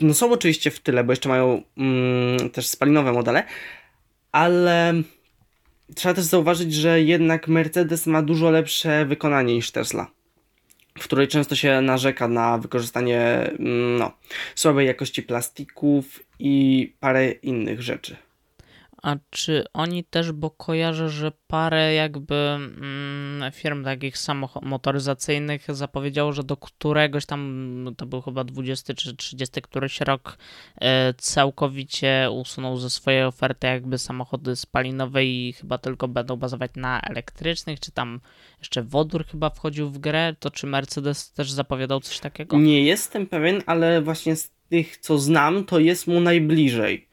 no 0.00 0.14
są 0.14 0.32
oczywiście 0.32 0.70
w 0.70 0.80
tyle, 0.80 1.04
bo 1.04 1.12
jeszcze 1.12 1.28
mają 1.28 1.62
mm, 1.76 2.50
też 2.50 2.66
spalinowe 2.66 3.12
modele, 3.12 3.44
ale 4.32 4.94
trzeba 5.94 6.14
też 6.14 6.24
zauważyć, 6.24 6.74
że 6.74 7.02
jednak 7.02 7.48
Mercedes 7.48 8.06
ma 8.06 8.22
dużo 8.22 8.50
lepsze 8.50 9.06
wykonanie 9.06 9.54
niż 9.54 9.70
Tesla, 9.70 10.10
w 10.98 11.04
której 11.04 11.28
często 11.28 11.56
się 11.56 11.80
narzeka 11.80 12.28
na 12.28 12.58
wykorzystanie 12.58 13.20
mm, 13.58 13.98
no, 13.98 14.12
słabej 14.54 14.86
jakości 14.86 15.22
plastików 15.22 16.22
i 16.38 16.92
parę 17.00 17.30
innych 17.30 17.82
rzeczy. 17.82 18.16
A 19.02 19.16
czy 19.30 19.64
oni 19.72 20.04
też, 20.04 20.32
bo 20.32 20.50
kojarzę, 20.50 21.10
że 21.10 21.32
parę 21.46 21.94
jakby 21.94 22.34
mm, 22.34 23.52
firm 23.52 23.84
takich 23.84 24.14
motoryzacyjnych 24.62 25.64
zapowiedziało, 25.68 26.32
że 26.32 26.44
do 26.44 26.56
któregoś 26.56 27.26
tam, 27.26 27.94
to 27.96 28.06
był 28.06 28.22
chyba 28.22 28.44
20 28.44 28.94
czy 28.94 29.16
30 29.16 29.62
któryś 29.62 30.00
rok, 30.00 30.38
e, 30.80 31.14
całkowicie 31.14 32.28
usunął 32.32 32.76
ze 32.76 32.90
swojej 32.90 33.24
oferty 33.24 33.66
jakby 33.66 33.98
samochody 33.98 34.56
spalinowe 34.56 35.24
i 35.24 35.52
chyba 35.52 35.78
tylko 35.78 36.08
będą 36.08 36.36
bazować 36.36 36.70
na 36.76 37.00
elektrycznych, 37.00 37.80
czy 37.80 37.92
tam 37.92 38.20
jeszcze 38.58 38.82
wodór 38.82 39.26
chyba 39.26 39.50
wchodził 39.50 39.90
w 39.90 39.98
grę, 39.98 40.34
to 40.38 40.50
czy 40.50 40.66
Mercedes 40.66 41.32
też 41.32 41.52
zapowiadał 41.52 42.00
coś 42.00 42.18
takiego? 42.18 42.58
Nie 42.58 42.84
jestem 42.84 43.26
pewien, 43.26 43.62
ale 43.66 44.02
właśnie 44.02 44.36
z 44.36 44.50
tych 44.68 44.96
co 44.96 45.18
znam, 45.18 45.64
to 45.64 45.78
jest 45.78 46.06
mu 46.06 46.20
najbliżej 46.20 47.09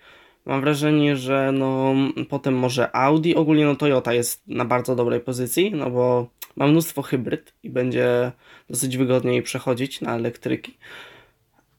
Mam 0.47 0.61
wrażenie, 0.61 1.15
że 1.15 1.51
no, 1.51 1.93
potem 2.29 2.55
może 2.55 2.95
Audi, 2.95 3.35
ogólnie 3.35 3.65
no 3.65 3.75
Toyota 3.75 4.13
jest 4.13 4.47
na 4.47 4.65
bardzo 4.65 4.95
dobrej 4.95 5.19
pozycji, 5.19 5.71
no 5.71 5.89
bo 5.89 6.29
ma 6.55 6.67
mnóstwo 6.67 7.01
hybryd 7.01 7.53
i 7.63 7.69
będzie 7.69 8.31
dosyć 8.69 8.97
wygodniej 8.97 9.43
przechodzić 9.43 10.01
na 10.01 10.15
elektryki. 10.15 10.77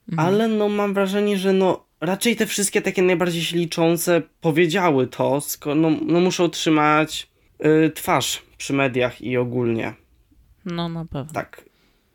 Mhm. 0.09 0.29
Ale 0.29 0.49
no 0.49 0.69
mam 0.69 0.95
wrażenie, 0.95 1.39
że 1.39 1.53
no 1.53 1.85
raczej 2.01 2.37
te 2.37 2.47
wszystkie 2.47 2.83
takie 2.83 3.03
najbardziej 3.03 3.43
się 3.43 3.57
liczące 3.57 4.23
powiedziały 4.41 5.07
to, 5.07 5.41
no, 5.77 5.91
no 6.07 6.21
muszą 6.21 6.49
trzymać 6.49 7.29
y, 7.87 7.91
twarz 7.91 8.43
przy 8.59 8.73
mediach 8.73 9.23
i 9.23 9.37
ogólnie. 9.37 9.95
No 10.65 10.89
na 10.89 11.05
pewno. 11.05 11.33
Tak. 11.33 11.68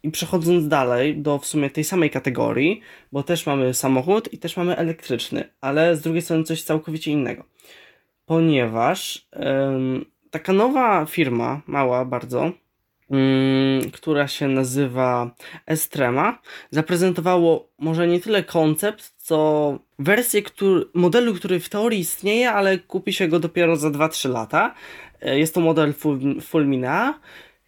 I 0.03 0.11
przechodząc 0.11 0.67
dalej 0.67 1.17
do 1.17 1.39
w 1.39 1.45
sumie 1.45 1.69
tej 1.69 1.83
samej 1.83 2.09
kategorii, 2.09 2.81
bo 3.11 3.23
też 3.23 3.45
mamy 3.45 3.73
samochód 3.73 4.33
i 4.33 4.37
też 4.37 4.57
mamy 4.57 4.77
elektryczny, 4.77 5.49
ale 5.61 5.95
z 5.95 6.01
drugiej 6.01 6.21
strony 6.21 6.43
coś 6.43 6.63
całkowicie 6.63 7.11
innego. 7.11 7.43
Ponieważ 8.25 9.27
taka 10.31 10.53
nowa 10.53 11.05
firma, 11.05 11.61
mała 11.67 12.05
bardzo, 12.05 12.51
ym, 13.11 13.91
która 13.91 14.27
się 14.27 14.47
nazywa 14.47 15.35
Estrema, 15.65 16.39
zaprezentowało 16.71 17.69
może 17.79 18.07
nie 18.07 18.19
tyle 18.19 18.43
koncept, 18.43 19.13
co 19.17 19.79
wersję 19.99 20.41
który, 20.41 20.85
modelu, 20.93 21.33
który 21.33 21.59
w 21.59 21.69
teorii 21.69 21.99
istnieje, 21.99 22.51
ale 22.51 22.77
kupi 22.77 23.13
się 23.13 23.27
go 23.27 23.39
dopiero 23.39 23.75
za 23.75 23.89
2-3 23.89 24.29
lata. 24.29 24.73
E, 25.21 25.39
jest 25.39 25.53
to 25.53 25.61
model 25.61 25.93
Fulmina 26.41 27.19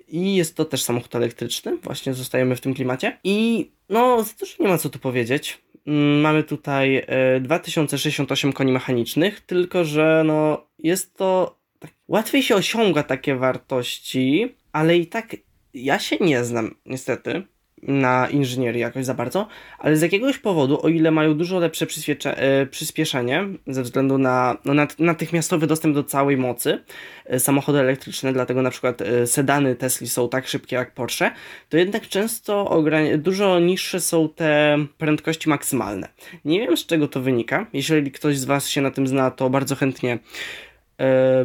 i 0.08 0.36
jest 0.36 0.56
to 0.56 0.66
też 0.66 0.84
samochód 0.84 1.16
elektryczny, 1.16 1.78
właśnie 1.78 2.14
zostajemy 2.14 2.56
w 2.56 2.62
tym 2.62 2.74
klimacie. 2.74 3.20
I 3.24 3.72
no, 3.90 4.24
że 4.24 4.56
nie 4.60 4.68
ma 4.68 4.78
co 4.78 4.90
tu 4.90 5.00
powiedzieć. 5.00 5.62
Mm, 5.88 6.22
mamy 6.22 6.44
tutaj 6.44 7.06
2068 7.42 8.50
e, 8.50 8.54
koni 8.54 8.72
mechanicznych, 8.72 9.42
tylko 9.42 9.84
że 9.84 10.24
no, 10.26 10.68
jest 10.80 11.18
to. 11.18 11.60
Tak, 11.80 11.92
łatwiej 12.08 12.44
się 12.44 12.56
osiąga 12.56 13.04
takie 13.04 13.36
wartości, 13.36 14.56
ale 14.72 14.98
i 14.98 15.08
tak 15.08 15.36
ja 15.74 16.00
się 16.00 16.18
nie 16.18 16.44
znam, 16.44 16.76
niestety 16.86 17.44
na 17.88 18.30
inżynierii 18.30 18.82
jakoś 18.82 19.06
za 19.06 19.14
bardzo, 19.14 19.48
ale 19.80 19.98
z 19.98 20.02
jakiegoś 20.02 20.38
powodu, 20.38 20.86
o 20.86 20.90
ile 20.90 21.12
mają 21.12 21.34
dużo 21.34 21.60
lepsze 21.60 21.86
e, 22.26 22.66
przyspieszenie 22.66 23.48
ze 23.68 23.84
względu 23.84 24.18
na 24.18 24.58
no, 24.66 24.74
natychmiastowy 25.00 25.68
dostęp 25.68 25.96
do 25.96 26.04
całej 26.04 26.38
mocy, 26.38 26.84
e, 27.26 27.40
samochody 27.40 27.80
elektryczne, 27.80 28.34
dlatego 28.34 28.62
na 28.62 28.70
przykład 28.70 29.02
e, 29.02 29.28
sedany 29.28 29.76
Tesla 29.76 30.08
są 30.08 30.30
tak 30.30 30.48
szybkie 30.48 30.76
jak 30.76 30.94
Porsche, 30.94 31.32
to 31.70 31.78
jednak 31.78 32.08
często 32.08 32.84
dużo 33.18 33.60
niższe 33.60 34.00
są 34.00 34.30
te 34.30 34.78
prędkości 34.98 35.50
maksymalne. 35.50 36.08
Nie 36.46 36.60
wiem 36.60 36.78
z 36.78 36.86
czego 36.86 37.08
to 37.08 37.22
wynika. 37.22 37.66
Jeżeli 37.74 38.12
ktoś 38.12 38.38
z 38.38 38.46
Was 38.46 38.70
się 38.70 38.82
na 38.82 38.92
tym 38.92 39.08
zna, 39.08 39.32
to 39.32 39.50
bardzo 39.50 39.76
chętnie 39.76 40.20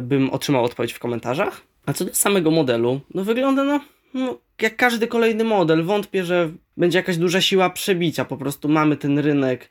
bym 0.01 0.29
otrzymał 0.29 0.63
odpowiedź 0.63 0.93
w 0.93 0.99
komentarzach. 0.99 1.61
A 1.85 1.93
co 1.93 2.05
do 2.05 2.13
samego 2.13 2.51
modelu, 2.51 2.99
no 3.13 3.23
wygląda 3.23 3.63
no 3.63 3.79
no, 4.13 4.37
jak 4.61 4.75
każdy 4.75 5.07
kolejny 5.07 5.43
model, 5.43 5.83
wątpię, 5.83 6.25
że 6.25 6.51
będzie 6.77 6.99
jakaś 6.99 7.17
duża 7.17 7.41
siła 7.41 7.69
przebicia. 7.69 8.25
Po 8.25 8.37
prostu 8.37 8.69
mamy 8.69 8.97
ten 8.97 9.19
rynek 9.19 9.69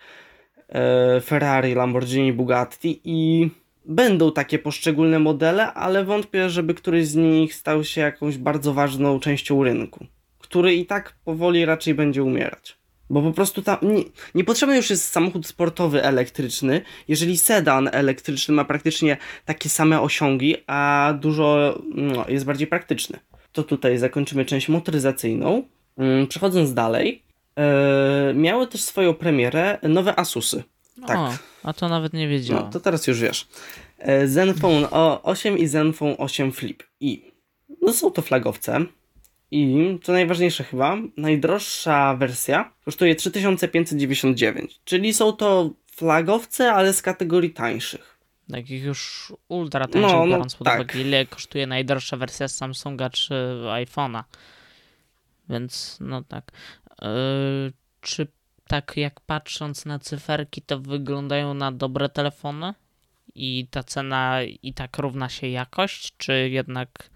e, 0.69 1.21
Ferrari, 1.21 1.75
Lamborghini, 1.75 2.33
Bugatti 2.33 3.01
i 3.05 3.51
będą 3.85 4.33
takie 4.33 4.59
poszczególne 4.59 5.19
modele, 5.19 5.73
ale 5.73 6.05
wątpię, 6.05 6.51
żeby 6.51 6.75
któryś 6.75 7.07
z 7.07 7.17
nich 7.17 7.55
stał 7.55 7.85
się 7.85 8.01
jakąś 8.01 8.39
bardzo 8.39 8.75
ważną 8.75 9.21
częścią 9.21 9.65
rynku, 9.65 10.07
który 10.39 10.75
i 10.75 10.87
tak 10.87 11.15
powoli 11.25 11.65
raczej 11.65 11.95
będzie 11.95 12.23
umierać. 12.23 12.81
Bo 13.11 13.23
po 13.23 13.33
prostu 13.33 13.63
tam 13.63 13.79
nie, 13.83 14.03
niepotrzebny 14.35 14.77
już 14.77 14.91
jest 14.91 15.13
samochód 15.13 15.47
sportowy 15.47 16.03
elektryczny, 16.03 16.83
jeżeli 17.09 17.39
sedan 17.39 17.89
elektryczny 17.93 18.55
ma 18.55 18.65
praktycznie 18.65 19.17
takie 19.45 19.69
same 19.69 20.01
osiągi, 20.01 20.57
a 20.67 21.15
dużo 21.21 21.79
no, 21.95 22.25
jest 22.29 22.45
bardziej 22.45 22.67
praktyczny 22.67 23.19
to 23.53 23.63
tutaj 23.63 23.99
zakończymy 23.99 24.45
część 24.45 24.69
motoryzacyjną. 24.69 25.63
Mm, 25.99 26.27
przechodząc 26.27 26.75
dalej, 26.75 27.23
e, 27.57 28.35
miały 28.35 28.67
też 28.67 28.81
swoją 28.81 29.15
premierę 29.15 29.79
nowe 29.83 30.19
Asusy. 30.19 30.63
Tak. 31.07 31.19
O, 31.19 31.33
a 31.63 31.73
to 31.73 31.89
nawet 31.89 32.13
nie 32.13 32.29
wiedziałem. 32.29 32.65
No, 32.65 32.71
to 32.71 32.81
teraz 32.81 33.07
już 33.07 33.21
wiesz. 33.21 33.49
E, 33.99 34.29
Zenfone 34.29 34.91
8 35.23 35.59
i 35.59 35.67
Zenfone 35.67 36.17
8 36.17 36.53
Flip. 36.53 36.83
I 37.01 37.33
no 37.83 37.93
są 37.93 38.11
to 38.11 38.23
flagowce. 38.23 38.81
I 39.51 39.99
co 40.03 40.13
najważniejsze 40.13 40.65
chyba, 40.65 40.97
najdroższa 41.17 42.17
wersja 42.17 42.73
kosztuje 42.85 43.15
3599, 43.15 44.81
czyli 44.85 45.15
są 45.15 45.33
to 45.33 45.71
flagowce, 45.93 46.73
ale 46.73 46.93
z 46.93 47.03
kategorii 47.03 47.51
tańszych 47.51 48.20
takich 48.51 48.83
już 48.85 49.33
ultra 49.49 49.87
tańszych, 49.89 50.13
no, 50.13 50.19
no, 50.19 50.27
biorąc 50.27 50.57
pod 50.57 50.65
tak. 50.65 50.75
uwagę 50.75 51.01
ile 51.01 51.27
kosztuje 51.27 51.67
najdroższa 51.67 52.17
wersja 52.17 52.49
Samsunga 52.49 53.11
czy 53.11 53.35
iPhone'a. 53.65 54.23
Więc 55.49 55.99
no 56.01 56.23
tak. 56.23 56.53
Yy, 57.03 57.73
czy 58.01 58.27
tak 58.67 58.97
jak 58.97 59.21
patrząc 59.21 59.85
na 59.87 59.99
cyferki, 59.99 60.63
to 60.63 60.81
wyglądają 60.81 61.55
na 61.55 61.73
dobre 61.73 62.09
telefony? 62.09 62.75
I 63.35 63.67
ta 63.71 63.83
cena 63.83 64.43
i 64.63 64.75
tak 64.75 64.99
równa 64.99 65.29
się 65.29 65.49
jakość, 65.49 66.15
czy 66.17 66.49
jednak... 66.49 67.11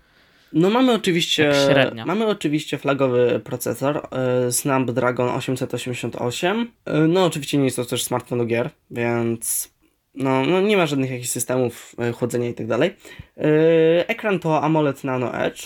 No 0.52 0.70
mamy 0.70 0.92
oczywiście, 0.92 1.52
tak 1.74 2.06
mamy 2.06 2.26
oczywiście 2.26 2.78
flagowy 2.78 3.40
procesor 3.44 4.08
yy, 4.44 4.52
Snapdragon 4.52 5.28
888. 5.28 6.72
Yy, 6.86 7.08
no 7.08 7.24
oczywiście 7.24 7.58
nie 7.58 7.64
jest 7.64 7.76
to 7.76 7.84
też 7.84 8.04
smartfon 8.04 8.38
do 8.38 8.44
gier, 8.44 8.70
więc 8.90 9.73
no, 10.14 10.46
no 10.46 10.60
nie 10.60 10.76
ma 10.76 10.86
żadnych 10.86 11.10
jakichś 11.10 11.30
systemów 11.30 11.94
e, 11.98 12.12
chłodzenia 12.12 12.48
i 12.48 12.54
tak 12.54 12.66
dalej. 12.66 12.90
E, 13.36 14.08
ekran 14.08 14.38
to 14.38 14.62
AMOLED 14.62 15.04
Nano 15.04 15.34
Edge, 15.34 15.62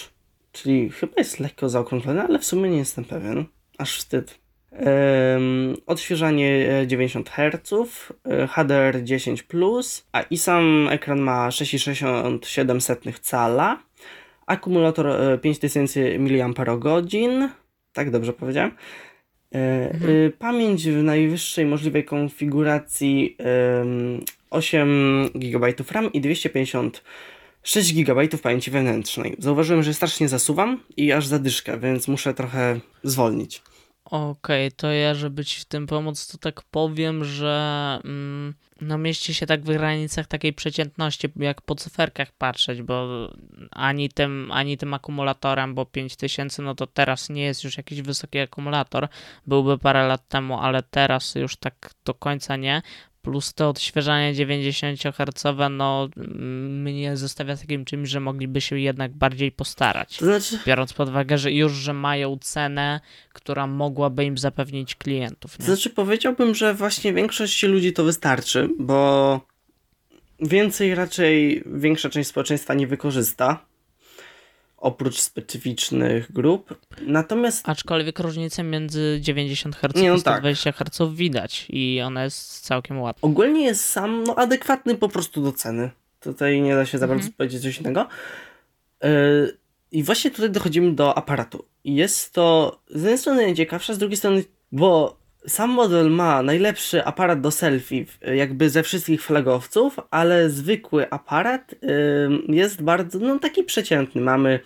czyli 0.52 0.90
chyba 0.90 1.12
jest 1.16 1.40
lekko 1.40 1.68
zaokrąglony, 1.68 2.22
ale 2.22 2.38
w 2.38 2.44
sumie 2.44 2.70
nie 2.70 2.78
jestem 2.78 3.04
pewien. 3.04 3.44
Aż 3.78 3.98
wstyd. 3.98 4.38
odświeżanie 5.86 6.66
90 6.86 7.30
Hz, 7.30 7.74
HDR 8.48 9.04
10, 9.04 9.46
a 10.12 10.22
i 10.22 10.38
sam 10.38 10.88
ekran 10.90 11.20
ma 11.20 11.48
6,67 11.48 13.20
cala, 13.20 13.82
akumulator 14.46 15.40
5000 15.40 16.00
mAh, 16.18 17.50
tak 17.92 18.10
dobrze 18.10 18.32
powiedziałem. 18.32 18.72
E, 19.54 19.90
mhm. 19.94 20.32
Pamięć 20.38 20.88
w 20.88 21.02
najwyższej 21.02 21.66
możliwej 21.66 22.04
konfiguracji 22.04 23.36
8 24.50 25.30
GB 25.34 25.66
RAM 25.90 26.12
i 26.12 26.20
250 26.20 27.02
6 27.62 27.94
GB 27.94 28.28
pamięci 28.42 28.70
wewnętrznej. 28.70 29.36
Zauważyłem, 29.38 29.82
że 29.82 29.94
strasznie 29.94 30.28
zasuwam 30.28 30.80
i 30.96 31.12
aż 31.12 31.26
zadyszkę, 31.26 31.78
więc 31.78 32.08
muszę 32.08 32.34
trochę 32.34 32.80
zwolnić. 33.02 33.62
Okej, 34.04 34.66
okay, 34.66 34.70
to 34.76 34.92
ja, 34.92 35.14
żeby 35.14 35.44
ci 35.44 35.60
w 35.60 35.64
tym 35.64 35.86
pomóc, 35.86 36.26
to 36.26 36.38
tak 36.38 36.62
powiem, 36.62 37.24
że 37.24 37.98
mm, 38.04 38.54
no 38.80 38.98
mieści 38.98 39.34
się 39.34 39.46
tak 39.46 39.60
w 39.62 39.64
granicach 39.64 40.26
takiej 40.26 40.52
przeciętności, 40.52 41.28
jak 41.36 41.62
po 41.62 41.74
cyferkach 41.74 42.32
patrzeć, 42.32 42.82
bo 42.82 43.28
ani 43.70 44.08
tym, 44.08 44.50
ani 44.52 44.78
tym 44.78 44.94
akumulatorem, 44.94 45.74
bo 45.74 45.86
5000, 45.86 46.62
no 46.62 46.74
to 46.74 46.86
teraz 46.86 47.30
nie 47.30 47.42
jest 47.42 47.64
już 47.64 47.76
jakiś 47.76 48.02
wysoki 48.02 48.38
akumulator, 48.38 49.08
byłby 49.46 49.78
parę 49.78 50.06
lat 50.06 50.28
temu, 50.28 50.58
ale 50.58 50.82
teraz 50.82 51.34
już 51.34 51.56
tak 51.56 51.90
do 52.04 52.14
końca 52.14 52.56
nie 52.56 52.82
plus 53.22 53.54
to 53.54 53.68
odświeżanie 53.68 54.34
90 54.34 55.02
Hz, 55.02 55.44
no 55.70 56.08
mnie 56.68 57.16
zostawia 57.16 57.56
takim 57.56 57.84
czymś, 57.84 58.08
że 58.08 58.20
mogliby 58.20 58.60
się 58.60 58.78
jednak 58.78 59.12
bardziej 59.12 59.52
postarać. 59.52 60.18
Znaczy... 60.18 60.58
Biorąc 60.66 60.92
pod 60.92 61.08
uwagę, 61.08 61.38
że 61.38 61.52
już, 61.52 61.72
że 61.72 61.92
mają 61.92 62.38
cenę, 62.40 63.00
która 63.32 63.66
mogłaby 63.66 64.24
im 64.24 64.38
zapewnić 64.38 64.94
klientów. 64.94 65.58
Nie? 65.58 65.64
Znaczy 65.64 65.90
powiedziałbym, 65.90 66.54
że 66.54 66.74
właśnie 66.74 67.12
większości 67.12 67.66
ludzi 67.66 67.92
to 67.92 68.04
wystarczy, 68.04 68.68
bo 68.78 69.40
więcej 70.40 70.94
raczej 70.94 71.62
większa 71.66 72.10
część 72.10 72.28
społeczeństwa 72.28 72.74
nie 72.74 72.86
wykorzysta 72.86 73.68
oprócz 74.80 75.20
specyficznych 75.20 76.32
grup. 76.32 76.74
Natomiast. 77.06 77.68
Aczkolwiek 77.68 78.18
różnicę 78.18 78.62
między 78.62 79.18
90 79.20 79.76
Hz 79.76 80.02
nie, 80.02 80.08
no 80.08 80.16
i 80.16 80.20
120 80.20 80.72
tak. 80.72 80.88
Hz 80.88 81.14
widać 81.14 81.66
i 81.70 82.00
ona 82.00 82.24
jest 82.24 82.60
całkiem 82.60 83.00
ładna. 83.00 83.20
Ogólnie 83.22 83.64
jest 83.64 83.84
sam 83.84 84.24
no, 84.24 84.34
adekwatny 84.34 84.94
po 84.94 85.08
prostu 85.08 85.42
do 85.42 85.52
ceny. 85.52 85.90
Tutaj 86.20 86.60
nie 86.60 86.74
da 86.74 86.86
się 86.86 86.98
za 86.98 87.08
bardzo 87.08 87.26
mhm. 87.26 87.32
powiedzieć 87.36 87.62
coś 87.62 87.78
innego. 87.78 88.06
Yy, 89.02 89.58
I 89.92 90.02
właśnie 90.02 90.30
tutaj 90.30 90.50
dochodzimy 90.50 90.92
do 90.92 91.18
aparatu. 91.18 91.64
Jest 91.84 92.32
to 92.32 92.78
z 92.90 93.02
jednej 93.02 93.18
strony 93.18 93.42
najciekawsze, 93.42 93.94
z 93.94 93.98
drugiej 93.98 94.16
strony, 94.16 94.44
bo 94.72 95.18
sam 95.48 95.70
model 95.70 96.10
ma 96.10 96.42
najlepszy 96.42 97.04
aparat 97.04 97.40
do 97.40 97.50
selfie 97.50 98.04
jakby 98.34 98.70
ze 98.70 98.82
wszystkich 98.82 99.22
flagowców, 99.22 99.96
ale 100.10 100.50
zwykły 100.50 101.10
aparat 101.10 101.74
jest 102.48 102.82
bardzo, 102.82 103.18
no 103.18 103.38
taki 103.38 103.64
przeciętny. 103.64 104.20
Mamy 104.20 104.60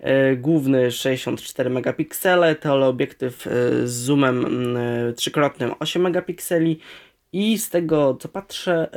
y, 0.00 0.36
główny 0.36 0.90
64 0.90 1.70
megapiksele, 1.70 2.54
teleobiektyw 2.54 3.46
y, 3.46 3.50
z 3.88 3.92
zoomem 3.92 4.76
y, 4.76 5.12
trzykrotnym 5.16 5.74
8 5.78 6.02
megapikseli 6.02 6.80
i 7.32 7.58
z 7.58 7.70
tego 7.70 8.14
co 8.20 8.28
patrzę 8.28 8.90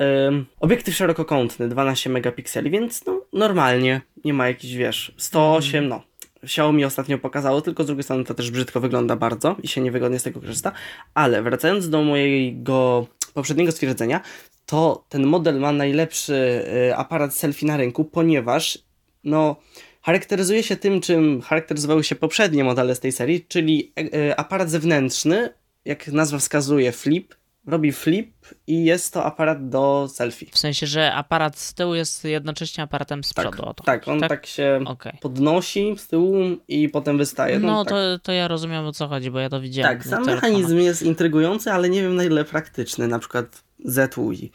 obiektyw 0.59 0.95
szerokokątny 0.95 1.69
12 1.69 2.09
megapikseli, 2.09 2.69
więc 2.69 3.05
no 3.05 3.21
normalnie, 3.33 4.01
nie 4.25 4.33
ma 4.33 4.47
jakichś 4.47 4.73
wiesz 4.73 5.13
108, 5.17 5.77
mm. 5.77 5.89
no 5.89 6.12
Xiaomi 6.43 6.85
ostatnio 6.85 7.17
pokazało, 7.17 7.61
tylko 7.61 7.83
z 7.83 7.87
drugiej 7.87 8.03
strony 8.03 8.23
to 8.23 8.33
też 8.33 8.51
brzydko 8.51 8.79
wygląda 8.79 9.15
bardzo 9.15 9.55
i 9.63 9.67
się 9.67 9.81
niewygodnie 9.81 10.19
z 10.19 10.23
tego 10.23 10.39
korzysta. 10.39 10.71
Ale 11.13 11.41
wracając 11.41 11.89
do 11.89 12.01
mojego 12.03 13.07
poprzedniego 13.33 13.71
stwierdzenia, 13.71 14.21
to 14.65 15.05
ten 15.09 15.27
model 15.27 15.59
ma 15.59 15.71
najlepszy 15.71 16.65
y, 16.89 16.95
aparat 16.95 17.33
selfie 17.33 17.65
na 17.65 17.77
rynku, 17.77 18.05
ponieważ 18.05 18.79
no, 19.23 19.55
charakteryzuje 20.01 20.63
się 20.63 20.75
tym, 20.75 21.01
czym 21.01 21.41
charakteryzowały 21.41 22.03
się 22.03 22.15
poprzednie 22.15 22.63
modele 22.63 22.95
z 22.95 22.99
tej 22.99 23.11
serii, 23.11 23.45
czyli 23.47 23.93
y, 23.99 24.35
aparat 24.37 24.69
zewnętrzny, 24.69 25.49
jak 25.85 26.07
nazwa 26.07 26.37
wskazuje, 26.37 26.91
flip, 26.91 27.35
robi 27.67 27.91
flip 27.91 28.33
i 28.67 28.85
jest 28.85 29.13
to 29.13 29.25
aparat 29.25 29.69
do 29.69 30.07
selfie. 30.11 30.45
W 30.51 30.57
sensie, 30.57 30.87
że 30.87 31.13
aparat 31.13 31.57
z 31.59 31.73
tyłu 31.73 31.95
jest 31.95 32.23
jednocześnie 32.23 32.83
aparatem 32.83 33.23
z 33.23 33.33
tak, 33.33 33.51
przodu. 33.51 33.73
Tak, 33.73 33.85
tak 33.85 34.07
on 34.07 34.19
tak, 34.19 34.29
tak 34.29 34.45
się 34.45 34.79
okay. 34.85 35.17
podnosi 35.21 35.95
z 35.97 36.07
tyłu 36.07 36.35
i 36.67 36.89
potem 36.89 37.17
wystaje. 37.17 37.59
No, 37.59 37.67
no 37.67 37.85
tak. 37.85 37.93
to, 37.93 38.19
to 38.19 38.31
ja 38.31 38.47
rozumiem 38.47 38.85
o 38.85 38.91
co 38.91 39.07
chodzi, 39.07 39.31
bo 39.31 39.39
ja 39.39 39.49
to 39.49 39.61
widziałem. 39.61 39.97
Tak, 39.97 40.07
sam 40.07 40.25
mechanizm 40.25 40.77
jest 40.77 41.01
intrygujący, 41.01 41.71
ale 41.71 41.89
nie 41.89 42.01
wiem 42.01 42.15
na 42.15 42.23
ile 42.23 42.45
praktyczny, 42.45 43.07
na 43.07 43.19
przykład 43.19 43.63
ZUI. 43.85 44.51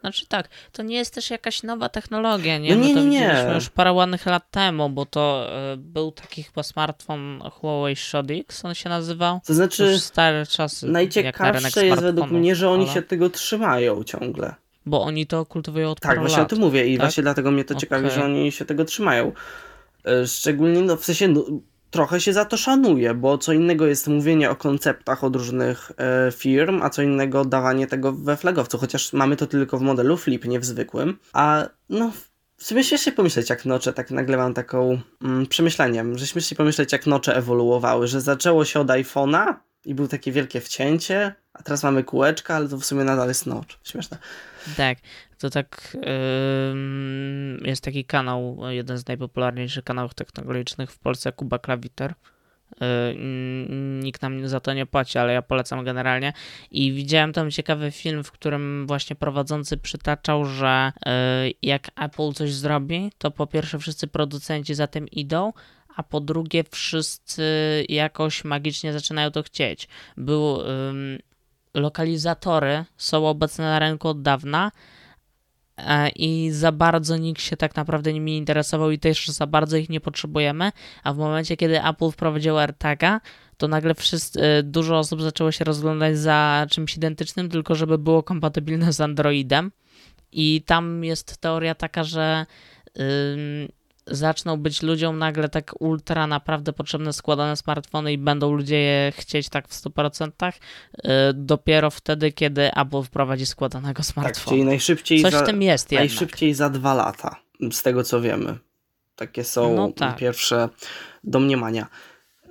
Znaczy 0.00 0.26
tak, 0.26 0.48
to 0.72 0.82
nie 0.82 0.96
jest 0.96 1.14
też 1.14 1.30
jakaś 1.30 1.62
nowa 1.62 1.88
technologia, 1.88 2.58
nie? 2.58 2.76
No 2.76 2.82
nie, 2.82 2.94
My 2.94 3.00
to 3.00 3.06
nie, 3.06 3.20
widzieliśmy 3.20 3.54
już 3.54 3.70
parę 3.70 3.92
ładnych 3.92 4.26
lat 4.26 4.50
temu, 4.50 4.90
bo 4.90 5.06
to 5.06 5.48
y, 5.74 5.76
był 5.76 6.12
taki 6.12 6.42
chyba 6.42 6.62
smartfon 6.62 7.40
Huawei 7.52 7.96
Shot 7.96 8.30
X, 8.30 8.64
on 8.64 8.74
się 8.74 8.88
nazywał. 8.88 9.40
To 9.46 9.54
znaczy, 9.54 9.84
już 9.84 10.00
stare 10.00 10.46
czasy. 10.46 10.88
Najciekawsze 10.88 11.86
jest 11.86 12.02
według 12.02 12.30
mnie, 12.30 12.54
że 12.54 12.70
oni 12.70 12.84
ale... 12.84 12.94
się 12.94 13.02
tego 13.02 13.30
trzymają 13.30 14.04
ciągle. 14.04 14.54
Bo 14.86 15.02
oni 15.02 15.26
to 15.26 15.46
kultywują 15.46 15.90
od 15.90 16.00
Tak, 16.00 16.18
właśnie 16.18 16.38
lat. 16.38 16.46
o 16.46 16.50
tym 16.50 16.58
mówię 16.58 16.86
i 16.86 16.96
tak? 16.96 17.00
właśnie 17.06 17.22
dlatego 17.22 17.50
mnie 17.50 17.64
to 17.64 17.74
okay. 17.74 17.80
ciekawi, 17.80 18.10
że 18.10 18.24
oni 18.24 18.52
się 18.52 18.64
tego 18.64 18.84
trzymają. 18.84 19.32
E, 20.04 20.26
szczególnie, 20.26 20.82
no 20.82 20.96
w 20.96 21.04
sensie, 21.04 21.28
no, 21.28 21.44
trochę 21.90 22.20
się 22.20 22.32
za 22.32 22.44
to 22.44 22.56
szanuję, 22.56 23.14
bo 23.14 23.38
co 23.38 23.52
innego 23.52 23.86
jest 23.86 24.08
mówienie 24.08 24.50
o 24.50 24.56
konceptach 24.56 25.24
od 25.24 25.36
różnych 25.36 25.92
e, 25.96 26.32
firm, 26.32 26.82
a 26.82 26.90
co 26.90 27.02
innego 27.02 27.44
dawanie 27.44 27.86
tego 27.86 28.12
we 28.12 28.36
flagowcu, 28.36 28.78
chociaż 28.78 29.12
mamy 29.12 29.36
to 29.36 29.46
tylko 29.46 29.78
w 29.78 29.82
modelu 29.82 30.16
flip, 30.16 30.44
nie 30.44 30.60
w 30.60 30.64
zwykłym. 30.64 31.18
A 31.32 31.68
no, 31.88 32.12
w 32.56 32.64
sumie 32.64 32.84
śmiesznie 32.84 33.12
pomyśleć, 33.12 33.50
jak 33.50 33.64
nocze, 33.64 33.92
tak 33.92 34.10
nagle 34.10 34.36
mam 34.36 34.54
taką 34.54 35.00
mm, 35.22 35.46
przemyśleniem, 35.46 36.18
że 36.18 36.26
śmiesznie 36.26 36.56
pomyśleć, 36.56 36.92
jak 36.92 37.06
nocze 37.06 37.36
ewoluowały, 37.36 38.06
że 38.06 38.20
zaczęło 38.20 38.64
się 38.64 38.80
od 38.80 38.88
iPhone'a 38.88 39.54
i 39.84 39.94
było 39.94 40.08
takie 40.08 40.32
wielkie 40.32 40.60
wcięcie, 40.60 41.34
a 41.52 41.62
teraz 41.62 41.82
mamy 41.82 42.04
kółeczka, 42.04 42.56
ale 42.56 42.68
to 42.68 42.78
w 42.78 42.84
sumie 42.84 43.04
nadal 43.04 43.28
jest 43.28 43.46
nocz. 43.46 43.78
Śmieszne. 43.84 44.18
Tak, 44.76 44.98
to 45.38 45.50
tak 45.50 45.96
jest 47.64 47.84
taki 47.84 48.04
kanał, 48.04 48.58
jeden 48.68 48.98
z 48.98 49.06
najpopularniejszych 49.06 49.84
kanałów 49.84 50.14
technologicznych 50.14 50.92
w 50.92 50.98
Polsce, 50.98 51.32
Kuba 51.32 51.58
Klawiter. 51.58 52.14
Nikt 54.02 54.22
nam 54.22 54.48
za 54.48 54.60
to 54.60 54.72
nie 54.72 54.86
płaci, 54.86 55.18
ale 55.18 55.32
ja 55.32 55.42
polecam 55.42 55.84
generalnie. 55.84 56.32
I 56.70 56.92
widziałem 56.92 57.32
tam 57.32 57.50
ciekawy 57.50 57.90
film, 57.90 58.24
w 58.24 58.32
którym 58.32 58.86
właśnie 58.86 59.16
prowadzący 59.16 59.76
przytaczał, 59.76 60.44
że 60.44 60.92
yy, 61.06 61.12
jak 61.62 61.90
Apple 61.96 62.32
coś 62.32 62.52
zrobi, 62.52 63.12
to 63.18 63.30
po 63.30 63.46
pierwsze 63.46 63.78
wszyscy 63.78 64.06
producenci 64.06 64.74
za 64.74 64.86
tym 64.86 65.08
idą, 65.08 65.52
a 65.96 66.02
po 66.02 66.20
drugie 66.20 66.64
wszyscy 66.70 67.44
jakoś 67.88 68.44
magicznie 68.44 68.92
zaczynają 68.92 69.30
to 69.30 69.42
chcieć. 69.42 69.88
Był 70.16 70.58
lokalizatory 71.74 72.84
są 72.96 73.28
obecne 73.28 73.64
na 73.64 73.78
rynku 73.78 74.08
od 74.08 74.22
dawna 74.22 74.66
e, 74.66 74.97
i 76.16 76.50
za 76.52 76.72
bardzo 76.72 77.16
nikt 77.16 77.42
się 77.42 77.56
tak 77.56 77.76
naprawdę 77.76 78.12
nimi 78.12 78.36
interesował 78.36 78.90
i 78.90 78.98
też 78.98 79.28
za 79.28 79.46
bardzo 79.46 79.76
ich 79.76 79.88
nie 79.88 80.00
potrzebujemy, 80.00 80.72
a 81.02 81.12
w 81.12 81.18
momencie, 81.18 81.56
kiedy 81.56 81.84
Apple 81.84 82.10
wprowadził 82.10 82.58
AirTaga, 82.58 83.20
to 83.56 83.68
nagle 83.68 83.94
wszyscy, 83.94 84.42
e, 84.42 84.62
dużo 84.62 84.98
osób 84.98 85.22
zaczęło 85.22 85.52
się 85.52 85.64
rozglądać 85.64 86.18
za 86.18 86.66
czymś 86.70 86.96
identycznym, 86.96 87.48
tylko 87.48 87.74
żeby 87.74 87.98
było 87.98 88.22
kompatybilne 88.22 88.92
z 88.92 89.00
Androidem. 89.00 89.70
I 90.32 90.62
tam 90.66 91.04
jest 91.04 91.36
teoria 91.36 91.74
taka, 91.74 92.04
że 92.04 92.46
zaczną 94.10 94.56
być 94.56 94.82
ludziom 94.82 95.18
nagle 95.18 95.48
tak 95.48 95.74
ultra 95.80 96.26
naprawdę 96.26 96.72
potrzebne 96.72 97.12
składane 97.12 97.56
smartfony 97.56 98.12
i 98.12 98.18
będą 98.18 98.52
ludzie 98.52 98.76
je 98.76 99.12
chcieć 99.16 99.48
tak 99.48 99.68
w 99.68 99.82
100%, 99.82 100.52
yy, 101.04 101.10
dopiero 101.34 101.90
wtedy, 101.90 102.32
kiedy 102.32 102.70
Apple 102.72 103.02
wprowadzi 103.02 103.46
składanego 103.46 104.02
smartfona. 104.02 104.44
Tak, 104.44 104.48
czyli 104.48 104.64
najszybciej 104.64 105.22
Coś 105.22 105.32
za, 105.32 105.42
w 105.42 105.46
tym 105.46 105.62
jest 105.62 105.92
Najszybciej 105.92 106.54
za 106.54 106.70
dwa 106.70 106.94
lata, 106.94 107.36
z 107.72 107.82
tego 107.82 108.04
co 108.04 108.20
wiemy. 108.20 108.58
Takie 109.16 109.44
są 109.44 109.76
no 109.76 109.92
tak. 109.92 110.16
pierwsze 110.16 110.68
domniemania. 111.24 111.86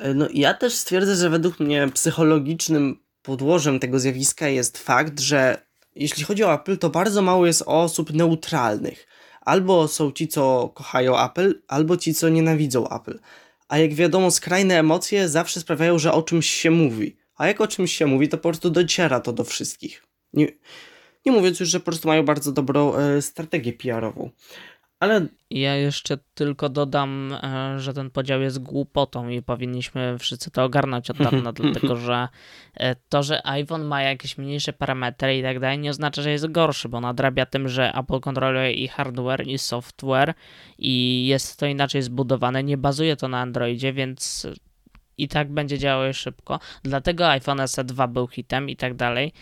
Y, 0.06 0.13
no 0.13 0.28
ja 0.34 0.54
też 0.54 0.74
stwierdzę, 0.74 1.15
że 1.15 1.30
według 1.30 1.60
mnie 1.60 1.88
psychologicznym 1.93 3.00
podłożem 3.22 3.80
tego 3.80 4.00
zjawiska 4.00 4.48
jest 4.48 4.78
fakt, 4.78 5.20
że 5.20 5.67
jeśli 5.96 6.24
chodzi 6.24 6.43
o 6.43 6.54
Apple, 6.54 6.78
to 6.78 6.89
bardzo 6.89 7.22
mało 7.22 7.46
jest 7.46 7.63
osób 7.65 8.13
neutralnych 8.13 9.08
Albo 9.47 9.88
są 9.88 10.12
ci, 10.12 10.27
co 10.27 10.71
kochają 10.73 11.25
Apple, 11.25 11.62
albo 11.67 11.97
ci, 11.97 12.13
co 12.13 12.29
nienawidzą 12.29 12.89
Apple. 12.89 13.19
A 13.67 13.77
jak 13.77 13.93
wiadomo, 13.93 14.31
skrajne 14.31 14.79
emocje 14.79 15.29
zawsze 15.29 15.60
sprawiają, 15.60 15.99
że 15.99 16.13
o 16.13 16.23
czymś 16.23 16.49
się 16.49 16.71
mówi. 16.71 17.17
A 17.38 17.47
jak 17.47 17.62
o 17.62 17.67
czymś 17.67 17.95
się 17.95 18.05
mówi, 18.05 18.29
to 18.29 18.38
po 18.38 18.43
prostu 18.43 18.69
dociera 18.69 19.19
to 19.19 19.33
do 19.33 19.43
wszystkich. 19.43 20.03
Nie, 20.33 20.47
nie 21.25 21.31
mówiąc 21.31 21.60
już, 21.60 21.69
że 21.69 21.79
po 21.79 21.86
prostu 21.86 22.07
mają 22.07 22.25
bardzo 22.25 22.51
dobrą 22.51 22.95
e, 22.95 23.21
strategię 23.21 23.73
PR-ową. 23.73 24.29
Ale... 24.99 25.27
Ja 25.49 25.75
jeszcze 25.75 26.17
tylko 26.33 26.69
dodam, 26.69 27.33
e, 27.43 27.79
że 27.79 27.93
ten 27.93 28.10
podział 28.10 28.41
jest 28.41 28.60
głupotą 28.60 29.29
i 29.29 29.41
powinniśmy 29.41 30.17
wszyscy 30.19 30.51
to 30.51 30.63
ogarnąć 30.63 31.10
od 31.10 31.17
dawna, 31.17 31.51
dlatego 31.62 31.95
że 31.95 32.27
e, 32.73 32.95
to, 32.95 33.23
że 33.23 33.47
iPhone 33.47 33.83
ma 33.83 34.01
jakieś 34.01 34.38
mniejsze 34.38 34.73
parametry 34.73 35.38
i 35.38 35.43
tak 35.43 35.60
dalej, 35.60 35.79
nie 35.79 35.89
oznacza, 35.89 36.21
że 36.21 36.31
jest 36.31 36.51
gorszy, 36.51 36.89
bo 36.89 37.01
nadrabia 37.01 37.45
tym, 37.45 37.67
że 37.67 37.93
Apple 37.93 38.19
kontroluje 38.19 38.71
i 38.71 38.88
hardware, 38.88 39.47
i 39.47 39.57
software 39.57 40.33
i 40.77 41.25
jest 41.27 41.60
to 41.60 41.65
inaczej 41.65 42.01
zbudowane. 42.01 42.63
Nie 42.63 42.77
bazuje 42.77 43.15
to 43.15 43.27
na 43.27 43.41
Androidzie, 43.41 43.93
więc 43.93 44.47
i 45.17 45.27
tak 45.27 45.51
będzie 45.51 45.77
działało 45.77 46.13
szybko. 46.13 46.60
Dlatego 46.83 47.29
iPhone 47.29 47.67
SE 47.67 47.83
2 47.83 48.07
był 48.07 48.27
hitem 48.27 48.69
i 48.69 48.75
tak 48.75 48.93
dalej. 48.93 49.33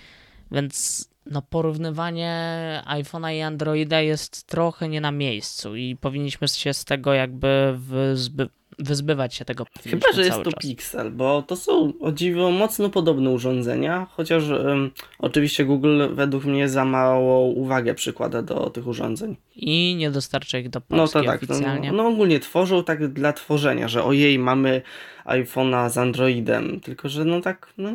Więc 0.51 1.09
no 1.25 1.41
porównywanie 1.41 2.83
iPhone'a 2.87 3.35
i 3.37 3.41
Androida 3.41 4.01
jest 4.01 4.43
trochę 4.43 4.89
nie 4.89 5.01
na 5.01 5.11
miejscu 5.11 5.75
i 5.75 5.95
powinniśmy 5.95 6.47
się 6.47 6.73
z 6.73 6.85
tego 6.85 7.13
jakby 7.13 7.75
wyzby 7.77 8.49
wyzbywać 8.79 9.35
się 9.35 9.45
tego. 9.45 9.65
Chyba, 9.83 10.07
że 10.13 10.25
jest 10.25 10.43
to 10.43 10.51
czas. 10.51 10.61
Pixel, 10.61 11.11
bo 11.11 11.41
to 11.41 11.55
są 11.55 11.93
o 11.99 12.11
dziwo 12.11 12.51
mocno 12.51 12.89
podobne 12.89 13.29
urządzenia, 13.29 14.07
chociaż 14.11 14.49
um, 14.49 14.91
oczywiście 15.19 15.65
Google 15.65 16.01
według 16.11 16.45
mnie 16.45 16.69
za 16.69 16.85
małą 16.85 17.51
uwagę 17.51 17.93
przykłada 17.93 18.41
do 18.41 18.69
tych 18.69 18.87
urządzeń. 18.87 19.35
I 19.55 19.95
nie 19.97 20.11
dostarcza 20.11 20.57
ich 20.57 20.69
do 20.69 20.81
Polski 20.81 21.17
no 21.17 21.21
to 21.21 21.27
tak, 21.27 21.43
oficjalnie. 21.43 21.91
No, 21.91 22.03
no 22.03 22.09
ogólnie 22.09 22.39
tworzą 22.39 22.83
tak 22.83 23.13
dla 23.13 23.33
tworzenia, 23.33 23.87
że 23.87 24.03
ojej, 24.03 24.39
mamy 24.39 24.81
iPhone'a 25.25 25.89
z 25.89 25.97
Androidem, 25.97 26.79
tylko 26.79 27.09
że 27.09 27.25
no 27.25 27.41
tak, 27.41 27.73
no 27.77 27.93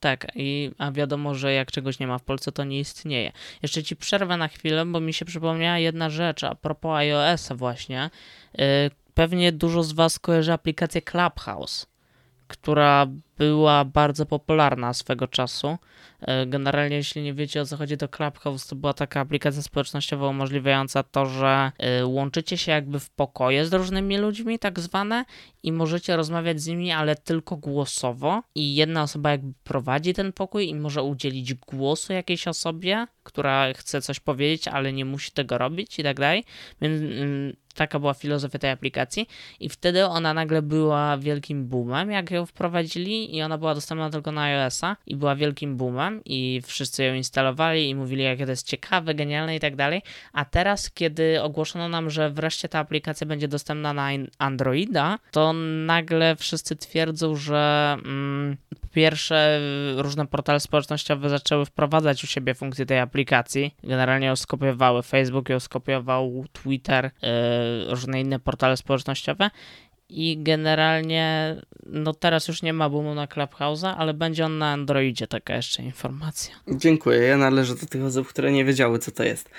tak, 0.00 0.26
i, 0.34 0.70
a 0.78 0.92
wiadomo, 0.92 1.34
że 1.34 1.52
jak 1.52 1.72
czegoś 1.72 1.98
nie 1.98 2.06
ma 2.06 2.18
w 2.18 2.22
Polsce, 2.22 2.52
to 2.52 2.64
nie 2.64 2.80
istnieje. 2.80 3.32
Jeszcze 3.62 3.82
ci 3.82 3.96
przerwę 3.96 4.36
na 4.36 4.48
chwilę, 4.48 4.86
bo 4.86 5.00
mi 5.00 5.12
się 5.12 5.24
przypomniała 5.24 5.78
jedna 5.78 6.10
rzecz 6.10 6.44
a 6.44 6.54
propos 6.54 6.92
iOS-a 6.92 7.54
właśnie. 7.54 8.10
Yy, 8.58 8.64
pewnie 9.14 9.52
dużo 9.52 9.82
z 9.82 9.92
Was 9.92 10.18
kojarzy 10.18 10.52
aplikację 10.52 11.02
Clubhouse, 11.02 11.86
która 12.48 13.06
była 13.40 13.84
bardzo 13.84 14.26
popularna 14.26 14.94
swego 14.94 15.28
czasu. 15.28 15.78
E, 16.20 16.46
generalnie, 16.46 16.96
jeśli 16.96 17.22
nie 17.22 17.34
wiecie 17.34 17.60
o 17.60 17.66
co 17.66 17.76
chodzi, 17.76 17.96
to 17.96 18.08
Clubhouse 18.08 18.66
to 18.66 18.76
była 18.76 18.92
taka 18.92 19.20
aplikacja 19.20 19.62
społecznościowa 19.62 20.28
umożliwiająca 20.28 21.02
to, 21.02 21.26
że 21.26 21.72
e, 21.78 22.06
łączycie 22.06 22.58
się 22.58 22.72
jakby 22.72 23.00
w 23.00 23.10
pokoje 23.10 23.66
z 23.66 23.72
różnymi 23.72 24.18
ludźmi, 24.18 24.58
tak 24.58 24.80
zwane, 24.80 25.24
i 25.62 25.72
możecie 25.72 26.16
rozmawiać 26.16 26.60
z 26.60 26.66
nimi, 26.66 26.92
ale 26.92 27.16
tylko 27.16 27.56
głosowo. 27.56 28.42
I 28.54 28.74
jedna 28.74 29.02
osoba 29.02 29.30
jakby 29.30 29.52
prowadzi 29.64 30.14
ten 30.14 30.32
pokój 30.32 30.68
i 30.68 30.74
może 30.74 31.02
udzielić 31.02 31.54
głosu 31.54 32.12
jakiejś 32.12 32.48
osobie, 32.48 33.06
która 33.22 33.72
chce 33.72 34.02
coś 34.02 34.20
powiedzieć, 34.20 34.68
ale 34.68 34.92
nie 34.92 35.04
musi 35.04 35.32
tego 35.32 35.58
robić 35.58 35.98
i 35.98 36.02
tak 36.02 36.20
dalej. 36.20 36.44
Więc 36.80 37.02
mm, 37.02 37.56
taka 37.74 37.98
była 37.98 38.14
filozofia 38.14 38.58
tej 38.58 38.70
aplikacji 38.70 39.28
i 39.60 39.68
wtedy 39.68 40.06
ona 40.06 40.34
nagle 40.34 40.62
była 40.62 41.18
wielkim 41.18 41.68
boomem, 41.68 42.10
jak 42.10 42.30
ją 42.30 42.46
wprowadzili 42.46 43.29
i 43.34 43.42
ona 43.42 43.58
była 43.58 43.74
dostępna 43.74 44.10
tylko 44.10 44.32
na 44.32 44.42
iOS-a 44.42 44.96
i 45.06 45.16
była 45.16 45.36
wielkim 45.36 45.76
boomem 45.76 46.20
i 46.24 46.62
wszyscy 46.64 47.04
ją 47.04 47.14
instalowali 47.14 47.88
i 47.88 47.94
mówili, 47.94 48.22
jakie 48.22 48.44
to 48.44 48.50
jest 48.50 48.66
ciekawe, 48.66 49.14
genialne 49.14 49.56
i 49.56 49.60
tak 49.60 49.76
dalej. 49.76 50.02
A 50.32 50.44
teraz, 50.44 50.90
kiedy 50.90 51.42
ogłoszono 51.42 51.88
nam, 51.88 52.10
że 52.10 52.30
wreszcie 52.30 52.68
ta 52.68 52.78
aplikacja 52.78 53.26
będzie 53.26 53.48
dostępna 53.48 53.92
na 53.92 54.08
Androida, 54.38 55.18
to 55.30 55.52
nagle 55.86 56.36
wszyscy 56.36 56.76
twierdzą, 56.76 57.36
że 57.36 57.96
mm, 58.04 58.56
pierwsze 58.92 59.60
różne 59.96 60.26
portale 60.26 60.60
społecznościowe 60.60 61.28
zaczęły 61.28 61.66
wprowadzać 61.66 62.24
u 62.24 62.26
siebie 62.26 62.54
funkcje 62.54 62.86
tej 62.86 62.98
aplikacji. 62.98 63.74
Generalnie 63.84 64.26
ją 64.26 64.36
skopiowały 64.36 65.02
Facebook, 65.02 65.48
ją 65.48 65.60
skopiował 65.60 66.44
Twitter, 66.52 67.10
yy, 67.22 67.30
różne 67.94 68.20
inne 68.20 68.38
portale 68.38 68.76
społecznościowe 68.76 69.50
i 70.10 70.42
generalnie 70.42 71.56
no 71.86 72.14
teraz 72.14 72.48
już 72.48 72.62
nie 72.62 72.72
ma 72.72 72.90
boomu 72.90 73.14
na 73.14 73.26
Clubhouse'a, 73.26 73.94
ale 73.98 74.14
będzie 74.14 74.44
on 74.44 74.58
na 74.58 74.72
Androidzie, 74.72 75.26
taka 75.26 75.56
jeszcze 75.56 75.82
informacja. 75.82 76.54
Dziękuję, 76.68 77.20
ja 77.20 77.36
należę 77.36 77.74
do 77.74 77.86
tych 77.86 78.04
osób, 78.04 78.28
które 78.28 78.52
nie 78.52 78.64
wiedziały 78.64 78.98
co 78.98 79.10
to 79.10 79.24
jest. 79.24 79.50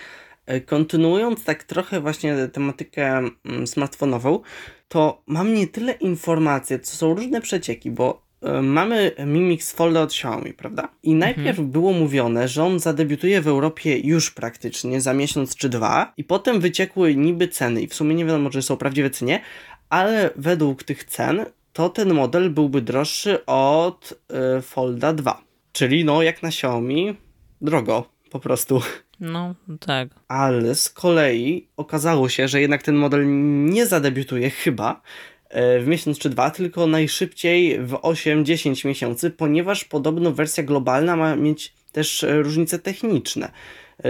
E, 0.45 0.61
kontynuując 0.61 1.43
tak 1.43 1.63
trochę 1.63 2.01
właśnie 2.01 2.47
tematykę 2.47 3.17
mm, 3.45 3.67
smartfonową, 3.67 4.39
to 4.87 5.21
mam 5.27 5.53
nie 5.53 5.67
tyle 5.67 5.91
informacji, 5.91 6.79
co 6.79 6.95
są 6.95 7.13
różne 7.13 7.41
przecieki, 7.41 7.91
bo 7.91 8.21
e, 8.41 8.61
mamy 8.61 9.11
Mi 9.25 9.39
Mix 9.39 9.71
Fold 9.71 9.97
od 9.97 10.09
Xiaomi, 10.09 10.53
prawda? 10.53 10.89
I 11.03 11.15
najpierw 11.15 11.59
mhm. 11.59 11.71
było 11.71 11.93
mówione, 11.93 12.47
że 12.47 12.63
on 12.63 12.79
zadebiutuje 12.79 13.41
w 13.41 13.47
Europie 13.47 13.97
już 13.97 14.31
praktycznie 14.31 15.01
za 15.01 15.13
miesiąc 15.13 15.55
czy 15.55 15.69
dwa 15.69 16.13
i 16.17 16.23
potem 16.23 16.59
wyciekły 16.59 17.15
niby 17.15 17.47
ceny 17.47 17.81
i 17.81 17.87
w 17.87 17.93
sumie 17.93 18.15
nie 18.15 18.25
wiadomo, 18.25 18.49
czy 18.49 18.61
są 18.61 18.77
prawdziwe 18.77 19.09
czy 19.09 19.25
nie, 19.25 19.41
ale 19.91 20.29
według 20.35 20.83
tych 20.83 21.03
cen 21.03 21.45
to 21.73 21.89
ten 21.89 22.13
model 22.13 22.49
byłby 22.49 22.81
droższy 22.81 23.45
od 23.45 24.13
y, 24.57 24.61
Folda 24.61 25.13
2. 25.13 25.43
Czyli 25.73 26.05
no 26.05 26.23
jak 26.23 26.43
na 26.43 26.49
Xiaomi 26.49 27.15
drogo 27.61 28.09
po 28.31 28.39
prostu. 28.39 28.81
No, 29.19 29.55
tak. 29.79 30.09
Ale 30.27 30.75
z 30.75 30.89
kolei 30.89 31.67
okazało 31.77 32.29
się, 32.29 32.47
że 32.47 32.61
jednak 32.61 32.83
ten 32.83 32.95
model 32.95 33.23
nie 33.65 33.85
zadebiutuje 33.85 34.49
chyba 34.49 35.01
y, 35.45 35.79
w 35.81 35.87
miesiąc 35.87 36.19
czy 36.19 36.29
dwa, 36.29 36.49
tylko 36.49 36.87
najszybciej 36.87 37.79
w 37.79 37.91
8-10 37.91 38.87
miesięcy, 38.87 39.31
ponieważ 39.31 39.83
podobno 39.83 40.31
wersja 40.31 40.63
globalna 40.63 41.15
ma 41.15 41.35
mieć 41.35 41.73
też 41.91 42.23
y, 42.23 42.43
różnice 42.43 42.79
techniczne 42.79 43.51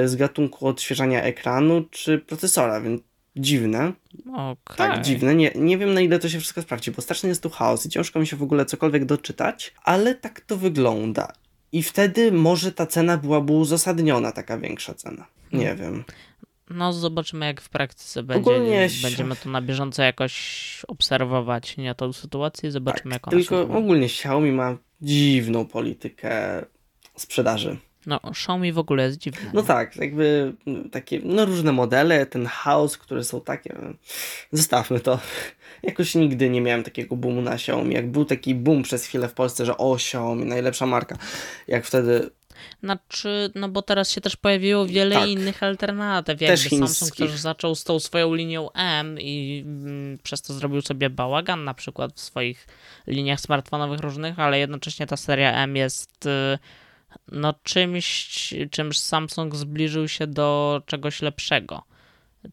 z 0.05 0.15
gatunku 0.15 0.67
odświeżania 0.67 1.23
ekranu 1.23 1.83
czy 1.91 2.19
procesora, 2.19 2.81
więc 2.81 3.01
dziwne. 3.35 3.93
Okay. 4.33 4.77
Tak, 4.77 5.01
dziwne. 5.01 5.35
Nie, 5.35 5.51
nie 5.55 5.77
wiem 5.77 5.93
na 5.93 6.01
ile 6.01 6.19
to 6.19 6.29
się 6.29 6.39
wszystko 6.39 6.61
sprawdzi, 6.61 6.91
bo 6.91 7.01
strasznie 7.01 7.29
jest 7.29 7.43
tu 7.43 7.49
chaos 7.49 7.85
i 7.85 7.89
ciężko 7.89 8.19
mi 8.19 8.27
się 8.27 8.37
w 8.37 8.43
ogóle 8.43 8.65
cokolwiek 8.65 9.05
doczytać, 9.05 9.73
ale 9.83 10.15
tak 10.15 10.41
to 10.41 10.57
wygląda. 10.57 11.33
I 11.71 11.83
wtedy 11.83 12.31
może 12.31 12.71
ta 12.71 12.85
cena 12.85 13.17
byłaby 13.17 13.53
uzasadniona, 13.53 14.31
taka 14.31 14.57
większa 14.57 14.93
cena. 14.93 15.25
Nie 15.53 15.65
hmm. 15.65 15.77
wiem. 15.77 16.03
No, 16.69 16.93
zobaczymy, 16.93 17.45
jak 17.45 17.61
w 17.61 17.69
praktyce 17.69 18.23
będzie. 18.23 18.51
Ogólnie... 18.51 18.89
Będziemy 19.03 19.35
to 19.35 19.49
na 19.49 19.61
bieżąco 19.61 20.03
jakoś 20.03 20.85
obserwować, 20.87 21.77
nie 21.77 21.95
tą 21.95 22.13
sytuację, 22.13 22.71
zobaczymy, 22.71 23.11
tak, 23.11 23.13
jak 23.13 23.27
ona 23.27 23.37
Tylko 23.37 23.55
się 23.55 23.77
ogólnie 23.77 24.05
Xiaomi 24.05 24.51
ma 24.51 24.77
dziwną 25.01 25.65
politykę 25.65 26.65
sprzedaży. 27.15 27.77
No, 28.05 28.19
Xiaomi 28.23 28.73
w 28.73 28.77
ogóle 28.77 29.03
jest 29.03 29.17
dziwne. 29.17 29.51
No 29.53 29.63
tak, 29.63 29.95
jakby 29.95 30.53
no, 30.65 30.79
takie, 30.91 31.21
no 31.23 31.45
różne 31.45 31.71
modele, 31.71 32.25
ten 32.25 32.45
house, 32.45 32.97
które 32.97 33.23
są 33.23 33.41
takie, 33.41 33.75
zostawmy 34.51 34.99
to. 34.99 35.19
Jakoś 35.83 36.15
nigdy 36.15 36.49
nie 36.49 36.61
miałem 36.61 36.83
takiego 36.83 37.15
boomu 37.15 37.41
na 37.41 37.53
Xiaomi. 37.53 37.95
Jak 37.95 38.11
był 38.11 38.25
taki 38.25 38.55
boom 38.55 38.83
przez 38.83 39.05
chwilę 39.05 39.27
w 39.27 39.33
Polsce, 39.33 39.65
że 39.65 39.77
o 39.77 39.95
Xiaomi, 39.95 40.45
najlepsza 40.45 40.85
marka. 40.85 41.17
Jak 41.67 41.85
wtedy 41.85 42.29
znaczy, 42.83 43.51
no 43.55 43.69
bo 43.69 43.81
teraz 43.81 44.11
się 44.11 44.21
też 44.21 44.35
pojawiło 44.35 44.85
wiele 44.85 45.15
tak. 45.15 45.29
innych 45.29 45.63
alternatyw. 45.63 46.41
Jakby 46.41 46.57
też 46.57 46.69
Samsung 46.69 47.15
też 47.15 47.31
zaczął 47.31 47.75
z 47.75 47.83
tą 47.83 47.99
swoją 47.99 48.33
linią 48.33 48.71
M 48.71 49.19
i 49.19 49.63
mm, 49.65 50.17
przez 50.23 50.41
to 50.41 50.53
zrobił 50.53 50.81
sobie 50.81 51.09
bałagan 51.09 51.63
na 51.63 51.73
przykład 51.73 52.13
w 52.13 52.19
swoich 52.19 52.67
liniach 53.07 53.39
smartfonowych 53.39 53.99
różnych, 53.99 54.39
ale 54.39 54.59
jednocześnie 54.59 55.07
ta 55.07 55.17
seria 55.17 55.53
M 55.53 55.75
jest 55.75 56.25
y, 56.25 56.59
no 57.31 57.53
czymś, 57.63 58.29
czymś 58.71 58.99
Samsung 58.99 59.55
zbliżył 59.55 60.07
się 60.07 60.27
do 60.27 60.81
czegoś 60.85 61.21
lepszego. 61.21 61.83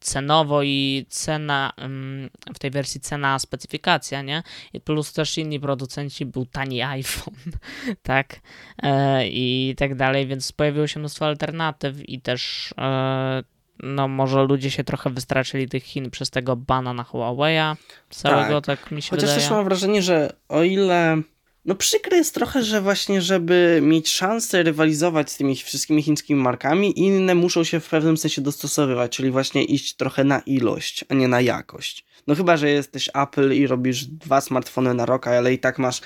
Cenowo 0.00 0.62
i 0.62 1.06
cena 1.08 1.72
mm, 1.76 2.30
w 2.54 2.58
tej 2.58 2.70
wersji 2.70 3.00
cena 3.00 3.38
specyfikacja, 3.38 4.22
nie? 4.22 4.42
I 4.72 4.80
plus 4.80 5.12
też 5.12 5.38
inni 5.38 5.60
producenci 5.60 6.26
był 6.26 6.46
tani 6.46 6.82
iPhone, 6.82 7.34
tak? 8.02 8.40
E, 8.82 9.28
I 9.28 9.74
tak 9.76 9.94
dalej, 9.94 10.26
więc 10.26 10.52
pojawiło 10.52 10.86
się 10.86 11.00
mnóstwo 11.00 11.26
alternatyw 11.26 12.08
i 12.08 12.20
też 12.20 12.74
e, 12.78 13.42
no 13.82 14.08
może 14.08 14.42
ludzie 14.42 14.70
się 14.70 14.84
trochę 14.84 15.10
wystraszyli 15.10 15.68
tych 15.68 15.84
Chin 15.84 16.10
przez 16.10 16.30
tego 16.30 16.56
bana 16.56 16.92
na 16.94 17.02
Huawei'a 17.02 17.76
całego, 18.10 18.60
tak, 18.60 18.80
tak 18.80 18.90
mi 18.90 19.02
się 19.02 19.10
Chociaż 19.10 19.30
wydaje. 19.30 19.40
też 19.40 19.50
mam 19.50 19.64
wrażenie, 19.64 20.02
że 20.02 20.32
o 20.48 20.62
ile 20.62 21.22
no 21.68 21.74
przykre 21.74 22.16
jest 22.16 22.34
trochę, 22.34 22.62
że 22.62 22.80
właśnie, 22.80 23.22
żeby 23.22 23.80
mieć 23.82 24.08
szansę 24.08 24.62
rywalizować 24.62 25.30
z 25.30 25.36
tymi 25.36 25.56
wszystkimi 25.56 26.02
chińskimi 26.02 26.42
markami, 26.42 27.00
inne 27.00 27.34
muszą 27.34 27.64
się 27.64 27.80
w 27.80 27.88
pewnym 27.88 28.16
sensie 28.16 28.42
dostosowywać, 28.42 29.16
czyli 29.16 29.30
właśnie 29.30 29.64
iść 29.64 29.94
trochę 29.94 30.24
na 30.24 30.38
ilość, 30.38 31.04
a 31.08 31.14
nie 31.14 31.28
na 31.28 31.40
jakość. 31.40 32.04
No 32.26 32.34
chyba, 32.34 32.56
że 32.56 32.70
jesteś 32.70 33.10
Apple 33.14 33.52
i 33.52 33.66
robisz 33.66 34.04
dwa 34.04 34.40
smartfony 34.40 34.94
na 34.94 35.06
rok, 35.06 35.26
ale 35.26 35.52
i 35.52 35.58
tak 35.58 35.78
masz 35.78 36.00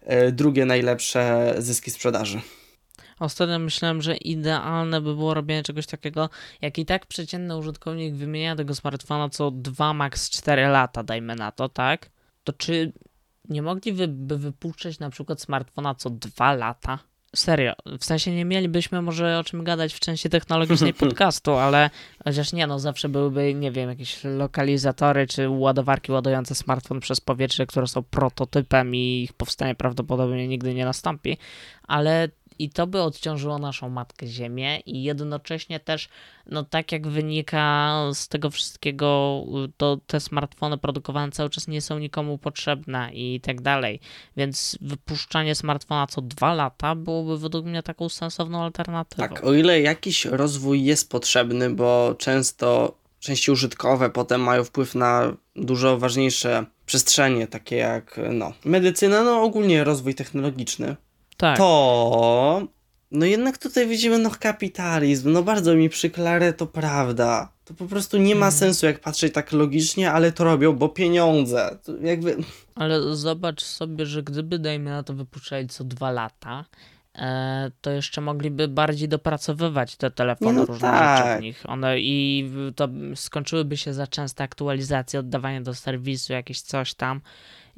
e, 0.00 0.32
drugie 0.32 0.64
najlepsze 0.64 1.54
zyski 1.58 1.90
sprzedaży. 1.90 2.40
Ostatnio 3.18 3.58
myślałem, 3.58 4.02
że 4.02 4.16
idealne 4.16 5.00
by 5.00 5.14
było 5.14 5.34
robienie 5.34 5.62
czegoś 5.62 5.86
takiego, 5.86 6.30
jak 6.60 6.78
i 6.78 6.86
tak 6.86 7.06
przeciętny 7.06 7.56
użytkownik 7.56 8.14
wymienia 8.14 8.56
tego 8.56 8.74
smartfona 8.74 9.28
co 9.28 9.50
2, 9.50 9.94
max 9.94 10.30
4 10.30 10.66
lata, 10.66 11.02
dajmy 11.02 11.34
na 11.34 11.52
to, 11.52 11.68
tak? 11.68 12.10
To 12.44 12.52
czy 12.52 12.92
nie 13.48 13.62
mogliby 13.62 14.08
wypuszczać 14.36 14.98
na 14.98 15.10
przykład 15.10 15.40
smartfona 15.40 15.94
co 15.94 16.10
dwa 16.10 16.54
lata? 16.54 16.98
Serio, 17.36 17.72
w 17.98 18.04
sensie 18.04 18.30
nie 18.30 18.44
mielibyśmy 18.44 19.02
może 19.02 19.38
o 19.38 19.44
czym 19.44 19.64
gadać 19.64 19.94
w 19.94 20.00
części 20.00 20.30
technologicznej 20.30 20.94
podcastu, 21.04 21.52
ale 21.52 21.90
chociaż 22.24 22.52
nie, 22.52 22.66
no 22.66 22.78
zawsze 22.78 23.08
byłyby, 23.08 23.54
nie 23.54 23.72
wiem, 23.72 23.88
jakieś 23.88 24.24
lokalizatory 24.24 25.26
czy 25.26 25.48
ładowarki 25.48 26.12
ładujące 26.12 26.54
smartfon 26.54 27.00
przez 27.00 27.20
powietrze, 27.20 27.66
które 27.66 27.86
są 27.86 28.02
prototypem 28.02 28.94
i 28.94 29.22
ich 29.22 29.32
powstanie 29.32 29.74
prawdopodobnie 29.74 30.48
nigdy 30.48 30.74
nie 30.74 30.84
nastąpi, 30.84 31.36
ale 31.82 32.28
i 32.58 32.70
to 32.70 32.86
by 32.86 33.02
odciążyło 33.02 33.58
naszą 33.58 33.88
matkę 33.88 34.26
Ziemię 34.26 34.80
i 34.86 35.02
jednocześnie 35.02 35.80
też, 35.80 36.08
no 36.46 36.64
tak 36.64 36.92
jak 36.92 37.06
wynika 37.06 37.94
z 38.12 38.28
tego 38.28 38.50
wszystkiego, 38.50 39.42
to 39.76 39.98
te 40.06 40.20
smartfony 40.20 40.78
produkowane 40.78 41.32
cały 41.32 41.50
czas 41.50 41.68
nie 41.68 41.80
są 41.80 41.98
nikomu 41.98 42.38
potrzebne 42.38 43.10
i 43.12 43.40
tak 43.40 43.60
dalej. 43.60 44.00
Więc 44.36 44.78
wypuszczanie 44.80 45.54
smartfona 45.54 46.06
co 46.06 46.22
dwa 46.22 46.54
lata 46.54 46.94
byłoby 46.94 47.38
według 47.38 47.66
mnie 47.66 47.82
taką 47.82 48.08
sensowną 48.08 48.62
alternatywą. 48.62 49.28
Tak, 49.28 49.44
o 49.44 49.54
ile 49.54 49.80
jakiś 49.80 50.24
rozwój 50.24 50.84
jest 50.84 51.10
potrzebny, 51.10 51.70
bo 51.70 52.14
często 52.18 52.98
części 53.20 53.50
użytkowe 53.50 54.10
potem 54.10 54.40
mają 54.40 54.64
wpływ 54.64 54.94
na 54.94 55.36
dużo 55.56 55.98
ważniejsze 55.98 56.66
przestrzenie, 56.86 57.46
takie 57.46 57.76
jak 57.76 58.20
no, 58.32 58.52
medycyna, 58.64 59.22
no 59.22 59.42
ogólnie 59.42 59.84
rozwój 59.84 60.14
technologiczny, 60.14 60.96
tak. 61.38 61.58
to 61.58 62.62
no 63.10 63.26
jednak 63.26 63.58
tutaj 63.58 63.86
widzimy 63.86 64.18
no 64.18 64.30
kapitalizm, 64.40 65.32
no 65.32 65.42
bardzo 65.42 65.74
mi 65.74 65.88
przyklarę, 65.88 66.52
to 66.52 66.66
prawda. 66.66 67.52
To 67.64 67.74
po 67.74 67.86
prostu 67.86 68.18
nie 68.18 68.34
ma 68.34 68.46
Mhm. 68.46 68.52
sensu 68.52 68.86
jak 68.86 69.00
patrzeć 69.00 69.34
tak 69.34 69.52
logicznie, 69.52 70.12
ale 70.12 70.32
to 70.32 70.44
robią, 70.44 70.72
bo 70.72 70.88
pieniądze. 70.88 71.78
To 71.84 71.96
jakby 71.96 72.36
Ale 72.74 73.16
zobacz 73.16 73.62
sobie, 73.62 74.06
że 74.06 74.22
gdyby, 74.22 74.58
dajmy 74.58 74.90
na 74.90 75.02
to, 75.02 75.14
wypuszczali 75.14 75.68
co 75.68 75.84
dwa 75.84 76.10
lata, 76.10 76.64
e, 77.14 77.70
to 77.80 77.90
jeszcze 77.90 78.20
mogliby 78.20 78.68
bardziej 78.68 79.08
dopracowywać 79.08 79.96
te 79.96 80.10
telefony, 80.10 80.52
No 80.52 80.64
różne 80.64 80.88
tak. 80.88 81.26
rzeczy 81.26 81.38
w 81.38 81.42
nich. 81.42 81.62
One 81.66 82.00
i 82.00 82.50
to 82.76 82.88
skończyłyby 83.14 83.76
się 83.76 83.94
za 83.94 84.06
częste 84.06 84.44
aktualizacje, 84.44 85.20
oddawanie 85.20 85.60
do 85.60 85.74
serwisu, 85.74 86.32
jakieś 86.32 86.60
coś 86.60 86.94
tam. 86.94 87.20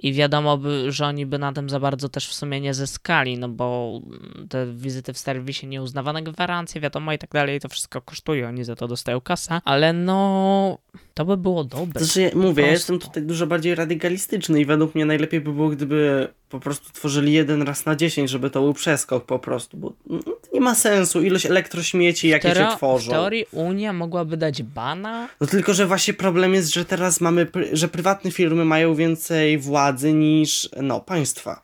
I 0.02 0.12
wiadomo 0.12 0.58
by, 0.58 0.92
że 0.92 1.06
oni 1.06 1.26
by 1.26 1.38
na 1.38 1.52
tym 1.52 1.70
za 1.70 1.80
bardzo 1.80 2.08
też 2.08 2.28
w 2.28 2.34
sumie 2.34 2.60
nie 2.60 2.74
zyskali, 2.74 3.38
no 3.38 3.48
bo 3.48 4.00
te 4.48 4.66
wizyty 4.66 5.12
w 5.12 5.18
serwisie, 5.18 5.66
nieuznawane 5.66 6.22
gwarancje, 6.22 6.80
wiadomo 6.80 7.12
i 7.12 7.18
tak 7.18 7.30
dalej, 7.30 7.60
to 7.60 7.68
wszystko 7.68 8.00
kosztuje, 8.00 8.48
oni 8.48 8.64
za 8.64 8.76
to 8.76 8.88
dostają 8.88 9.20
kasę, 9.20 9.60
ale 9.64 9.92
no 9.92 10.78
to 11.14 11.24
by 11.24 11.36
było 11.36 11.64
dobre. 11.64 12.04
Znaczy, 12.04 12.20
ja 12.22 12.30
mówię, 12.34 12.62
ja 12.62 12.70
jestem 12.70 12.98
tutaj 12.98 13.22
dużo 13.22 13.46
bardziej 13.46 13.74
radykalistyczny 13.74 14.60
i 14.60 14.64
według 14.64 14.94
mnie 14.94 15.04
najlepiej 15.04 15.40
by 15.40 15.52
było, 15.52 15.68
gdyby 15.68 16.28
po 16.50 16.60
prostu 16.60 16.92
tworzyli 16.92 17.32
jeden 17.32 17.62
raz 17.62 17.86
na 17.86 17.96
10, 17.96 18.30
żeby 18.30 18.50
to 18.50 18.60
był 18.60 18.74
przeskok 18.74 19.24
po 19.24 19.38
prostu, 19.38 19.76
bo 19.76 19.90
to 19.90 20.32
nie 20.52 20.60
ma 20.60 20.74
sensu, 20.74 21.22
ilość 21.22 21.46
elektrośmieci, 21.46 22.28
jakie 22.28 22.54
się 22.54 22.68
tworzą. 22.76 23.10
W 23.10 23.14
teorii 23.14 23.46
Unia 23.52 23.92
mogłaby 23.92 24.36
dać 24.36 24.62
bana, 24.62 25.28
No 25.40 25.46
tylko, 25.46 25.74
że 25.74 25.86
właśnie 25.86 26.14
problem 26.14 26.54
jest, 26.54 26.74
że 26.74 26.84
teraz 26.84 27.20
mamy, 27.20 27.46
że 27.72 27.88
prywatne 27.88 28.30
firmy 28.30 28.64
mają 28.64 28.94
więcej 28.94 29.58
władzy 29.58 30.12
niż, 30.12 30.68
no, 30.82 31.00
państwa. 31.00 31.62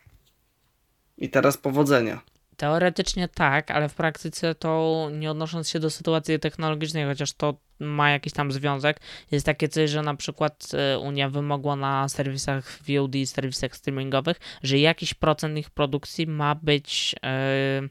I 1.18 1.28
teraz 1.28 1.56
powodzenia. 1.56 2.20
Teoretycznie 2.56 3.28
tak, 3.28 3.70
ale 3.70 3.88
w 3.88 3.94
praktyce 3.94 4.54
to 4.54 5.08
nie 5.12 5.30
odnosząc 5.30 5.68
się 5.68 5.80
do 5.80 5.90
sytuacji 5.90 6.38
technologicznej, 6.38 7.04
chociaż 7.04 7.32
to 7.32 7.54
ma 7.80 8.10
jakiś 8.10 8.32
tam 8.32 8.52
związek, 8.52 9.00
jest 9.30 9.46
takie 9.46 9.68
coś, 9.68 9.90
że 9.90 10.02
na 10.02 10.14
przykład 10.14 10.68
e, 10.74 10.98
Unia 10.98 11.30
wymogła 11.30 11.76
na 11.76 12.08
serwisach 12.08 12.78
VOD, 12.88 13.14
serwisach 13.24 13.76
streamingowych, 13.76 14.40
że 14.62 14.78
jakiś 14.78 15.14
procent 15.14 15.58
ich 15.58 15.70
produkcji 15.70 16.26
ma 16.26 16.54
być, 16.54 17.14
e, 17.24 17.82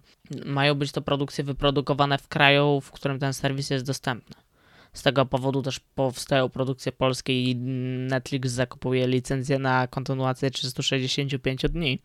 mają 0.46 0.76
być 0.76 0.92
to 0.92 1.02
produkcje 1.02 1.44
wyprodukowane 1.44 2.18
w 2.18 2.28
kraju, 2.28 2.82
w 2.82 2.92
którym 2.92 3.20
ten 3.20 3.34
serwis 3.34 3.70
jest 3.70 3.86
dostępny. 3.86 4.36
Z 4.94 5.02
tego 5.02 5.26
powodu 5.26 5.62
też 5.62 5.80
powstają 5.80 6.50
produkcje 6.50 6.92
polskie 6.92 7.44
i 7.44 7.56
Netflix 8.10 8.52
zakupuje 8.52 9.08
licencję 9.08 9.60
na 9.60 9.88
kontynuację 9.88 10.52
365 10.52 11.62
dni. 11.70 12.00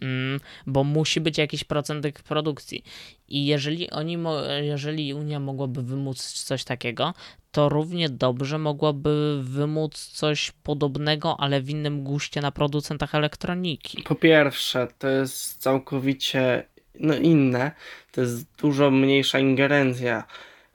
Mm, 0.00 0.40
bo 0.66 0.84
musi 0.84 1.20
być 1.20 1.38
jakiś 1.38 1.64
procent 1.64 2.02
tych 2.02 2.14
produkcji. 2.14 2.84
I 3.28 3.46
jeżeli 3.46 3.90
oni, 3.90 4.18
jeżeli 4.62 5.14
Unia 5.14 5.40
mogłaby 5.40 5.82
wymóc 5.82 6.32
coś 6.32 6.64
takiego, 6.64 7.14
to 7.52 7.68
równie 7.68 8.08
dobrze 8.08 8.58
mogłaby 8.58 9.40
wymóc 9.42 10.06
coś 10.06 10.52
podobnego, 10.62 11.40
ale 11.40 11.60
w 11.60 11.70
innym 11.70 12.04
guście 12.04 12.40
na 12.40 12.52
producentach 12.52 13.14
elektroniki. 13.14 14.02
Po 14.02 14.14
pierwsze, 14.14 14.88
to 14.98 15.08
jest 15.08 15.62
całkowicie 15.62 16.64
no, 17.00 17.16
inne. 17.16 17.72
To 18.12 18.20
jest 18.20 18.46
dużo 18.56 18.90
mniejsza 18.90 19.38
ingerencja. 19.38 20.24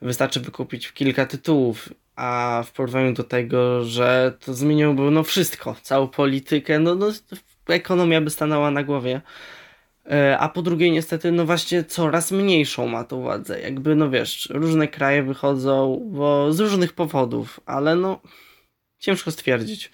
Wystarczy 0.02 0.40
wykupić 0.40 0.92
kilka 0.92 1.26
tytułów, 1.26 1.90
a 2.16 2.64
w 2.66 2.72
porównaniu 2.72 3.14
do 3.14 3.24
tego, 3.24 3.86
że 3.86 4.38
to 4.46 4.54
zmieniłoby 4.54 5.12
no 5.12 5.24
wszystko, 5.24 5.76
całą 5.82 6.08
politykę, 6.08 6.80
no, 6.80 6.96
no 6.96 7.12
ekonomia 7.74 8.22
by 8.22 8.30
stanęła 8.30 8.72
na 8.72 8.84
głowie. 8.84 9.22
E, 10.12 10.38
A 10.40 10.50
po 10.50 10.62
drugie, 10.62 10.92
niestety, 10.92 11.32
no 11.32 11.46
właśnie 11.46 11.84
coraz 11.84 12.32
mniejszą 12.32 12.88
ma 12.88 13.04
to 13.04 13.18
władzę. 13.18 13.62
Jakby, 13.62 13.96
no 13.96 14.10
wiesz, 14.10 14.50
różne 14.52 14.88
kraje 14.88 15.24
wychodzą, 15.24 16.02
bo 16.12 16.54
z 16.54 16.60
różnych 16.60 16.94
powodów, 16.94 17.60
ale 17.66 17.96
no 17.96 18.22
ciężko 19.00 19.32
stwierdzić. 19.32 19.92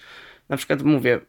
Na 0.48 0.56
przykład 0.56 0.82
mówię, 0.82 1.20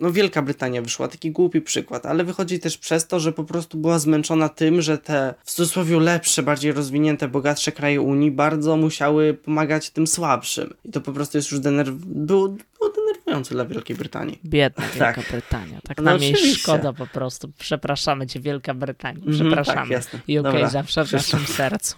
no 0.00 0.12
Wielka 0.12 0.42
Brytania 0.42 0.82
wyszła, 0.82 1.08
taki 1.08 1.30
głupi 1.30 1.60
przykład, 1.60 2.06
ale 2.06 2.24
wychodzi 2.24 2.60
też 2.60 2.78
przez 2.78 3.06
to, 3.06 3.20
że 3.20 3.32
po 3.32 3.44
prostu 3.44 3.78
była 3.78 3.98
zmęczona 3.98 4.48
tym, 4.48 4.82
że 4.82 4.98
te 4.98 5.34
w 5.44 5.50
cudzysłowie 5.52 6.00
lepsze, 6.00 6.42
bardziej 6.42 6.72
rozwinięte, 6.72 7.28
bogatsze 7.28 7.72
kraje 7.72 8.00
Unii 8.00 8.30
bardzo 8.30 8.76
musiały 8.76 9.34
pomagać 9.34 9.90
tym 9.90 10.06
słabszym. 10.06 10.74
I 10.84 10.90
to 10.90 11.00
po 11.00 11.12
prostu 11.12 11.38
jest 11.38 11.50
już 11.50 11.60
denerw... 11.60 11.90
było, 12.06 12.48
było 12.48 12.92
denerwujące 12.96 13.54
dla 13.54 13.64
Wielkiej 13.64 13.96
Brytanii. 13.96 14.38
Biedna 14.44 14.84
Tak. 14.98 15.16
Wielka 15.16 15.32
Brytania. 15.32 15.80
Tak 15.88 15.98
No 15.98 16.02
nam 16.02 16.22
jej 16.22 16.36
szkoda 16.36 16.92
po 16.92 17.06
prostu. 17.06 17.52
Przepraszamy 17.58 18.26
cię, 18.26 18.40
Wielka 18.40 18.74
Brytania. 18.74 19.18
Mhm, 19.18 19.34
Przepraszamy. 19.34 19.80
tak, 19.80 19.90
jasne. 19.90 20.20
I 20.28 20.38
okej, 20.38 20.52
Dobra, 20.52 20.68
zawsze 20.68 21.04
w 21.04 21.12
naszym 21.12 21.46
sercu. 21.46 21.96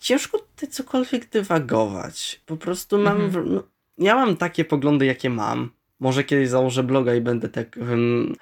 Ciężko 0.00 0.38
tutaj 0.38 0.68
cokolwiek 0.68 1.28
dywagować. 1.30 2.40
Po 2.46 2.56
prostu 2.56 2.98
mam. 2.98 3.20
Mhm. 3.20 3.54
No, 3.54 3.62
ja 3.98 4.14
mam 4.14 4.36
takie 4.36 4.64
poglądy, 4.64 5.06
jakie 5.06 5.30
mam. 5.30 5.70
Może 6.00 6.24
kiedyś 6.24 6.48
założę 6.48 6.82
bloga 6.82 7.14
i 7.14 7.20
będę 7.20 7.48
tak 7.48 7.76
um, 7.80 8.34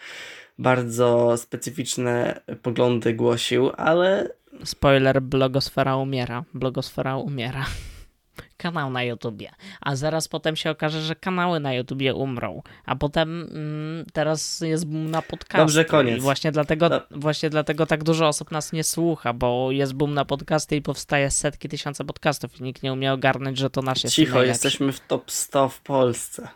bardzo 0.59 1.37
specyficzne 1.37 2.41
poglądy 2.63 3.15
głosił, 3.15 3.71
ale 3.77 4.31
Spoiler, 4.65 5.23
blogosfera 5.23 5.97
umiera. 5.97 6.45
Blogosfera 6.55 7.17
umiera. 7.17 7.67
Kanał 8.57 8.91
na 8.91 9.03
YouTubie. 9.03 9.51
A 9.81 9.97
zaraz 9.97 10.29
potem 10.29 10.57
się 10.57 10.71
okaże, 10.71 11.03
że 11.03 11.17
kanały 11.17 11.61
na 11.61 11.75
YouTubie 11.75 12.15
umrą. 12.15 12.63
A 12.85 12.97
potem 12.97 13.43
mm, 13.43 14.07
teraz 14.13 14.61
jest 14.61 14.87
boom 14.87 15.11
na 15.11 15.23
podcasty. 15.23 15.57
Dobrze, 15.59 15.85
koniec. 15.85 16.19
I 16.19 16.21
właśnie 16.21 16.53
dlatego, 16.53 16.89
Do- 16.89 17.03
właśnie 17.11 17.51
dlatego 17.51 17.87
tak 17.87 18.05
dużo 18.05 18.29
osób 18.29 18.51
nas 18.51 18.73
nie 18.73 18.85
słucha, 18.85 19.33
bo 19.33 19.71
jest 19.71 19.95
boom 19.95 20.15
na 20.15 20.25
podcasty 20.25 20.77
i 20.77 20.83
powstaje 20.83 21.31
setki 21.31 21.69
tysiące 21.69 22.05
podcastów 22.05 22.61
i 22.61 22.63
nikt 22.63 22.83
nie 22.83 22.93
umie 22.93 23.13
ogarnąć, 23.13 23.59
że 23.59 23.71
to 23.71 23.83
nasz 23.83 24.05
jest 24.05 24.17
cicho, 24.17 24.35
najlepszy. 24.35 24.67
jesteśmy 24.67 24.93
w 24.93 25.01
top 25.01 25.31
100 25.31 25.69
w 25.69 25.81
Polsce. 25.81 26.49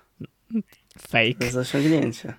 Fake. 1.00 1.44
jest 1.44 1.56
osiągnięcie. 1.56 2.34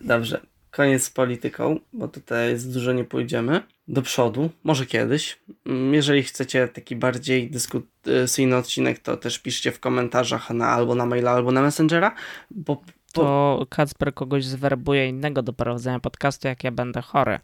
Dobrze, 0.00 0.40
koniec 0.70 1.04
z 1.04 1.10
polityką, 1.10 1.80
bo 1.92 2.08
tutaj 2.08 2.58
z 2.58 2.68
dużo 2.68 2.92
nie 2.92 3.04
pójdziemy. 3.04 3.62
Do 3.88 4.02
przodu, 4.02 4.50
może 4.64 4.86
kiedyś. 4.86 5.38
Mm, 5.66 5.94
Jeżeli 5.94 6.22
chcecie 6.22 6.68
taki 6.68 6.96
bardziej 6.96 7.50
dyskusyjny 7.50 8.56
odcinek, 8.56 8.98
to 8.98 9.16
też 9.16 9.38
piszcie 9.38 9.72
w 9.72 9.80
komentarzach 9.80 10.50
na, 10.50 10.68
albo 10.68 10.94
na 10.94 11.06
maila, 11.06 11.30
albo 11.30 11.52
na 11.52 11.62
Messengera, 11.62 12.14
bo 12.50 12.82
To 13.12 13.66
Kacper 13.70 14.14
kogoś 14.14 14.44
zwerbuje 14.44 15.08
innego 15.08 15.42
do 15.42 15.52
prowadzenia 15.52 16.00
podcastu, 16.00 16.48
jak 16.48 16.64
ja 16.64 16.70
będę 16.70 17.02
chory. 17.02 17.38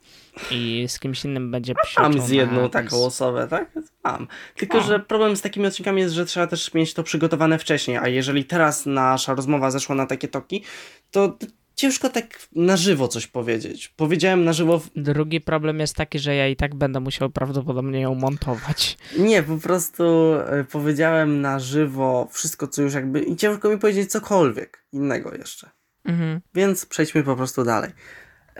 I 0.50 0.84
z 0.88 0.98
kimś 0.98 1.24
innym 1.24 1.50
będzie 1.50 1.74
psiuczył 1.74 2.02
mam 2.02 2.20
z 2.20 2.30
jedną 2.30 2.62
na 2.62 2.68
taką 2.68 3.04
osobę, 3.04 3.48
tak? 3.48 3.70
Mam. 4.04 4.28
Tylko, 4.56 4.80
że 4.80 5.00
problem 5.00 5.36
z 5.36 5.42
takimi 5.42 5.66
odcinkami 5.66 6.00
jest, 6.00 6.14
że 6.14 6.26
trzeba 6.26 6.46
też 6.46 6.74
mieć 6.74 6.94
to 6.94 7.02
przygotowane 7.02 7.58
wcześniej, 7.58 7.96
a 7.96 8.08
jeżeli 8.08 8.44
teraz 8.44 8.86
nasza 8.86 9.34
rozmowa 9.34 9.70
zeszła 9.70 9.94
na 9.94 10.06
takie 10.06 10.28
toki, 10.28 10.64
to 11.10 11.38
ciężko 11.76 12.08
tak 12.08 12.48
na 12.52 12.76
żywo 12.76 13.08
coś 13.08 13.26
powiedzieć. 13.26 13.88
Powiedziałem 13.96 14.44
na 14.44 14.52
żywo 14.52 14.78
w 14.78 14.90
Drugi 14.96 15.40
problem 15.40 15.80
jest 15.80 15.94
taki, 15.94 16.18
że 16.18 16.34
ja 16.34 16.48
i 16.48 16.56
tak 16.56 16.74
będę 16.74 17.00
musiał 17.00 17.30
prawdopodobnie 17.30 18.00
ją 18.00 18.14
montować. 18.14 18.98
Nie, 19.18 19.42
po 19.42 19.58
prostu 19.58 20.34
e, 20.34 20.64
powiedziałem 20.64 21.40
na 21.40 21.58
żywo 21.58 22.28
wszystko, 22.32 22.68
co 22.68 22.82
już 22.82 22.94
jakby. 22.94 23.20
I 23.20 23.36
ciężko 23.36 23.68
mi 23.68 23.78
powiedzieć 23.78 24.10
cokolwiek 24.10 24.84
innego 24.92 25.34
jeszcze. 25.34 25.70
Mhm. 26.04 26.40
Więc 26.54 26.86
przejdźmy 26.86 27.22
po 27.22 27.36
prostu 27.36 27.64
dalej. 27.64 27.90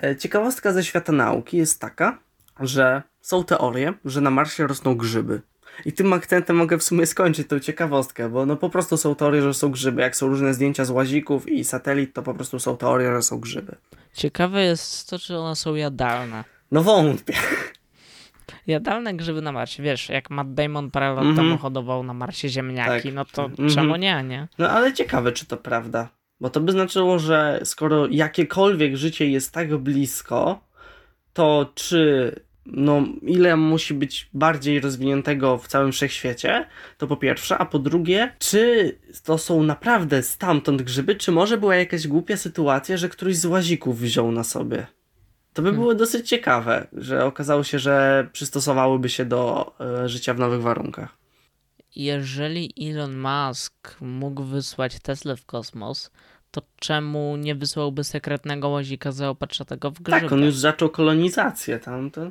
E, 0.02 0.16
Ciekawostka 0.16 0.72
ze 0.72 0.84
świata 0.84 1.12
nauki 1.12 1.56
jest 1.56 1.80
taka, 1.80 2.18
że 2.60 3.02
są 3.20 3.44
teorie, 3.44 3.94
że 4.04 4.20
na 4.20 4.30
Marsie 4.30 4.66
rosną 4.66 4.94
grzyby. 4.94 5.40
I 5.84 5.92
tym 5.92 6.12
akcentem 6.12 6.56
mogę 6.56 6.78
w 6.78 6.82
sumie 6.82 7.06
skończyć 7.06 7.48
tą 7.48 7.58
ciekawostkę, 7.60 8.28
bo 8.28 8.46
no 8.46 8.56
po 8.56 8.70
prostu 8.70 8.96
są 8.96 9.14
teorie, 9.14 9.42
że 9.42 9.54
są 9.54 9.70
grzyby. 9.70 10.02
Jak 10.02 10.16
są 10.16 10.28
różne 10.28 10.54
zdjęcia 10.54 10.84
z 10.84 10.90
łazików 10.90 11.48
i 11.48 11.64
satelit, 11.64 12.14
to 12.14 12.22
po 12.22 12.34
prostu 12.34 12.58
są 12.58 12.76
teorie, 12.76 13.12
że 13.12 13.22
są 13.22 13.40
grzyby. 13.40 13.76
Ciekawe 14.14 14.64
jest 14.64 15.10
to, 15.10 15.18
czy 15.18 15.36
one 15.38 15.56
są 15.56 15.74
jadalne. 15.74 16.44
No 16.70 16.82
wątpię. 16.82 17.34
Jadalne 18.66 19.14
grzyby 19.14 19.42
na 19.42 19.52
Marsie. 19.52 19.82
Wiesz, 19.82 20.08
jak 20.08 20.30
Matt 20.30 20.54
Damon 20.54 20.90
parę 20.90 21.08
lat 21.08 21.18
Mhm. 21.24 21.36
temu 21.36 21.58
hodował 21.58 22.02
na 22.02 22.14
Marsie 22.14 22.48
ziemniaki, 22.48 23.08
Tak. 23.08 23.14
no 23.14 23.24
to 23.24 23.44
Mhm. 23.44 23.70
czemu 23.70 23.96
nie, 23.96 24.24
nie? 24.28 24.48
No 24.58 24.70
ale 24.70 24.92
ciekawe, 24.92 25.32
czy 25.32 25.46
to 25.46 25.56
prawda. 25.56 26.08
Bo 26.40 26.50
to 26.50 26.60
by 26.60 26.72
znaczyło, 26.72 27.18
że 27.18 27.60
skoro 27.64 28.06
jakiekolwiek 28.10 28.96
życie 28.96 29.26
jest 29.30 29.52
tak 29.52 29.76
blisko, 29.76 30.60
to 31.32 31.72
czy 31.74 32.32
no, 32.66 33.04
ile 33.22 33.56
musi 33.56 33.94
być 33.94 34.30
bardziej 34.34 34.80
rozwiniętego 34.80 35.58
w 35.58 35.68
całym 35.68 35.92
wszechświecie, 35.92 36.66
to 36.98 37.06
po 37.06 37.16
pierwsze, 37.16 37.58
a 37.58 37.66
po 37.66 37.78
drugie, 37.78 38.32
czy 38.38 38.94
to 39.24 39.38
są 39.38 39.62
naprawdę 39.62 40.22
stamtąd 40.22 40.82
grzyby, 40.82 41.14
czy 41.14 41.32
może 41.32 41.58
była 41.58 41.76
jakaś 41.76 42.08
głupia 42.08 42.36
sytuacja, 42.36 42.96
że 42.96 43.08
któryś 43.08 43.36
z 43.36 43.44
łazików 43.44 44.00
wziął 44.00 44.32
na 44.32 44.44
sobie. 44.44 44.86
To 45.52 45.62
by 45.62 45.72
było 45.72 45.94
dosyć 45.94 46.28
ciekawe, 46.28 46.86
że 46.92 47.24
okazało 47.24 47.64
się, 47.64 47.78
że 47.78 48.28
przystosowałyby 48.32 49.08
się 49.08 49.24
do 49.24 49.72
e, 49.80 50.08
życia 50.08 50.34
w 50.34 50.38
nowych 50.38 50.62
warunkach. 50.62 51.16
Jeżeli 51.96 52.74
Elon 52.90 53.18
Musk 53.18 53.96
mógł 54.00 54.42
wysłać 54.42 55.00
Tesla 55.00 55.36
w 55.36 55.44
kosmos, 55.44 56.10
to 56.50 56.62
czemu 56.78 57.36
nie 57.36 57.54
wysłałby 57.54 58.04
sekretnego 58.04 58.68
łazika 58.68 59.12
zaopatrzonego 59.12 59.90
w 59.90 60.02
grzyby? 60.02 60.20
Tak, 60.20 60.32
on 60.32 60.40
już 60.40 60.56
zaczął 60.56 60.88
kolonizację 60.88 61.78
tam. 61.78 62.10
To... 62.10 62.30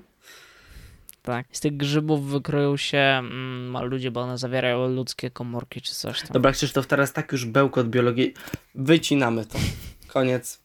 Tak. 1.26 1.48
Z 1.52 1.60
tych 1.60 1.78
grzybów 1.78 2.26
wykroją 2.26 2.78
się 2.78 2.98
mm, 2.98 3.86
ludzie, 3.86 4.12
bo 4.12 4.22
one 4.22 4.38
zawierają 4.38 4.88
ludzkie 4.88 5.32
komórki 5.32 5.82
czy 5.82 5.96
coś 5.96 6.22
tam. 6.22 6.30
Dobra, 6.32 6.52
Krzysztof, 6.52 6.88
teraz 6.88 7.14
tak 7.14 7.32
już 7.32 7.46
bełkot 7.46 7.90
biologii. 7.90 8.34
Wycinamy 8.76 9.46
to. 9.46 9.60
Koniec. 10.08 10.60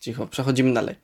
Cicho, 0.00 0.26
przechodzimy 0.26 0.72
dalej. 0.72 0.94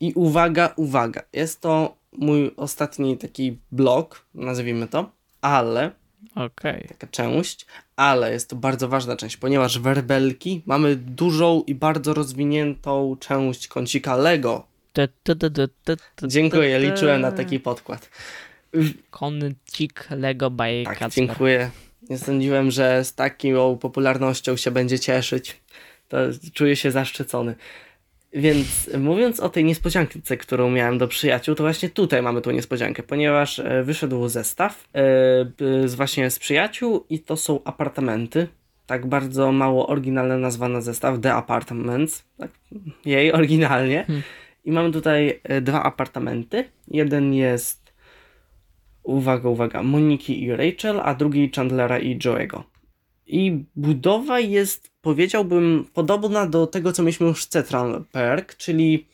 I 0.00 0.12
uwaga, 0.14 0.72
uwaga. 0.76 1.22
Jest 1.32 1.60
to 1.60 1.96
mój 2.12 2.50
ostatni 2.56 3.18
taki 3.18 3.58
blok, 3.72 4.26
nazwijmy 4.34 4.88
to, 4.88 5.10
ale 5.40 5.90
Okej. 6.34 6.76
Okay. 6.76 6.88
taka 6.88 7.06
część, 7.06 7.66
ale 7.96 8.32
jest 8.32 8.50
to 8.50 8.56
bardzo 8.56 8.88
ważna 8.88 9.16
część, 9.16 9.36
ponieważ 9.36 9.78
werbelki 9.78 10.62
mamy 10.66 10.96
dużą 10.96 11.62
i 11.66 11.74
bardzo 11.74 12.14
rozwiniętą 12.14 13.16
część 13.20 13.68
kącika 13.68 14.16
Lego. 14.16 14.71
Dziękuję, 16.22 16.78
liczyłem 16.78 17.20
na 17.20 17.32
taki 17.32 17.60
podkład. 17.60 18.10
Kącik 19.10 20.08
Lego 20.10 20.50
by 20.50 20.82
Tak, 20.84 20.98
Kacper. 20.98 21.26
dziękuję. 21.26 21.70
Nie 22.10 22.18
sądziłem, 22.18 22.70
że 22.70 23.04
z 23.04 23.14
taką 23.14 23.78
popularnością 23.78 24.56
się 24.56 24.70
będzie 24.70 24.98
cieszyć. 24.98 25.60
To 26.08 26.18
czuję 26.54 26.76
się 26.76 26.90
zaszczycony. 26.90 27.54
Więc 28.34 28.90
mówiąc 28.98 29.40
o 29.40 29.48
tej 29.48 29.64
niespodziance, 29.64 30.36
którą 30.36 30.70
miałem 30.70 30.98
do 30.98 31.08
przyjaciół, 31.08 31.54
to 31.54 31.62
właśnie 31.62 31.88
tutaj 31.88 32.22
mamy 32.22 32.40
tą 32.40 32.50
niespodziankę, 32.50 33.02
ponieważ 33.02 33.58
e, 33.58 33.82
wyszedł 33.82 34.28
zestaw 34.28 34.88
yy, 35.58 35.88
z 35.88 35.94
właśnie 35.94 36.30
z 36.30 36.38
przyjaciół 36.38 37.06
i 37.10 37.18
to 37.20 37.36
są 37.36 37.60
apartamenty. 37.64 38.48
Tak 38.86 39.06
bardzo 39.06 39.52
mało 39.52 39.86
oryginalne 39.86 40.38
nazwane 40.38 40.82
zestaw, 40.82 41.20
The 41.20 41.34
Apartments, 41.34 42.24
tak, 42.38 42.50
jej 43.04 43.32
oryginalnie. 43.32 44.04
Hmm. 44.06 44.22
I 44.64 44.72
mamy 44.72 44.92
tutaj 44.92 45.40
e, 45.44 45.60
dwa 45.60 45.82
apartamenty. 45.82 46.64
Jeden 46.88 47.34
jest, 47.34 47.92
uwaga, 49.02 49.48
uwaga, 49.48 49.82
Moniki 49.82 50.42
i 50.42 50.56
Rachel, 50.56 51.00
a 51.04 51.14
drugi 51.14 51.50
Chandlera 51.54 51.98
i 51.98 52.18
Joe'ego. 52.18 52.62
I 53.26 53.64
budowa 53.76 54.40
jest, 54.40 54.90
powiedziałbym, 55.00 55.86
podobna 55.94 56.46
do 56.46 56.66
tego, 56.66 56.92
co 56.92 57.02
mieliśmy 57.02 57.26
już 57.26 57.44
w 57.44 57.48
Central 57.48 58.04
Perk, 58.12 58.56
czyli 58.56 59.06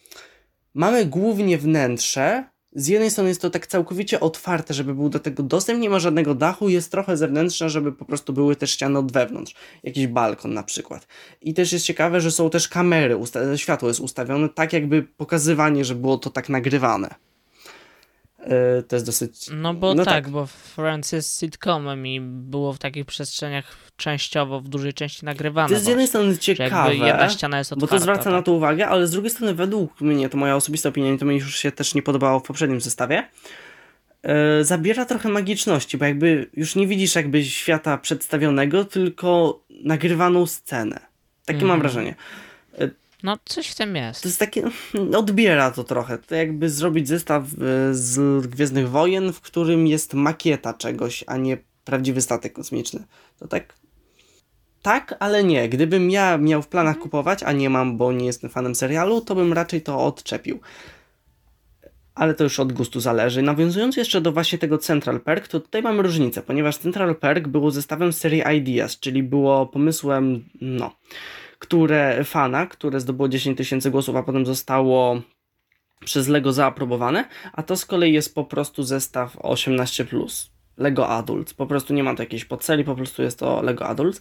mamy 0.74 1.06
głównie 1.06 1.58
wnętrze. 1.58 2.44
Z 2.72 2.88
jednej 2.88 3.10
strony 3.10 3.28
jest 3.28 3.40
to 3.40 3.50
tak 3.50 3.66
całkowicie 3.66 4.20
otwarte, 4.20 4.74
żeby 4.74 4.94
był 4.94 5.08
do 5.08 5.18
tego 5.18 5.42
dostęp, 5.42 5.80
nie 5.80 5.90
ma 5.90 5.98
żadnego 5.98 6.34
dachu, 6.34 6.68
jest 6.68 6.90
trochę 6.90 7.16
zewnętrzne, 7.16 7.70
żeby 7.70 7.92
po 7.92 8.04
prostu 8.04 8.32
były 8.32 8.56
też 8.56 8.70
ściany 8.70 8.98
od 8.98 9.12
wewnątrz. 9.12 9.54
Jakiś 9.82 10.06
balkon 10.06 10.54
na 10.54 10.62
przykład. 10.62 11.06
I 11.42 11.54
też 11.54 11.72
jest 11.72 11.84
ciekawe, 11.84 12.20
że 12.20 12.30
są 12.30 12.50
też 12.50 12.68
kamery, 12.68 13.18
światło 13.56 13.88
jest 13.88 14.00
ustawione 14.00 14.48
tak, 14.48 14.72
jakby 14.72 15.02
pokazywanie, 15.02 15.84
że 15.84 15.94
było 15.94 16.18
to 16.18 16.30
tak 16.30 16.48
nagrywane. 16.48 17.14
E, 18.48 18.82
to 18.82 18.96
jest 18.96 19.06
dosyć. 19.06 19.46
No 19.52 19.74
bo 19.74 19.94
no 19.94 20.04
tak, 20.04 20.14
tak, 20.14 20.28
bo 20.28 20.46
Friends 20.46 21.12
jest 21.12 21.40
sitcomem 21.40 22.06
i 22.06 22.20
było 22.20 22.72
w 22.72 22.78
takich 22.78 23.06
przestrzeniach 23.06 23.76
częściowo, 23.96 24.60
w 24.60 24.68
dużej 24.68 24.94
części 24.94 25.24
nagrywane. 25.24 25.68
To 25.68 25.74
jest 25.74 25.84
z 25.84 25.88
jednej 25.88 26.06
strony 26.06 26.38
ciekawe, 26.38 26.94
jedna 26.94 27.28
ściana 27.28 27.58
jest 27.58 27.72
otwarta, 27.72 27.94
bo 27.94 27.98
to 27.98 28.02
zwraca 28.02 28.24
tak. 28.24 28.32
na 28.32 28.42
to 28.42 28.52
uwagę, 28.52 28.88
ale 28.88 29.06
z 29.06 29.10
drugiej 29.10 29.30
strony 29.30 29.54
według 29.54 30.00
mnie, 30.00 30.28
to 30.28 30.36
moja 30.36 30.56
osobista 30.56 30.88
opinia, 30.88 31.18
to 31.18 31.24
mi 31.24 31.34
już 31.34 31.56
się 31.56 31.72
też 31.72 31.94
nie 31.94 32.02
podobało 32.02 32.40
w 32.40 32.42
poprzednim 32.42 32.80
zestawie, 32.80 33.28
yy, 34.22 34.30
zabiera 34.64 35.04
trochę 35.04 35.28
magiczności, 35.28 35.98
bo 35.98 36.04
jakby 36.04 36.50
już 36.54 36.76
nie 36.76 36.86
widzisz 36.86 37.14
jakby 37.14 37.44
świata 37.44 37.98
przedstawionego, 37.98 38.84
tylko 38.84 39.60
nagrywaną 39.84 40.46
scenę. 40.46 41.00
Takie 41.44 41.58
mm. 41.58 41.68
mam 41.68 41.76
mhm. 41.76 41.80
wrażenie. 41.80 42.14
No, 43.22 43.36
coś 43.44 43.68
w 43.68 43.74
tym 43.74 43.96
jest. 43.96 44.22
To 44.22 44.28
jest 44.28 44.38
takie, 44.38 44.62
odbiera 45.16 45.70
to 45.70 45.84
trochę. 45.84 46.18
To 46.18 46.34
jakby 46.34 46.70
zrobić 46.70 47.08
zestaw 47.08 47.44
e, 47.44 47.46
z 47.94 48.46
Gwiezdnych 48.46 48.90
Wojen, 48.90 49.32
w 49.32 49.40
którym 49.40 49.86
jest 49.86 50.14
makieta 50.14 50.74
czegoś, 50.74 51.24
a 51.26 51.36
nie 51.36 51.58
prawdziwy 51.84 52.20
statek 52.20 52.52
kosmiczny. 52.52 53.04
To 53.38 53.48
tak. 53.48 53.74
Tak, 54.82 55.14
ale 55.18 55.44
nie. 55.44 55.68
Gdybym 55.68 56.10
ja 56.10 56.38
miał 56.38 56.62
w 56.62 56.68
planach 56.68 56.98
kupować, 56.98 57.42
a 57.42 57.52
nie 57.52 57.70
mam, 57.70 57.96
bo 57.96 58.12
nie 58.12 58.26
jestem 58.26 58.50
fanem 58.50 58.74
serialu, 58.74 59.20
to 59.20 59.34
bym 59.34 59.52
raczej 59.52 59.82
to 59.82 60.04
odczepił. 60.04 60.60
Ale 62.14 62.34
to 62.34 62.44
już 62.44 62.60
od 62.60 62.72
gustu 62.72 63.00
zależy. 63.00 63.42
Nawiązując 63.42 63.96
jeszcze 63.96 64.20
do 64.20 64.32
właśnie 64.32 64.58
tego 64.58 64.78
Central 64.78 65.20
Perk, 65.20 65.48
to 65.48 65.60
tutaj 65.60 65.82
mamy 65.82 66.02
różnicę, 66.02 66.42
ponieważ 66.42 66.78
Central 66.78 67.16
Perk 67.16 67.48
było 67.48 67.70
zestawem 67.70 68.12
serii 68.12 68.42
Ideas, 68.56 68.98
czyli 68.98 69.22
było 69.22 69.66
pomysłem, 69.66 70.44
no, 70.60 70.94
które 71.58 72.24
fana, 72.24 72.66
które 72.66 73.00
zdobyło 73.00 73.28
10 73.28 73.58
tysięcy 73.58 73.90
głosów, 73.90 74.16
a 74.16 74.22
potem 74.22 74.46
zostało 74.46 75.20
przez 76.04 76.28
Lego 76.28 76.52
zaaprobowane, 76.52 77.28
a 77.52 77.62
to 77.62 77.76
z 77.76 77.84
kolei 77.84 78.12
jest 78.12 78.34
po 78.34 78.44
prostu 78.44 78.82
zestaw 78.82 79.36
18+. 79.36 80.48
Lego 80.76 81.08
Adult. 81.08 81.54
Po 81.54 81.66
prostu 81.66 81.94
nie 81.94 82.04
ma 82.04 82.14
to 82.14 82.22
jakiejś 82.22 82.44
podceli, 82.44 82.84
po 82.84 82.94
prostu 82.94 83.22
jest 83.22 83.38
to 83.38 83.62
Lego 83.62 83.86
Adult. 83.86 84.20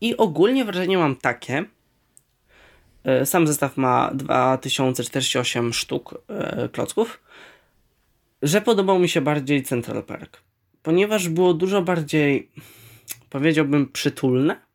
I 0.00 0.16
ogólnie 0.16 0.64
wrażenie 0.64 0.98
mam 0.98 1.16
takie. 1.16 1.64
E, 3.04 3.26
sam 3.26 3.46
zestaw 3.46 3.76
ma 3.76 4.10
2048 4.14 5.72
sztuk 5.72 6.22
e, 6.28 6.68
klocków, 6.68 7.20
że 8.42 8.60
podobał 8.60 8.98
mi 8.98 9.08
się 9.08 9.20
bardziej 9.20 9.62
Central 9.62 10.02
Park, 10.02 10.42
ponieważ 10.82 11.28
było 11.28 11.54
dużo 11.54 11.82
bardziej, 11.82 12.50
powiedziałbym, 13.30 13.88
przytulne 13.88 14.69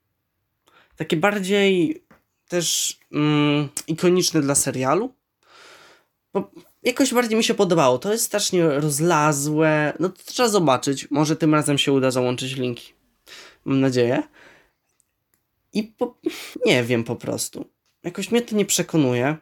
takie 0.96 1.18
bardziej 1.18 2.04
też 2.48 3.00
mm, 3.12 3.70
ikoniczne 3.88 4.42
dla 4.42 4.56
serialu. 4.56 5.14
Bo 6.34 6.52
jakoś 6.84 7.14
bardziej 7.14 7.38
mi 7.38 7.44
się 7.44 7.54
podobało. 7.54 7.98
To 7.98 8.12
jest 8.12 8.26
strasznie 8.26 8.70
rozlazłe. 8.70 9.94
No 10.00 10.10
to 10.10 10.24
trzeba 10.26 10.50
zobaczyć. 10.50 11.12
Może 11.12 11.36
tym 11.36 11.54
razem 11.54 11.78
się 11.78 11.92
uda 11.92 12.12
załączyć 12.12 12.56
linki. 12.56 12.94
Mam 13.66 13.80
nadzieję. 13.80 14.24
I 15.74 15.84
po... 15.84 16.18
nie 16.66 16.84
wiem 16.84 17.04
po 17.04 17.16
prostu. 17.16 17.70
Jakoś 18.04 18.32
mnie 18.32 18.42
to 18.42 18.56
nie 18.56 18.66
przekonuje. 18.66 19.38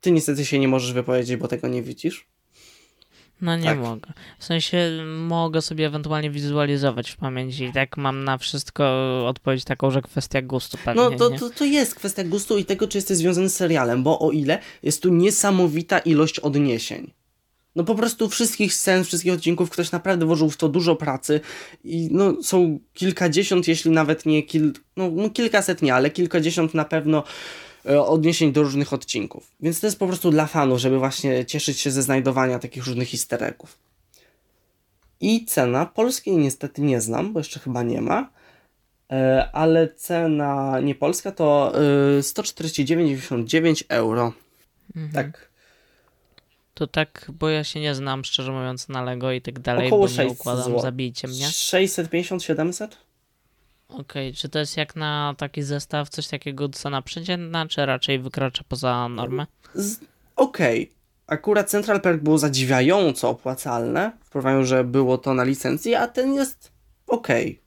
Ty 0.00 0.12
niestety 0.12 0.46
się 0.46 0.58
nie 0.58 0.68
możesz 0.68 0.92
wypowiedzieć, 0.92 1.36
bo 1.36 1.48
tego 1.48 1.68
nie 1.68 1.82
widzisz. 1.82 2.28
No 3.42 3.56
nie 3.56 3.64
tak. 3.64 3.78
mogę. 3.78 4.12
W 4.38 4.44
sensie 4.44 5.04
mogę 5.28 5.62
sobie 5.62 5.86
ewentualnie 5.86 6.30
wizualizować 6.30 7.10
w 7.10 7.16
pamięci 7.16 7.64
i 7.64 7.72
tak 7.72 7.96
mam 7.96 8.24
na 8.24 8.38
wszystko 8.38 8.84
odpowiedź 9.28 9.64
taką, 9.64 9.90
że 9.90 10.02
kwestia 10.02 10.42
gustu 10.42 10.78
pewnie, 10.84 11.02
No 11.02 11.10
to, 11.10 11.30
to, 11.30 11.50
to 11.50 11.64
jest 11.64 11.94
kwestia 11.94 12.24
gustu 12.24 12.58
i 12.58 12.64
tego, 12.64 12.88
czy 12.88 12.98
jesteś 12.98 13.16
związany 13.16 13.48
z 13.48 13.56
serialem, 13.56 14.02
bo 14.02 14.18
o 14.18 14.30
ile 14.30 14.58
jest 14.82 15.02
tu 15.02 15.14
niesamowita 15.14 15.98
ilość 15.98 16.40
odniesień. 16.40 17.12
No 17.76 17.84
po 17.84 17.94
prostu 17.94 18.28
wszystkich 18.28 18.74
scen, 18.74 19.04
wszystkich 19.04 19.32
odcinków 19.32 19.70
ktoś 19.70 19.92
naprawdę 19.92 20.26
włożył 20.26 20.50
w 20.50 20.56
to 20.56 20.68
dużo 20.68 20.96
pracy 20.96 21.40
i 21.84 22.08
no 22.12 22.42
są 22.42 22.78
kilkadziesiąt, 22.94 23.68
jeśli 23.68 23.90
nawet 23.90 24.26
nie 24.26 24.42
kil, 24.42 24.72
no, 24.96 25.10
no 25.14 25.30
kilkaset 25.30 25.82
nie, 25.82 25.94
ale 25.94 26.10
kilkadziesiąt 26.10 26.74
na 26.74 26.84
pewno 26.84 27.24
odniesień 27.84 28.52
do 28.52 28.62
różnych 28.62 28.92
odcinków. 28.92 29.50
Więc 29.60 29.80
to 29.80 29.86
jest 29.86 29.98
po 29.98 30.06
prostu 30.06 30.30
dla 30.30 30.46
fanów, 30.46 30.78
żeby 30.78 30.98
właśnie 30.98 31.44
cieszyć 31.44 31.80
się 31.80 31.90
ze 31.90 32.02
znajdowania 32.02 32.58
takich 32.58 32.86
różnych 32.86 33.14
easter 33.14 33.54
I 35.20 35.44
cena 35.44 35.86
polskiej 35.86 36.36
niestety 36.36 36.82
nie 36.82 37.00
znam, 37.00 37.32
bo 37.32 37.40
jeszcze 37.40 37.60
chyba 37.60 37.82
nie 37.82 38.00
ma, 38.00 38.30
e, 39.12 39.50
ale 39.52 39.88
cena 39.88 40.80
niepolska 40.80 41.32
to 41.32 41.72
149,99 42.20 43.82
e, 43.82 43.96
euro. 43.96 44.32
Mhm. 44.96 45.12
Tak. 45.12 45.50
To 46.74 46.86
tak, 46.86 47.30
bo 47.38 47.48
ja 47.48 47.64
się 47.64 47.80
nie 47.80 47.94
znam, 47.94 48.24
szczerze 48.24 48.52
mówiąc, 48.52 48.88
na 48.88 49.02
Lego 49.02 49.32
i 49.32 49.40
tak 49.40 49.58
dalej, 49.58 49.86
Około 49.86 50.08
bo 50.08 50.22
nie 50.22 50.28
układam, 50.28 50.64
zł. 50.64 50.80
zabijcie 50.80 51.28
mnie. 51.28 51.46
650-700? 51.46 52.88
Okej, 53.90 54.28
okay, 54.28 54.32
czy 54.32 54.48
to 54.48 54.58
jest 54.58 54.76
jak 54.76 54.96
na 54.96 55.34
taki 55.38 55.62
zestaw, 55.62 56.08
coś 56.08 56.28
takiego 56.28 56.68
cena 56.68 57.02
przeciętna, 57.02 57.66
czy 57.66 57.86
raczej 57.86 58.18
wykracza 58.18 58.64
poza 58.68 59.08
normę? 59.08 59.46
Okej. 60.36 60.82
Okay. 60.82 61.00
Akurat 61.26 61.70
Central 61.70 62.00
Perk 62.00 62.22
było 62.22 62.38
zadziwiająco 62.38 63.28
opłacalne, 63.28 64.12
w 64.24 64.30
porównaniu, 64.30 64.64
że 64.64 64.84
było 64.84 65.18
to 65.18 65.34
na 65.34 65.44
licencji, 65.44 65.94
a 65.94 66.08
ten 66.08 66.34
jest 66.34 66.72
okej. 67.06 67.60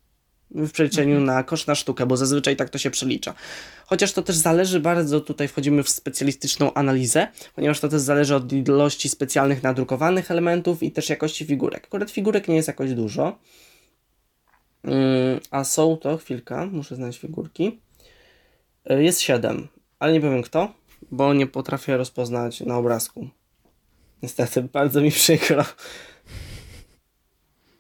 Okay. 0.52 0.68
w 0.68 0.72
przeliczeniu 0.72 1.18
mhm. 1.18 1.26
na 1.26 1.44
koszt 1.44 1.68
na 1.68 1.76
sztukę, 1.76 2.06
bo 2.06 2.18
zazwyczaj 2.18 2.56
tak 2.56 2.70
to 2.70 2.78
się 2.78 2.92
przelicza. 2.92 3.34
Chociaż 3.86 4.14
to 4.14 4.22
też 4.22 4.36
zależy 4.36 4.80
bardzo, 4.80 5.22
tutaj 5.22 5.48
wchodzimy 5.48 5.84
w 5.84 5.90
specjalistyczną 5.90 6.74
analizę, 6.74 7.28
ponieważ 7.56 7.80
to 7.80 7.90
też 7.90 8.02
zależy 8.02 8.36
od 8.36 8.54
ilości 8.54 9.10
specjalnych 9.10 9.64
nadrukowanych 9.64 10.32
elementów 10.32 10.84
i 10.84 10.92
też 10.92 11.10
jakości 11.10 11.46
figurek. 11.46 11.84
Akurat 11.86 12.12
figurek 12.12 12.48
nie 12.48 12.56
jest 12.56 12.68
jakoś 12.68 12.94
dużo, 12.94 13.40
a 15.52 15.64
są 15.64 15.98
to, 15.98 16.18
chwilka, 16.18 16.66
muszę 16.66 16.96
znaleźć 16.96 17.20
figurki, 17.20 17.80
y, 18.92 19.04
jest 19.04 19.22
7, 19.22 19.68
ale 20.00 20.14
nie 20.14 20.22
powiem 20.22 20.42
kto, 20.42 20.74
bo 21.12 21.34
nie 21.34 21.48
potrafię 21.48 21.98
rozpoznać 21.98 22.62
na 22.62 22.78
obrazku. 22.78 23.28
Niestety, 24.24 24.62
bardzo 24.74 25.02
mi 25.02 25.12
przykro. 25.12 25.66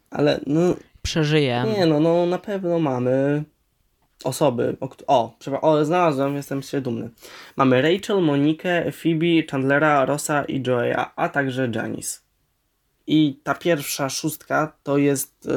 Ale 0.10 0.40
no. 0.48 0.76
Przeżyję. 1.02 1.64
Nie, 1.78 1.86
no, 1.86 2.00
no 2.00 2.26
na 2.26 2.38
pewno 2.38 2.80
mamy 2.80 3.44
osoby. 4.24 4.78
O, 4.80 4.90
o, 5.08 5.38
o 5.62 5.86
znalazłem, 5.86 6.36
jestem 6.36 6.62
się 6.62 6.82
dumny. 6.82 7.10
Mamy 7.56 7.82
Rachel, 7.82 8.22
Monikę, 8.22 8.92
Phoebe, 8.92 9.48
Chandlera, 9.52 10.06
Rosa 10.06 10.44
i 10.44 10.64
Joya, 10.68 11.12
a 11.16 11.30
także 11.30 11.72
Janice. 11.76 12.20
I 13.08 13.40
ta 13.44 13.56
pierwsza 13.56 14.10
szóstka 14.10 14.78
to 14.84 14.98
jest. 14.98 15.50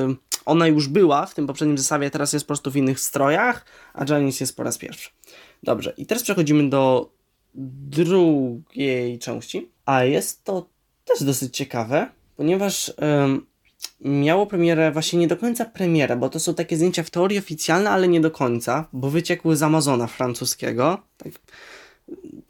Ona 0.47 0.67
już 0.67 0.89
była 0.89 1.27
w 1.27 1.35
tym 1.35 1.47
poprzednim 1.47 1.79
zestawie, 1.79 2.11
teraz 2.11 2.33
jest 2.33 2.45
po 2.45 2.49
prostu 2.49 2.71
w 2.71 2.77
innych 2.77 3.01
strojach, 3.01 3.65
a 3.95 4.05
Janice 4.09 4.45
jest 4.45 4.57
po 4.57 4.63
raz 4.63 4.79
pierwszy. 4.79 5.11
Dobrze, 5.63 5.95
i 5.97 6.07
teraz 6.07 6.23
przechodzimy 6.23 6.71
do 6.71 7.11
drugiej 7.55 9.19
części, 9.19 9.69
a 9.87 10.05
jest 10.05 10.45
to 10.45 10.69
też 11.05 11.23
dosyć 11.23 11.57
ciekawe, 11.57 12.09
ponieważ 12.37 12.93
miało 14.01 14.47
premierę, 14.47 14.93
właśnie 14.93 15.19
nie 15.19 15.29
do 15.29 15.37
końca 15.37 15.65
premierę, 15.65 16.17
bo 16.17 16.29
to 16.29 16.41
są 16.41 16.55
takie 16.55 16.77
zdjęcia 16.77 17.03
w 17.03 17.11
teorii 17.11 17.39
oficjalne, 17.39 17.91
ale 17.91 18.09
nie 18.09 18.21
do 18.21 18.31
końca, 18.31 18.89
bo 18.93 19.11
wyciekły 19.11 19.57
z 19.57 19.63
Amazona 19.63 20.07
francuskiego. 20.07 20.99
Tak. 21.17 21.33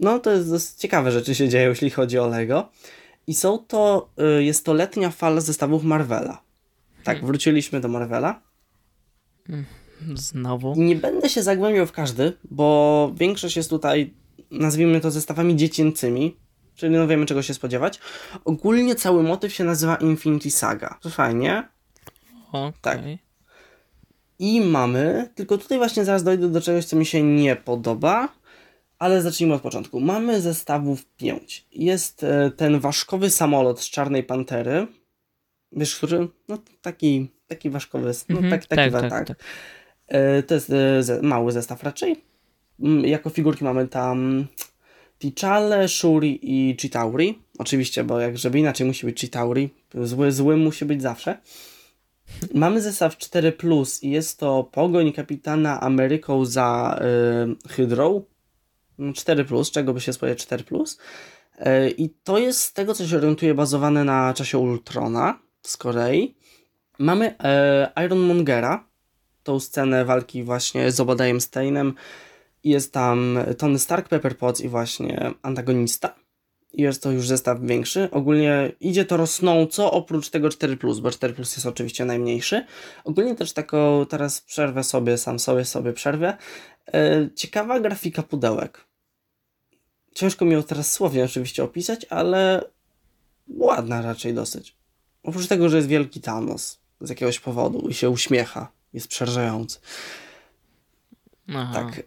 No 0.01 0.19
to 0.19 0.31
jest 0.31 0.51
dosyć 0.51 0.77
ciekawe 0.77 1.13
rzeczy 1.13 1.35
się 1.35 1.49
dzieją, 1.49 1.69
jeśli 1.69 1.91
chodzi 1.91 2.19
o 2.19 2.27
Lego. 2.27 2.69
I 3.27 3.35
są 3.35 3.59
to, 3.59 4.09
y, 4.39 4.45
jest 4.45 4.65
to 4.65 4.73
letnia 4.73 5.11
fala 5.11 5.41
zestawów 5.41 5.85
Marvela. 5.85 6.46
Tak, 7.07 7.17
hmm. 7.17 7.27
wróciliśmy 7.27 7.81
do 7.81 7.89
Marvela. 7.89 8.43
Hmm, 9.47 9.67
znowu. 10.15 10.75
Nie 10.77 10.97
będę 10.97 11.29
się 11.29 11.43
zagłębiał 11.43 11.87
w 11.87 11.93
każdy, 11.93 12.33
bo 12.51 13.13
większość 13.17 13.57
jest 13.57 13.71
tutaj, 13.71 14.15
nazwijmy 14.51 15.01
to 15.01 15.11
zestawami 15.11 15.57
dziecięcymi, 15.57 16.37
czyli 16.75 16.97
no 16.97 17.07
wiemy 17.07 17.27
czego 17.27 17.43
się 17.43 17.55
spodziewać. 17.55 18.01
Ogólnie 18.45 18.95
cały 18.95 19.23
motyw 19.23 19.55
się 19.55 19.65
nazywa 19.65 19.97
Infinity 19.97 20.51
Saga. 20.51 20.99
To 21.01 21.11
fajnie. 21.11 21.69
Okay. 22.53 22.73
Tak. 22.81 23.01
I 24.39 24.61
mamy, 24.61 25.31
tylko 25.35 25.59
tutaj 25.59 25.79
właśnie 25.79 26.05
zaraz 26.05 26.25
dojdę 26.25 26.49
do 26.49 26.61
czegoś, 26.61 26.85
co 26.85 26.97
mi 26.97 27.07
się 27.07 27.23
nie 27.23 27.57
podoba, 27.57 28.29
ale 28.99 29.23
zacznijmy 29.23 29.55
od 29.55 29.63
początku. 29.63 30.01
Mamy 30.01 30.41
zestawów 30.41 31.07
5. 31.17 31.67
Jest 31.73 32.25
e, 32.25 32.51
ten 32.51 32.81
ważkowy 32.81 33.31
samolot 33.31 33.81
z 33.81 33.91
Czarnej 33.91 34.25
Pantery. 34.25 34.87
Wiesz, 35.77 35.97
który? 35.97 36.29
No 36.49 36.59
taki, 36.83 37.29
taki 37.49 37.71
ważkowy, 37.71 38.13
no 38.29 38.39
mm 38.39 38.49
-hmm. 38.49 38.51
tak, 38.51 38.67
taki, 38.67 38.93
tak, 38.93 39.01
tak, 39.01 39.11
tak. 39.11 39.27
tak. 39.27 39.39
E, 40.09 40.43
to 40.43 40.55
jest 40.55 40.71
e, 40.71 41.21
mały 41.23 41.53
zestaw 41.53 41.83
raczej. 41.83 42.17
Mm, 42.81 43.05
jako 43.05 43.31
figurki 43.31 43.65
mamy 43.65 43.89
tam 43.89 44.47
Tichale, 45.19 45.89
Shuri 45.89 46.39
i 46.43 46.77
Chitauri. 46.81 47.39
Oczywiście, 47.59 48.05
bo 48.05 48.21
jak 48.21 48.39
żeby 48.39 48.59
inaczej 48.59 48.87
musi 48.87 49.07
być 49.07 49.21
Chitauri. 49.21 49.71
Zły, 49.95 50.33
zły 50.33 50.57
musi 50.57 50.85
być 50.85 51.03
zawsze. 51.03 51.39
Mamy 52.55 52.81
zestaw 52.81 53.17
4 53.19 53.53
Plus 53.53 54.03
i 54.03 54.11
jest 54.11 54.39
to 54.39 54.65
pogoń 54.65 55.13
kapitana 55.13 55.81
Ameryką 55.81 56.45
za 56.45 57.01
y, 57.69 57.69
Hydrą. 57.69 58.23
4 59.15 59.45
Plus, 59.45 59.71
czego 59.71 59.95
by 59.95 60.01
się 60.01 60.13
spodziewać 60.13 60.43
4 60.43 60.65
Plus. 60.65 60.99
Y, 61.61 61.91
I 61.91 62.11
to 62.11 62.39
jest 62.39 62.61
z 62.61 62.73
tego, 62.73 62.95
co 62.95 63.07
się 63.07 63.17
orientuje, 63.17 63.55
bazowane 63.55 64.05
na 64.05 64.35
czasie 64.35 64.59
Ultrona 64.59 65.46
z 65.69 65.77
Korei. 65.77 66.35
Mamy 66.99 67.35
y, 67.97 68.05
Iron 68.05 68.19
Mongera, 68.19 68.89
tą 69.43 69.61
scenę 69.61 70.05
walki 70.05 70.43
właśnie 70.43 70.93
z 70.93 71.01
Obadiahem 71.01 71.41
Steinem 71.41 71.95
jest 72.65 72.93
tam 72.93 73.39
Tony 73.59 73.79
Stark, 73.79 74.09
Pepper 74.09 74.39
Potts 74.39 74.61
i 74.61 74.69
właśnie 74.69 75.31
antagonista. 75.43 76.15
Jest 76.73 77.03
to 77.03 77.11
już 77.11 77.29
zestaw 77.29 77.61
większy. 77.61 78.09
Ogólnie 78.11 78.73
idzie 78.81 79.05
to 79.05 79.17
rosnąco, 79.17 79.93
oprócz 79.93 80.31
tego 80.31 80.49
4, 80.49 80.79
bo 81.03 81.11
4 81.11 81.35
jest 81.39 81.67
oczywiście 81.67 82.05
najmniejszy. 82.05 82.67
Ogólnie 83.05 83.35
też 83.35 83.53
taką 83.53 84.07
teraz 84.09 84.41
przerwę 84.41 84.85
sobie, 84.85 85.19
sam 85.19 85.39
sobie 85.39 85.65
sobie 85.65 85.93
przerwę. 85.93 86.37
E, 86.95 87.29
ciekawa 87.35 87.81
grafika 87.81 88.23
pudełek. 88.23 88.85
Ciężko 90.15 90.45
mi 90.45 90.53
ją 90.53 90.63
teraz 90.63 90.93
słownie 90.93 91.25
oczywiście 91.25 91.65
opisać, 91.65 92.07
ale 92.11 92.65
ładna 93.49 94.03
raczej 94.03 94.35
dosyć. 94.35 94.77
Oprócz 95.27 95.47
tego, 95.47 95.69
że 95.69 95.77
jest 95.77 95.89
wielki 95.89 96.21
Thanos 96.21 96.79
z 97.01 97.09
jakiegoś 97.11 97.41
powodu 97.41 97.89
i 97.89 97.95
się 97.95 98.11
uśmiecha, 98.11 98.69
jest 98.93 99.09
przerażający. 99.09 99.79
Aha. 101.49 101.73
Tak. 101.75 102.03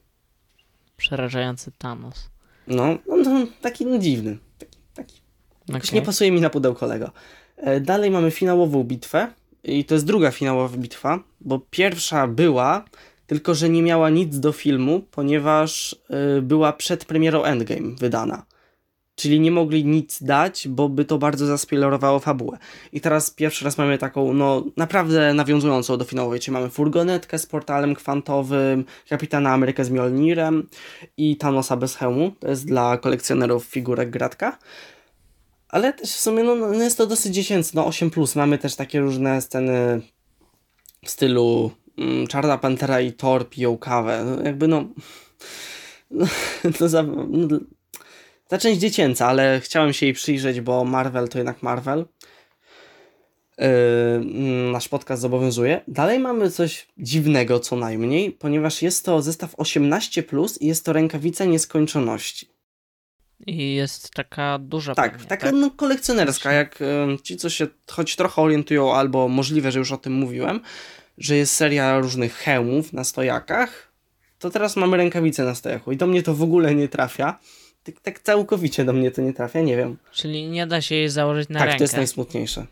Przerażający 0.97 1.71
Thanos. 1.77 2.29
No, 2.67 2.97
no, 3.07 3.15
no 3.17 3.47
taki 3.61 3.85
no, 3.85 3.97
dziwny. 3.97 4.37
Taki, 4.59 4.77
taki. 4.93 5.21
Okay. 5.69 5.81
nie 5.93 6.01
pasuje 6.01 6.31
mi 6.31 6.41
na 6.41 6.49
pudełko 6.49 6.85
Lego. 6.85 7.11
E, 7.57 7.79
dalej 7.79 8.11
mamy 8.11 8.31
finałową 8.31 8.83
bitwę. 8.83 9.33
I 9.63 9.85
to 9.85 9.95
jest 9.95 10.05
druga 10.05 10.31
finałowa 10.31 10.77
bitwa, 10.77 11.19
bo 11.41 11.59
pierwsza 11.59 12.27
była, 12.27 12.85
tylko 13.27 13.55
że 13.55 13.69
nie 13.69 13.83
miała 13.83 14.09
nic 14.09 14.39
do 14.39 14.51
filmu, 14.51 15.01
ponieważ 15.11 15.95
y, 16.37 16.41
była 16.41 16.73
przed 16.73 17.05
premierą 17.05 17.43
Endgame 17.43 17.95
wydana. 17.95 18.45
Czyli 19.19 19.39
nie 19.39 19.51
mogli 19.51 19.85
nic 19.85 20.23
dać, 20.23 20.67
bo 20.67 20.89
by 20.89 21.05
to 21.05 21.17
bardzo 21.17 21.45
zaspoilerowało 21.45 22.19
fabułę. 22.19 22.57
I 22.93 23.01
teraz 23.01 23.31
pierwszy 23.31 23.65
raz 23.65 23.77
mamy 23.77 23.97
taką, 23.97 24.33
no 24.33 24.63
naprawdę 24.77 25.33
nawiązującą 25.33 25.97
do 25.97 26.05
finałowej, 26.05 26.39
czyli 26.39 26.53
mamy 26.53 26.69
furgonetkę 26.69 27.39
z 27.39 27.45
portalem 27.45 27.95
kwantowym, 27.95 28.85
Kapitana 29.09 29.53
Amerykę 29.53 29.85
z 29.85 29.89
Mjolnirem 29.89 30.67
i 31.17 31.37
Thanosa 31.37 31.77
bez 31.77 31.95
hełmu. 31.95 32.31
To 32.39 32.49
jest 32.49 32.67
dla 32.67 32.97
kolekcjonerów 32.97 33.65
figurek 33.65 34.09
gratka. 34.09 34.57
Ale 35.69 35.93
też 35.93 36.11
w 36.11 36.19
sumie 36.19 36.43
no, 36.43 36.55
no 36.55 36.83
jest 36.83 36.97
to 36.97 37.07
dosyć 37.07 37.35
dziecięce, 37.35 37.71
no 37.75 37.89
8+. 37.89 38.09
Plus. 38.09 38.35
Mamy 38.35 38.57
też 38.57 38.75
takie 38.75 38.99
różne 38.99 39.41
sceny 39.41 40.01
w 41.05 41.09
stylu 41.09 41.71
mm, 41.97 42.27
Czarna 42.27 42.57
Pantera 42.57 43.01
i 43.01 43.13
Thor 43.13 43.49
piją 43.49 43.77
kawę. 43.77 44.25
No, 44.25 44.43
jakby 44.43 44.67
no... 44.67 44.85
no, 46.11 46.25
to 46.77 46.89
za, 46.89 47.03
no 47.03 47.59
ta 48.49 48.57
część 48.57 48.79
dziecięca, 48.79 49.27
ale 49.27 49.59
chciałem 49.63 49.93
się 49.93 50.05
jej 50.05 50.15
przyjrzeć, 50.15 50.61
bo 50.61 50.85
Marvel 50.85 51.27
to 51.27 51.37
jednak 51.37 51.63
Marvel. 51.63 52.05
Yy, 53.57 53.65
nasz 54.71 54.87
podcast 54.87 55.21
zobowiązuje. 55.21 55.81
Dalej 55.87 56.19
mamy 56.19 56.51
coś 56.51 56.87
dziwnego 56.97 57.59
co 57.59 57.75
najmniej, 57.75 58.31
ponieważ 58.31 58.81
jest 58.81 59.05
to 59.05 59.21
zestaw 59.21 59.55
18 59.57 60.23
plus 60.23 60.61
i 60.61 60.67
jest 60.67 60.85
to 60.85 60.93
rękawica 60.93 61.45
nieskończoności. 61.45 62.47
I 63.47 63.73
jest 63.73 64.11
taka 64.11 64.59
duża. 64.59 64.95
Tak, 64.95 65.11
pewnie, 65.11 65.27
taka 65.27 65.45
tak? 65.45 65.55
No, 65.55 65.71
kolekcjonerska, 65.71 66.51
jak 66.51 66.81
y, 66.81 66.85
ci, 67.23 67.37
co 67.37 67.49
się 67.49 67.67
choć 67.91 68.15
trochę 68.15 68.41
orientują, 68.41 68.93
albo 68.95 69.27
możliwe, 69.27 69.71
że 69.71 69.79
już 69.79 69.91
o 69.91 69.97
tym 69.97 70.13
mówiłem, 70.13 70.61
że 71.17 71.35
jest 71.35 71.55
seria 71.55 71.99
różnych 71.99 72.33
hełmów 72.33 72.93
na 72.93 73.03
stojakach, 73.03 73.91
to 74.39 74.49
teraz 74.49 74.75
mamy 74.75 74.97
rękawice 74.97 75.43
na 75.43 75.55
stojaku 75.55 75.91
i 75.91 75.97
do 75.97 76.07
mnie 76.07 76.23
to 76.23 76.33
w 76.33 76.43
ogóle 76.43 76.75
nie 76.75 76.87
trafia 76.87 77.39
tak, 77.91 78.03
tak 78.03 78.19
całkowicie 78.19 78.85
do 78.85 78.93
mnie 78.93 79.11
to 79.11 79.21
nie 79.21 79.33
trafia, 79.33 79.61
nie 79.61 79.77
wiem. 79.77 79.97
Czyli 80.11 80.47
nie 80.47 80.67
da 80.67 80.81
się 80.81 80.95
jej 80.95 81.09
założyć 81.09 81.49
na 81.49 81.59
tak, 81.59 81.67
rękę. 81.67 81.71
Tak, 81.71 81.77
to 81.77 81.83
jest 81.83 81.97
najsmutniejsze. 81.97 82.65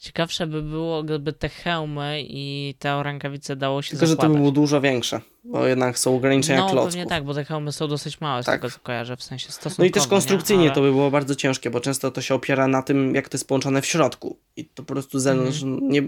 Ciekawsze 0.00 0.46
by 0.46 0.62
było, 0.62 1.02
gdyby 1.02 1.32
te 1.32 1.48
hełmy 1.48 2.22
i 2.22 2.74
te 2.78 3.02
rękawice 3.02 3.56
dało 3.56 3.82
się 3.82 3.90
Tylko, 3.90 4.06
zakładać. 4.06 4.22
że 4.22 4.28
to 4.28 4.32
by 4.32 4.38
było 4.38 4.52
dużo 4.52 4.80
większe, 4.80 5.20
bo 5.44 5.66
jednak 5.66 5.98
są 5.98 6.16
ograniczenia 6.16 6.60
no, 6.60 6.70
klocków. 6.70 6.84
No 6.84 6.90
pewnie 6.90 7.06
tak, 7.06 7.24
bo 7.24 7.34
te 7.34 7.44
hełmy 7.44 7.72
są 7.72 7.88
dosyć 7.88 8.20
małe, 8.20 8.42
z 8.42 8.46
tak. 8.46 8.60
tego 8.60 8.70
co 8.74 8.80
kojarzę, 8.80 9.16
w 9.16 9.22
sensie 9.22 9.52
stosunkowo. 9.52 9.82
No 9.82 9.84
i 9.84 9.90
też 9.90 10.06
konstrukcyjnie 10.06 10.64
Ale... 10.64 10.74
to 10.74 10.80
by 10.80 10.90
było 10.90 11.10
bardzo 11.10 11.34
ciężkie, 11.34 11.70
bo 11.70 11.80
często 11.80 12.10
to 12.10 12.22
się 12.22 12.34
opiera 12.34 12.68
na 12.68 12.82
tym, 12.82 13.14
jak 13.14 13.28
to 13.28 13.36
jest 13.36 13.48
połączone 13.48 13.82
w 13.82 13.86
środku. 13.86 14.36
I 14.56 14.64
to 14.64 14.82
po 14.82 14.92
prostu 14.92 15.18
zewnątrz 15.18 15.62
mm. 15.62 15.88
nie... 15.88 16.02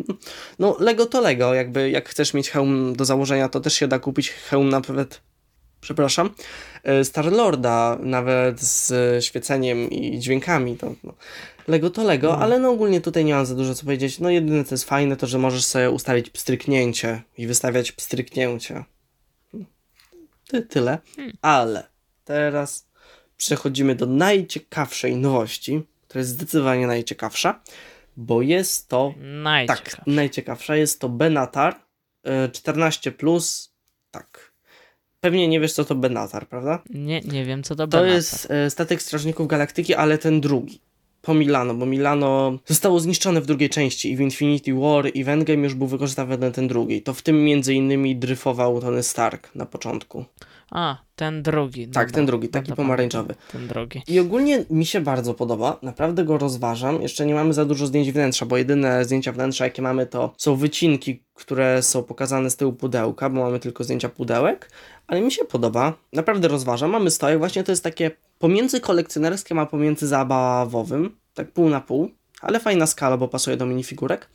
No 0.58 0.76
Lego 0.80 1.06
to 1.06 1.20
Lego, 1.20 1.54
jakby 1.54 1.90
jak 1.90 2.08
chcesz 2.08 2.34
mieć 2.34 2.50
hełm 2.50 2.96
do 2.96 3.04
założenia, 3.04 3.48
to 3.48 3.60
też 3.60 3.74
się 3.74 3.88
da 3.88 3.98
kupić 3.98 4.30
hełm 4.30 4.68
nawet 4.68 5.20
przepraszam, 5.82 6.30
e, 6.82 7.04
Starlorda, 7.04 7.98
nawet 8.00 8.60
z 8.60 9.24
świeceniem 9.24 9.90
i 9.90 10.18
dźwiękami, 10.18 10.76
to 10.76 10.94
no, 11.04 11.14
Lego 11.68 11.90
to 11.90 12.04
Lego, 12.04 12.28
mm. 12.28 12.42
ale 12.42 12.58
no 12.58 12.70
ogólnie 12.70 13.00
tutaj 13.00 13.24
nie 13.24 13.34
mam 13.34 13.46
za 13.46 13.54
dużo 13.54 13.74
co 13.74 13.84
powiedzieć. 13.84 14.18
No 14.18 14.30
jedyne 14.30 14.64
co 14.64 14.74
jest 14.74 14.84
fajne 14.84 15.16
to, 15.16 15.26
że 15.26 15.38
możesz 15.38 15.64
sobie 15.64 15.90
ustawić 15.90 16.30
pstryknięcie 16.30 17.22
i 17.38 17.46
wystawiać 17.46 17.92
pstryknięcie. 17.92 18.84
Ty, 20.48 20.62
tyle. 20.62 20.98
Mm. 21.18 21.32
Ale 21.42 21.86
teraz 22.24 22.88
przechodzimy 23.36 23.94
do 23.94 24.06
najciekawszej 24.06 25.16
nowości, 25.16 25.82
która 26.08 26.18
jest 26.18 26.30
zdecydowanie 26.30 26.86
najciekawsza, 26.86 27.62
bo 28.16 28.42
jest 28.42 28.88
to... 28.88 29.14
Najciekawsza. 29.42 29.96
Tak, 29.96 30.06
najciekawsza. 30.06 30.76
Jest 30.76 31.00
to 31.00 31.08
Benatar 31.08 31.80
e, 32.24 32.48
14, 32.48 33.12
plus, 33.12 33.74
tak. 34.10 34.51
Pewnie 35.24 35.48
nie 35.48 35.60
wiesz, 35.60 35.72
co 35.72 35.84
to 35.84 35.94
Benatar, 35.94 36.48
prawda? 36.48 36.82
Nie, 36.90 37.20
nie 37.20 37.44
wiem, 37.44 37.62
co 37.62 37.74
to 37.74 37.86
To 37.86 37.88
Benatar. 37.88 38.14
jest 38.14 38.50
e, 38.50 38.70
statek 38.70 39.02
Strażników 39.02 39.46
Galaktyki, 39.48 39.94
ale 39.94 40.18
ten 40.18 40.40
drugi. 40.40 40.80
Po 41.22 41.34
Milano, 41.34 41.74
bo 41.74 41.86
Milano 41.86 42.58
zostało 42.66 43.00
zniszczone 43.00 43.40
w 43.40 43.46
drugiej 43.46 43.70
części 43.70 44.10
i 44.12 44.16
w 44.16 44.20
Infinity 44.20 44.74
War 44.74 45.10
i 45.14 45.24
w 45.24 45.28
Endgame 45.28 45.62
już 45.62 45.74
był 45.74 45.86
wykorzystywany 45.86 46.52
ten 46.52 46.68
drugi. 46.68 47.02
To 47.02 47.14
w 47.14 47.22
tym 47.22 47.44
między 47.44 47.74
innymi 47.74 48.16
dryfował 48.16 48.80
Tony 48.80 49.02
Stark 49.02 49.54
na 49.54 49.66
początku. 49.66 50.24
A, 50.72 50.96
ten 51.16 51.42
drugi. 51.42 51.88
Tak, 51.88 52.06
dobra. 52.06 52.14
ten 52.14 52.26
drugi, 52.26 52.48
taki 52.48 52.68
Dobra, 52.68 52.76
pomarańczowy. 52.76 53.34
Ten 53.52 53.68
drugi. 53.68 54.02
I 54.08 54.20
ogólnie 54.20 54.64
mi 54.70 54.86
się 54.86 55.00
bardzo 55.00 55.34
podoba, 55.34 55.78
naprawdę 55.82 56.24
go 56.24 56.38
rozważam. 56.38 57.02
Jeszcze 57.02 57.26
nie 57.26 57.34
mamy 57.34 57.52
za 57.52 57.64
dużo 57.64 57.86
zdjęć 57.86 58.12
wnętrza, 58.12 58.46
bo 58.46 58.56
jedyne 58.56 59.04
zdjęcia 59.04 59.32
wnętrza, 59.32 59.64
jakie 59.64 59.82
mamy, 59.82 60.06
to 60.06 60.34
są 60.36 60.56
wycinki, 60.56 61.22
które 61.34 61.82
są 61.82 62.02
pokazane 62.02 62.50
z 62.50 62.56
tyłu 62.56 62.72
pudełka, 62.72 63.30
bo 63.30 63.40
mamy 63.40 63.58
tylko 63.58 63.84
zdjęcia 63.84 64.08
pudełek, 64.08 64.70
ale 65.06 65.20
mi 65.20 65.32
się 65.32 65.44
podoba, 65.44 65.94
naprawdę 66.12 66.48
rozważam. 66.48 66.90
Mamy 66.90 67.10
stojek, 67.10 67.38
właśnie 67.38 67.64
to 67.64 67.72
jest 67.72 67.84
takie 67.84 68.10
pomiędzy 68.38 68.80
kolekcjonerskim, 68.80 69.58
a 69.58 69.66
pomiędzy 69.66 70.06
zabawowym, 70.06 71.16
tak 71.34 71.50
pół 71.50 71.68
na 71.68 71.80
pół, 71.80 72.10
ale 72.40 72.60
fajna 72.60 72.86
skala, 72.86 73.16
bo 73.16 73.28
pasuje 73.28 73.56
do 73.56 73.66
minifigurek. 73.66 74.28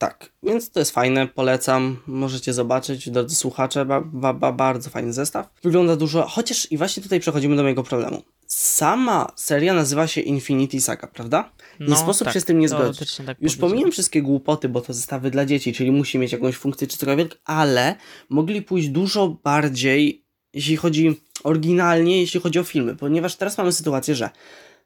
Tak, 0.00 0.32
więc 0.42 0.70
to 0.70 0.80
jest 0.80 0.90
fajne, 0.90 1.26
polecam, 1.26 1.96
możecie 2.06 2.52
zobaczyć, 2.52 3.10
drodzy 3.10 3.36
słuchacze, 3.36 3.84
ba, 3.84 4.00
ba, 4.00 4.32
ba, 4.32 4.52
bardzo 4.52 4.90
fajny 4.90 5.12
zestaw. 5.12 5.48
Wygląda 5.62 5.96
dużo, 5.96 6.26
chociaż 6.28 6.72
i 6.72 6.76
właśnie 6.76 7.02
tutaj 7.02 7.20
przechodzimy 7.20 7.56
do 7.56 7.62
mojego 7.62 7.82
problemu. 7.82 8.22
Sama 8.46 9.32
seria 9.36 9.74
nazywa 9.74 10.06
się 10.06 10.20
Infinity 10.20 10.80
Saga, 10.80 11.06
prawda? 11.06 11.52
Nie 11.80 11.96
sposób 11.96 12.24
tak, 12.24 12.34
się 12.34 12.40
z 12.40 12.44
tym 12.44 12.58
nie 12.58 12.68
zgodzić. 12.68 13.16
Tak 13.26 13.40
Już 13.40 13.56
pomijam 13.56 13.90
wszystkie 13.90 14.22
głupoty, 14.22 14.68
bo 14.68 14.80
to 14.80 14.92
zestawy 14.92 15.30
dla 15.30 15.46
dzieci, 15.46 15.72
czyli 15.72 15.90
musi 15.90 16.18
mieć 16.18 16.32
jakąś 16.32 16.56
funkcję 16.56 16.86
czy 16.86 16.96
cokolwiek, 16.96 17.40
ale 17.44 17.96
mogli 18.28 18.62
pójść 18.62 18.88
dużo 18.88 19.28
bardziej, 19.28 20.24
jeśli 20.54 20.76
chodzi 20.76 21.20
oryginalnie, 21.44 22.20
jeśli 22.20 22.40
chodzi 22.40 22.58
o 22.58 22.64
filmy, 22.64 22.96
ponieważ 22.96 23.36
teraz 23.36 23.58
mamy 23.58 23.72
sytuację, 23.72 24.14
że 24.14 24.30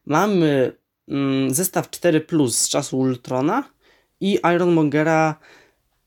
mamy 0.05 0.77
mm, 1.07 1.53
zestaw 1.53 1.89
4 1.89 2.21
Plus 2.21 2.57
z 2.57 2.69
czasu 2.69 2.97
Ultrona 2.99 3.74
i 4.21 4.39
Ironmongera 4.55 5.35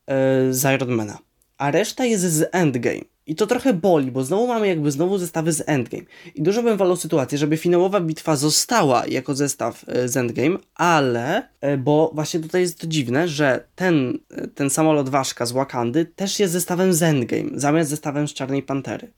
e, 0.07 0.53
z 0.53 0.75
Ironmana, 0.75 1.19
a 1.59 1.71
reszta 1.71 2.05
jest 2.05 2.25
z 2.25 2.49
Endgame. 2.53 3.05
I 3.29 3.35
to 3.35 3.47
trochę 3.47 3.75
boli, 3.75 4.11
bo 4.11 4.25
znowu 4.25 4.47
mamy 4.47 4.69
jakby 4.69 4.91
znowu 4.91 5.19
zestawy 5.19 5.53
z 5.53 5.63
Endgame. 5.67 6.03
I 6.35 6.43
dużo 6.43 6.63
bym 6.63 6.77
wolał 6.77 6.97
sytuację, 6.97 7.39
żeby 7.39 7.57
finałowa 7.57 8.01
bitwa 8.01 8.37
została 8.37 9.07
jako 9.07 9.35
zestaw 9.35 9.85
e, 9.89 10.09
z 10.09 10.17
Endgame, 10.17 10.59
ale, 10.75 11.49
e, 11.61 11.79
bo 11.79 12.11
właśnie 12.15 12.41
tutaj 12.41 12.61
jest 12.61 12.81
to 12.81 12.87
dziwne, 12.87 13.29
że 13.29 13.65
ten, 13.77 14.19
ten 14.55 14.71
samolot 14.71 15.09
Ważka 15.09 15.47
z 15.47 15.53
Wakandy 15.53 16.05
też 16.05 16.41
jest 16.41 16.53
zestawem 16.53 16.93
z 16.93 17.03
Endgame, 17.03 17.51
zamiast 17.55 17.91
zestawem 17.91 18.29
z 18.29 18.35
Czarnej 18.35 18.63
Pantery. 18.63 19.09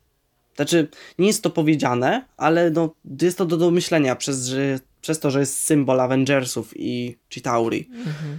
Znaczy, 0.57 0.89
nie 1.19 1.27
jest 1.27 1.43
to 1.43 1.51
powiedziane, 1.51 2.25
ale 2.37 2.71
no, 2.71 2.95
jest 3.23 3.39
to 3.39 3.47
do 3.47 3.57
domyślenia 3.57 4.17
przez, 4.17 4.47
że, 4.47 4.81
przez 5.01 5.21
to, 5.21 5.31
że 5.31 5.41
jest 5.41 5.65
symbol 5.65 6.01
Avengersów 6.01 6.73
i 6.77 7.17
Chitauri. 7.31 7.89
Mhm. 7.93 8.39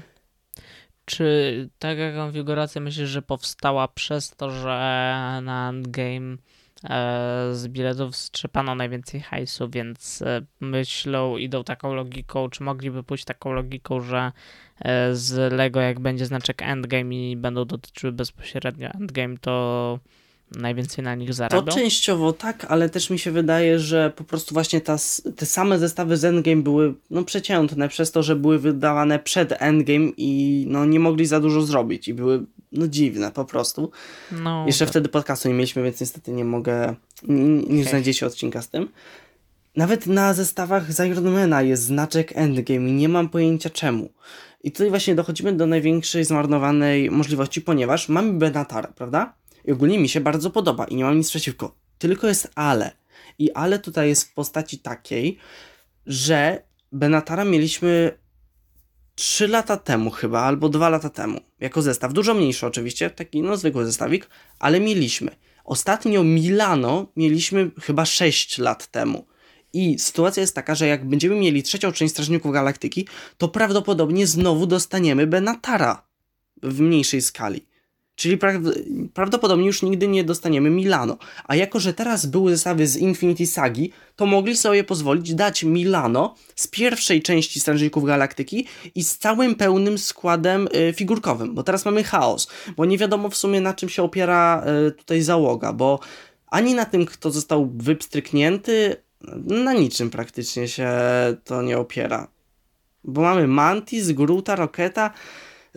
Czy 1.11 1.69
taka 1.79 2.11
konfiguracja 2.11 2.81
myślisz, 2.81 3.09
że 3.09 3.21
powstała 3.21 3.87
przez 3.87 4.31
to, 4.31 4.51
że 4.51 4.69
na 5.43 5.69
Endgame 5.69 6.37
e, 6.83 7.49
z 7.53 7.67
biletów 7.67 8.15
strzepano 8.15 8.75
najwięcej 8.75 9.21
hajsu, 9.21 9.69
więc 9.69 10.21
e, 10.21 10.41
myślą, 10.59 11.37
idą 11.37 11.63
taką 11.63 11.93
logiką, 11.93 12.49
czy 12.49 12.63
mogliby 12.63 13.03
pójść 13.03 13.25
taką 13.25 13.53
logiką, 13.53 14.01
że 14.01 14.31
e, 14.79 15.15
z 15.15 15.53
Lego 15.53 15.81
jak 15.81 15.99
będzie 15.99 16.25
znaczek 16.25 16.61
Endgame 16.61 17.15
i 17.15 17.37
będą 17.37 17.65
dotyczyły 17.65 18.13
bezpośrednio 18.13 18.89
Endgame, 18.89 19.37
to 19.37 19.99
najwięcej 20.55 21.03
na 21.03 21.15
nich 21.15 21.27
To 21.27 21.33
zarabią? 21.33 21.71
częściowo 21.71 22.33
tak, 22.33 22.65
ale 22.69 22.89
też 22.89 23.09
mi 23.09 23.19
się 23.19 23.31
wydaje, 23.31 23.79
że 23.79 24.11
po 24.15 24.23
prostu 24.23 24.53
właśnie 24.53 24.81
ta, 24.81 24.97
te 25.35 25.45
same 25.45 25.79
zestawy 25.79 26.17
z 26.17 26.25
Endgame 26.25 26.61
były 26.61 26.93
no, 27.09 27.23
przeciętne 27.23 27.89
przez 27.89 28.11
to, 28.11 28.23
że 28.23 28.35
były 28.35 28.59
wydawane 28.59 29.19
przed 29.19 29.53
Endgame 29.61 30.11
i 30.17 30.65
no, 30.69 30.85
nie 30.85 30.99
mogli 30.99 31.25
za 31.25 31.39
dużo 31.39 31.61
zrobić 31.61 32.07
i 32.07 32.13
były 32.13 32.45
no, 32.71 32.87
dziwne 32.87 33.31
po 33.31 33.45
prostu. 33.45 33.91
No, 34.31 34.63
Jeszcze 34.67 34.85
tak. 34.85 34.91
wtedy 34.91 35.09
podcastu 35.09 35.47
nie 35.47 35.53
mieliśmy, 35.53 35.83
więc 35.83 35.99
niestety 36.01 36.31
nie 36.31 36.45
mogę, 36.45 36.95
nie, 37.23 37.63
nie 37.63 37.83
znajdziecie 37.83 38.25
odcinka 38.25 38.61
z 38.61 38.69
tym. 38.69 38.87
Nawet 39.75 40.07
na 40.07 40.33
zestawach 40.33 40.93
z 40.93 40.99
Ironmana 40.99 41.61
jest 41.61 41.83
znaczek 41.83 42.31
Endgame 42.35 42.89
i 42.89 42.93
nie 42.93 43.09
mam 43.09 43.29
pojęcia 43.29 43.69
czemu. 43.69 44.09
I 44.63 44.71
tutaj 44.71 44.89
właśnie 44.89 45.15
dochodzimy 45.15 45.53
do 45.53 45.65
największej 45.65 46.25
zmarnowanej 46.25 47.11
możliwości, 47.11 47.61
ponieważ 47.61 48.09
mamy 48.09 48.33
Benatara, 48.33 48.87
prawda? 48.95 49.33
I 49.65 49.71
ogólnie 49.71 49.99
mi 49.99 50.09
się 50.09 50.21
bardzo 50.21 50.49
podoba 50.49 50.85
i 50.85 50.95
nie 50.95 51.03
mam 51.03 51.17
nic 51.17 51.29
przeciwko. 51.29 51.75
Tylko 51.97 52.27
jest 52.27 52.51
ale. 52.55 52.91
I 53.39 53.51
ale 53.51 53.79
tutaj 53.79 54.09
jest 54.09 54.23
w 54.23 54.33
postaci 54.33 54.79
takiej, 54.79 55.37
że 56.05 56.63
Benatara 56.91 57.45
mieliśmy 57.45 58.17
3 59.15 59.47
lata 59.47 59.77
temu 59.77 60.11
chyba, 60.11 60.41
albo 60.41 60.69
2 60.69 60.89
lata 60.89 61.09
temu, 61.09 61.39
jako 61.59 61.81
zestaw. 61.81 62.13
Dużo 62.13 62.33
mniejszy 62.33 62.65
oczywiście, 62.65 63.09
taki 63.09 63.41
no 63.41 63.57
zwykły 63.57 63.85
zestawik, 63.85 64.29
ale 64.59 64.79
mieliśmy. 64.79 65.31
Ostatnio 65.63 66.23
Milano 66.23 67.07
mieliśmy 67.15 67.71
chyba 67.81 68.05
6 68.05 68.57
lat 68.57 68.87
temu. 68.87 69.27
I 69.73 69.99
sytuacja 69.99 70.41
jest 70.41 70.55
taka, 70.55 70.75
że 70.75 70.87
jak 70.87 71.09
będziemy 71.09 71.35
mieli 71.35 71.63
trzecią 71.63 71.91
część 71.91 72.13
Strażników 72.13 72.51
Galaktyki, 72.51 73.07
to 73.37 73.47
prawdopodobnie 73.47 74.27
znowu 74.27 74.67
dostaniemy 74.67 75.27
Benatara 75.27 76.07
w 76.63 76.79
mniejszej 76.79 77.21
skali. 77.21 77.65
Czyli 78.21 78.37
pra- 78.37 78.73
prawdopodobnie 79.13 79.65
już 79.67 79.81
nigdy 79.81 80.07
nie 80.07 80.23
dostaniemy 80.23 80.69
Milano. 80.69 81.17
A 81.47 81.55
jako, 81.55 81.79
że 81.79 81.93
teraz 81.93 82.25
były 82.25 82.51
zestawy 82.51 82.87
z 82.87 82.97
Infinity 82.97 83.47
Sagi, 83.47 83.91
to 84.15 84.25
mogli 84.25 84.57
sobie 84.57 84.83
pozwolić 84.83 85.35
dać 85.35 85.63
Milano 85.63 86.35
z 86.55 86.67
pierwszej 86.67 87.21
części 87.21 87.59
Strażników 87.59 88.05
Galaktyki 88.05 88.67
i 88.95 89.03
z 89.03 89.17
całym 89.17 89.55
pełnym 89.55 89.97
składem 89.97 90.67
y, 90.89 90.93
figurkowym, 90.93 91.55
bo 91.55 91.63
teraz 91.63 91.85
mamy 91.85 92.03
chaos, 92.03 92.47
bo 92.77 92.85
nie 92.85 92.97
wiadomo 92.97 93.29
w 93.29 93.35
sumie 93.35 93.61
na 93.61 93.73
czym 93.73 93.89
się 93.89 94.03
opiera 94.03 94.65
y, 94.87 94.91
tutaj 94.91 95.21
załoga, 95.21 95.73
bo 95.73 95.99
ani 96.47 96.73
na 96.73 96.85
tym, 96.85 97.05
kto 97.05 97.31
został 97.31 97.71
wypstryknięty, 97.75 98.95
na 99.47 99.73
niczym 99.73 100.09
praktycznie 100.09 100.67
się 100.67 100.89
to 101.43 101.61
nie 101.61 101.77
opiera. 101.77 102.27
Bo 103.03 103.21
mamy 103.21 103.47
Mantis, 103.47 104.11
Gruta, 104.11 104.55
Roketa, 104.55 105.11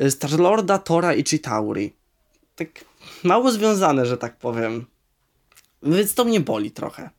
y, 0.02 0.10
Starlorda, 0.10 0.78
Tora 0.78 1.14
i 1.14 1.24
Chitauri. 1.24 2.03
Tak 2.54 2.84
mało 3.24 3.52
związane, 3.52 4.06
że 4.06 4.16
tak 4.16 4.38
powiem. 4.38 4.86
Więc 5.82 6.14
to 6.14 6.24
mnie 6.24 6.40
boli 6.40 6.70
trochę. 6.70 7.10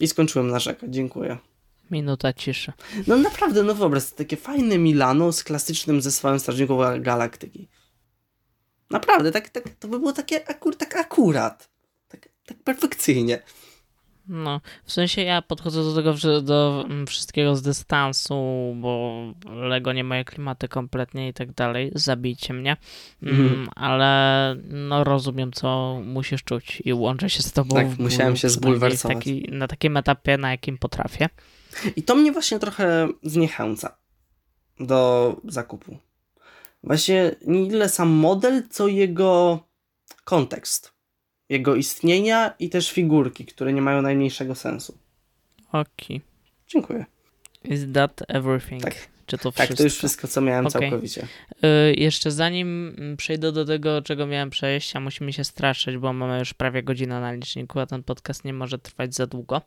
I 0.00 0.08
skończyłem 0.08 0.50
narzekać, 0.50 0.90
dziękuję. 0.94 1.38
Minuta 1.90 2.32
ciszy. 2.32 2.72
No 3.06 3.16
naprawdę, 3.16 3.62
no 3.62 3.74
wyobraź 3.74 4.02
sobie, 4.02 4.18
takie 4.18 4.36
fajne 4.36 4.78
Milano 4.78 5.32
z 5.32 5.44
klasycznym 5.44 6.02
zespołem 6.02 6.40
Strażników 6.40 6.78
Galaktyki. 7.00 7.68
Naprawdę, 8.90 9.32
tak, 9.32 9.48
tak, 9.48 9.68
to 9.68 9.88
by 9.88 9.98
było 9.98 10.12
takie 10.12 10.48
akur, 10.48 10.76
tak 10.76 10.96
akurat. 10.96 11.70
Tak, 12.08 12.28
tak 12.46 12.62
perfekcyjnie. 12.62 13.42
No, 14.28 14.60
w 14.84 14.92
sensie 14.92 15.22
ja 15.22 15.42
podchodzę 15.42 15.82
do 15.84 15.94
tego 15.94 16.42
do 16.42 16.84
mm, 16.86 17.06
wszystkiego 17.06 17.56
z 17.56 17.62
dystansu, 17.62 18.34
bo 18.76 19.22
Lego 19.54 19.92
nie 19.92 20.04
moje 20.04 20.24
klimaty 20.24 20.68
kompletnie 20.68 21.28
i 21.28 21.32
tak 21.32 21.52
dalej. 21.52 21.90
Zabijcie 21.94 22.54
mnie. 22.54 22.76
Mm, 23.22 23.40
Mhm. 23.40 23.68
Ale 23.74 24.56
no 24.68 25.04
rozumiem, 25.04 25.52
co 25.52 26.00
musisz 26.04 26.44
czuć 26.44 26.82
i 26.84 26.92
łączę 26.92 27.30
się 27.30 27.42
z 27.42 27.52
tobą. 27.52 27.74
Tak, 27.76 27.98
musiałem 27.98 28.36
się 28.36 28.48
zbulwersować. 28.48 29.16
Taki, 29.18 29.48
na 29.52 29.68
takim 29.68 29.96
etapie, 29.96 30.38
na 30.38 30.50
jakim 30.50 30.78
potrafię. 30.78 31.28
I 31.96 32.02
to 32.02 32.14
mnie 32.14 32.32
właśnie 32.32 32.58
trochę 32.58 33.08
zniechęca 33.22 33.96
do 34.80 35.36
zakupu. 35.48 35.98
Właśnie 36.82 37.34
nie 37.46 37.70
tyle 37.70 37.88
sam 37.88 38.08
model, 38.08 38.62
co 38.70 38.86
jego 38.88 39.58
kontekst. 40.24 40.93
Jego 41.54 41.74
istnienia 41.74 42.54
i 42.58 42.70
też 42.70 42.92
figurki, 42.92 43.44
które 43.46 43.72
nie 43.72 43.82
mają 43.82 44.02
najmniejszego 44.02 44.54
sensu. 44.54 44.98
Okej. 45.72 46.20
Dziękuję. 46.68 47.04
Is 47.64 47.80
that 47.94 48.22
everything? 48.28 48.82
Tak. 48.82 48.94
Czy 49.26 49.38
to 49.38 49.52
Tak, 49.52 49.54
wszystko? 49.66 49.76
to 49.76 49.82
już 49.84 49.94
wszystko, 49.96 50.28
co 50.28 50.40
miałem 50.40 50.66
Okej. 50.66 50.80
całkowicie. 50.80 51.26
Y, 51.64 51.94
jeszcze 51.96 52.30
zanim 52.30 52.94
mm, 52.98 53.16
przejdę 53.16 53.52
do 53.52 53.64
tego, 53.64 54.02
czego 54.02 54.26
miałem 54.26 54.50
przejść, 54.50 54.96
a 54.96 55.00
musimy 55.00 55.32
się 55.32 55.44
straszyć, 55.44 55.96
bo 55.98 56.12
mamy 56.12 56.38
już 56.38 56.54
prawie 56.54 56.82
godzinę 56.82 57.20
na 57.20 57.32
liczniku, 57.32 57.80
a 57.80 57.86
ten 57.86 58.02
podcast 58.02 58.44
nie 58.44 58.52
może 58.52 58.78
trwać 58.78 59.14
za 59.14 59.26
długo, 59.26 59.62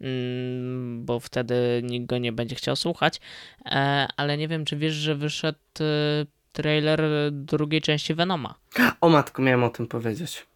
mm, 0.00 1.04
bo 1.04 1.20
wtedy 1.20 1.80
nikt 1.84 2.06
go 2.06 2.18
nie 2.18 2.32
będzie 2.32 2.56
chciał 2.56 2.76
słuchać. 2.76 3.20
E, 3.66 4.08
ale 4.16 4.36
nie 4.38 4.48
wiem, 4.48 4.64
czy 4.64 4.76
wiesz, 4.76 4.94
że 4.94 5.14
wyszedł 5.14 5.58
y, 5.80 6.26
trailer 6.52 7.00
drugiej 7.32 7.80
części 7.82 8.14
Venoma. 8.14 8.54
O 9.00 9.08
matko, 9.08 9.42
miałem 9.42 9.64
o 9.64 9.70
tym 9.70 9.86
powiedzieć. 9.86 10.46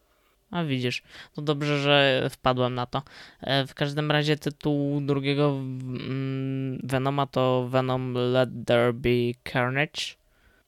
A 0.55 0.65
widzisz, 0.65 1.03
to 1.35 1.43
dobrze, 1.43 1.79
że 1.79 2.27
wpadłem 2.31 2.75
na 2.75 2.87
to. 2.87 3.03
E, 3.41 3.67
W 3.67 3.75
każdym 3.75 4.11
razie 4.11 4.37
tytuł 4.37 5.01
drugiego 5.01 5.51
mm, 5.51 6.81
Venoma 6.85 7.27
to 7.27 7.69
Venom 7.71 8.15
Let 8.15 8.51
There 8.67 8.93
Be 8.93 9.51
Carnage. 9.53 10.03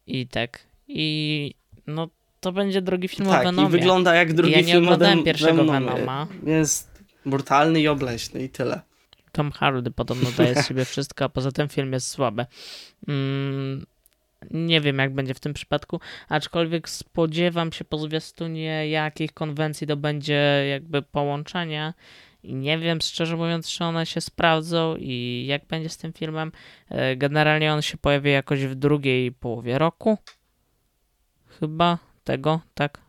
I 0.06 0.26
tak. 0.26 0.60
I 0.88 1.54
no 1.86 2.08
to 2.40 2.52
będzie 2.52 2.82
drugi 2.82 3.08
film 3.08 3.28
tak, 3.28 3.40
o 3.40 3.44
Venomie. 3.44 3.68
i 3.68 3.70
wygląda 3.72 4.14
jak 4.14 4.32
drugi 4.32 4.52
ja 4.52 4.60
nie 4.60 4.64
film 4.72 4.84
oglądałem 4.84 5.18
o 5.20 5.22
pierwszego 5.22 5.64
Venomie. 5.64 5.90
Venoma. 5.90 6.26
Jest 6.46 7.02
brutalny 7.26 7.80
i 7.80 7.88
obleśny 7.88 8.42
i 8.42 8.48
tyle. 8.48 8.80
Tom 9.32 9.52
Hardy 9.52 9.90
podobno 9.90 10.30
daje 10.36 10.62
z 10.62 10.68
siebie 10.68 10.84
wszystko, 10.84 11.24
a 11.24 11.28
poza 11.28 11.52
tym 11.52 11.68
film 11.68 11.92
jest 11.92 12.08
słaby. 12.08 12.46
Mm, 13.08 13.86
nie 14.50 14.80
wiem, 14.80 14.98
jak 14.98 15.14
będzie 15.14 15.34
w 15.34 15.40
tym 15.40 15.54
przypadku, 15.54 16.00
aczkolwiek 16.28 16.88
spodziewam 16.88 17.72
się 17.72 17.84
po 17.84 17.98
zwiastunie, 17.98 18.88
jakich 18.88 19.32
konwencji 19.32 19.86
to 19.86 19.96
będzie 19.96 20.66
jakby 20.70 21.02
połączenie. 21.02 21.94
I 22.42 22.54
nie 22.54 22.78
wiem, 22.78 23.00
szczerze 23.00 23.36
mówiąc, 23.36 23.70
czy 23.70 23.84
one 23.84 24.06
się 24.06 24.20
sprawdzą 24.20 24.96
i 24.98 25.44
jak 25.48 25.66
będzie 25.66 25.88
z 25.88 25.96
tym 25.96 26.12
filmem. 26.12 26.52
E, 26.88 27.16
Generalnie 27.16 27.72
on 27.72 27.82
się 27.82 27.98
pojawi 27.98 28.30
jakoś 28.30 28.64
w 28.64 28.74
drugiej 28.74 29.32
połowie 29.32 29.78
roku. 29.78 30.18
Chyba 31.60 31.98
tego, 32.24 32.60
tak? 32.74 33.00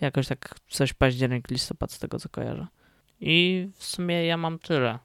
Jakoś 0.00 0.26
tak 0.26 0.54
coś 0.68 0.92
październik, 0.92 1.50
listopad 1.50 1.92
z 1.92 1.98
tego 1.98 2.18
co 2.18 2.28
kojarzę. 2.28 2.66
I 3.20 3.68
w 3.74 3.84
sumie 3.84 4.26
ja 4.26 4.36
mam 4.36 4.58
tyle. 4.58 4.98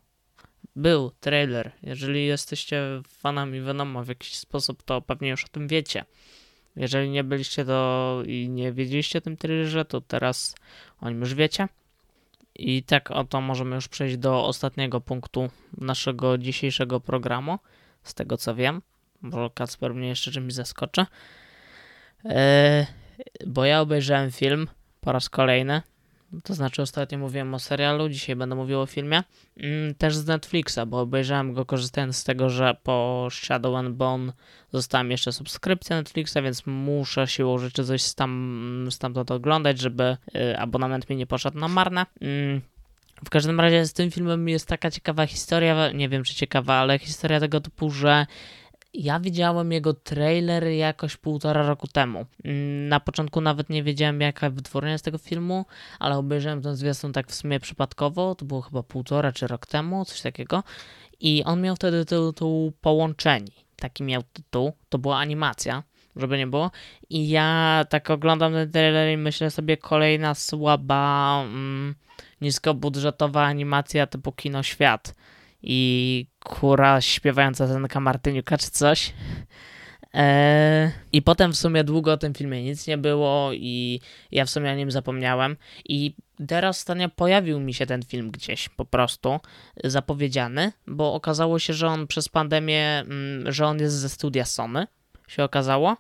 Był 0.76 1.11
trailer. 1.19 1.71
Jeżeli 1.84 2.26
jesteście 2.26 3.01
fanami 3.07 3.61
Venoma 3.61 4.03
w 4.03 4.07
jakiś 4.07 4.38
sposób, 4.38 4.84
to 4.84 5.01
pewnie 5.01 5.30
już 5.30 5.45
o 5.45 5.47
tym 5.47 5.67
wiecie. 5.67 6.05
Jeżeli 6.76 7.09
nie 7.09 7.23
byliście 7.23 7.65
to 7.65 8.21
i 8.26 8.49
nie 8.49 8.71
wiedzieliście 8.71 9.19
o 9.19 9.21
tym 9.21 9.38
trailerze, 9.38 9.86
to 9.86 10.01
teraz 10.01 10.55
o 11.01 11.09
nim 11.09 11.19
już 11.19 11.34
wiecie. 11.34 11.67
I 12.55 12.84
tak 12.84 13.11
oto 13.11 13.41
możemy 13.41 13.76
już 13.76 13.88
przejść 13.88 14.17
do 14.17 14.45
ostatniego 14.45 15.01
punktu 15.01 15.49
naszego 15.78 16.38
dzisiejszego 16.38 16.99
programu. 16.99 17.59
Z 18.03 18.13
tego 18.13 18.38
co 18.38 18.55
wiem, 18.55 18.82
bo 19.21 19.49
Kacper 19.49 19.93
mnie 19.93 20.07
jeszcze 20.07 20.32
czymś 20.32 20.53
zaskoczy. 20.53 21.05
Eee, 22.26 22.86
bo 23.47 23.65
ja 23.65 23.82
obejrzałem 23.82 24.32
film 24.32 24.67
po 25.01 25.11
raz 25.11 25.30
kolejny. 25.30 25.82
To 26.44 26.54
znaczy, 26.54 26.82
ostatnio 26.82 27.18
mówiłem 27.18 27.54
o 27.54 27.60
serialu, 27.60 28.10
dzisiaj 28.10 28.36
będę 28.36 28.56
mówił 28.56 28.82
o 28.82 28.86
filmie. 28.86 29.24
Mm, 29.58 29.96
też 29.96 30.16
z 30.16 30.28
Netflixa, 30.28 30.80
bo 30.88 31.00
obejrzałem 31.00 31.54
go 31.54 31.66
korzystając 31.66 32.18
z 32.18 32.24
tego, 32.24 32.50
że 32.50 32.76
po 32.84 33.28
Shadow 33.32 33.76
and 33.76 33.96
Bone 33.96 34.34
została 34.74 35.04
jeszcze 35.04 35.32
subskrypcja 35.32 35.96
Netflixa, 35.96 36.36
więc 36.44 36.66
muszę 36.66 37.28
siłą 37.28 37.58
rzeczy 37.58 37.86
coś 37.86 38.14
tam, 38.14 38.88
stamtąd 38.92 39.32
oglądać, 39.32 39.80
żeby 39.80 40.18
y, 40.36 40.58
abonament 40.58 41.10
mi 41.10 41.16
nie 41.16 41.28
poszedł 41.28 41.60
na 41.60 41.68
marne. 41.68 42.06
Mm, 42.22 42.62
w 43.26 43.30
każdym 43.30 43.60
razie 43.60 43.86
z 43.86 43.94
tym 43.94 44.12
filmem 44.12 44.50
jest 44.50 44.68
taka 44.68 44.92
ciekawa 44.92 45.28
historia, 45.28 45.92
nie 45.92 46.10
wiem 46.10 46.24
czy 46.24 46.36
ciekawa, 46.36 46.74
ale 46.74 47.00
historia 47.00 47.40
tego 47.40 47.62
typu, 47.62 47.92
że 47.92 48.26
ja 48.98 49.20
widziałem 49.20 49.72
jego 49.72 49.93
trailer 49.93 50.68
jakoś 50.68 51.18
półtora 51.18 51.68
roku 51.68 51.88
temu. 51.88 52.26
Mm, 52.43 52.88
Na 52.88 53.00
początku 53.00 53.41
nawet 53.41 53.70
nie 53.70 53.84
wiedziałem 53.84 54.22
jaka 54.22 54.50
wytwórnia 54.50 54.91
jest 54.91 55.06
tego 55.06 55.18
filmu, 55.18 55.66
ale 56.00 56.18
obejrzałem 56.18 56.62
ten 56.62 56.76
zwiastun 56.76 57.14
tak 57.14 57.28
w 57.28 57.36
sumie 57.36 57.60
przypadkowo, 57.60 58.36
to 58.36 58.46
było 58.46 58.62
chyba 58.62 58.84
półtora 58.84 59.32
czy 59.32 59.48
rok 59.48 59.66
temu, 59.66 60.06
coś 60.06 60.22
takiego. 60.22 60.64
I 61.20 61.43
on 61.43 61.62
miał 61.62 61.76
wtedy 61.76 62.06
tytuł 62.06 62.72
Połączeni. 62.82 63.52
Taki 63.76 64.04
miał 64.04 64.24
tytuł, 64.34 64.74
to 64.89 64.98
była 64.98 65.18
animacja, 65.18 65.84
żeby 66.16 66.38
nie 66.38 66.48
było. 66.48 66.72
I 67.10 67.30
ja 67.30 67.86
tak 67.89 68.10
oglądam 68.10 68.54
ten 68.54 68.72
trailer 68.72 69.14
i 69.14 69.18
myślę 69.18 69.52
sobie 69.52 69.78
kolejna 69.78 70.36
słaba, 70.36 71.41
mm, 71.43 71.96
niskobudżetowa 72.41 73.43
animacja 73.43 74.08
typu 74.08 74.32
Kino 74.32 74.64
Świat 74.64 75.16
i 75.66 76.28
kura 76.39 77.01
śpiewająca 77.01 77.68
Zenka 77.68 77.99
Martyniuka 77.99 78.57
czy 78.57 78.72
coś. 78.72 79.13
Eee, 80.13 80.91
I 81.13 81.22
potem 81.22 81.53
w 81.53 81.57
sumie 81.57 81.84
długo 81.84 82.13
o 82.13 82.18
tym 82.18 82.34
filmie 82.34 82.63
nic 82.63 82.88
nie 82.88 82.97
było 82.97 83.49
i 83.53 83.99
ja 84.32 84.45
w 84.45 84.49
sumie 84.49 84.72
o 84.72 84.76
nim 84.76 84.91
zapomniałem. 84.91 85.57
I 85.86 86.13
teraz 86.47 86.78
ostatnio 86.78 87.09
pojawił 87.09 87.59
mi 87.59 87.74
się 87.74 87.86
ten 87.86 88.03
film 88.03 88.32
gdzieś 88.32 88.70
po 88.70 88.86
prostu 88.86 89.39
zapowiedziany, 89.84 90.72
bo 90.88 91.13
okazało 91.13 91.59
się, 91.59 91.74
że 91.74 91.88
on 91.88 92.07
przez 92.07 92.30
pandemię, 92.30 92.99
mm, 92.99 93.51
że 93.51 93.66
on 93.66 93.80
jest 93.80 93.95
ze 93.95 94.09
studia 94.09 94.45
Sony, 94.45 94.88
się 95.28 95.43
okazało. 95.43 95.97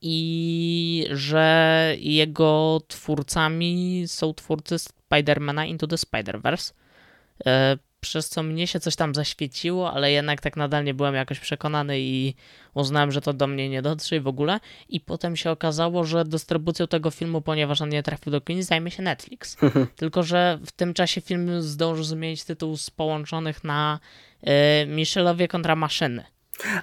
I 0.00 1.06
że 1.10 1.94
jego 1.98 2.80
twórcami 2.88 4.04
są 4.06 4.34
twórcy 4.34 4.78
Spidermana 4.78 5.66
Into 5.66 5.86
the 5.86 5.96
Spider-Verse. 5.96 6.72
Przez 8.04 8.28
co 8.28 8.42
mnie 8.42 8.66
się 8.66 8.80
coś 8.80 8.96
tam 8.96 9.14
zaświeciło, 9.14 9.92
ale 9.92 10.12
jednak 10.12 10.40
tak 10.40 10.56
nadal 10.56 10.84
nie 10.84 10.94
byłem 10.94 11.14
jakoś 11.14 11.40
przekonany 11.40 12.00
i 12.00 12.34
uznałem, 12.74 13.12
że 13.12 13.20
to 13.20 13.32
do 13.32 13.46
mnie 13.46 13.68
nie 13.68 13.82
dotrze 13.82 14.16
i 14.16 14.20
w 14.20 14.26
ogóle. 14.28 14.60
I 14.88 15.00
potem 15.00 15.36
się 15.36 15.50
okazało, 15.50 16.04
że 16.04 16.24
dystrybucją 16.24 16.86
tego 16.86 17.10
filmu, 17.10 17.40
ponieważ 17.40 17.80
on 17.80 17.88
nie 17.88 18.02
trafił 18.02 18.32
do 18.32 18.40
kin, 18.40 18.62
zajmie 18.62 18.90
się 18.90 19.02
Netflix. 19.02 19.56
Tylko, 19.96 20.22
że 20.22 20.58
w 20.66 20.72
tym 20.72 20.94
czasie 20.94 21.20
film 21.20 21.62
zdążył 21.62 22.04
zmienić 22.04 22.44
tytuł 22.44 22.76
z 22.76 22.90
połączonych 22.90 23.64
na 23.64 24.00
y, 24.42 24.86
Michelowie 24.86 25.48
kontra 25.48 25.76
maszyny. 25.76 26.24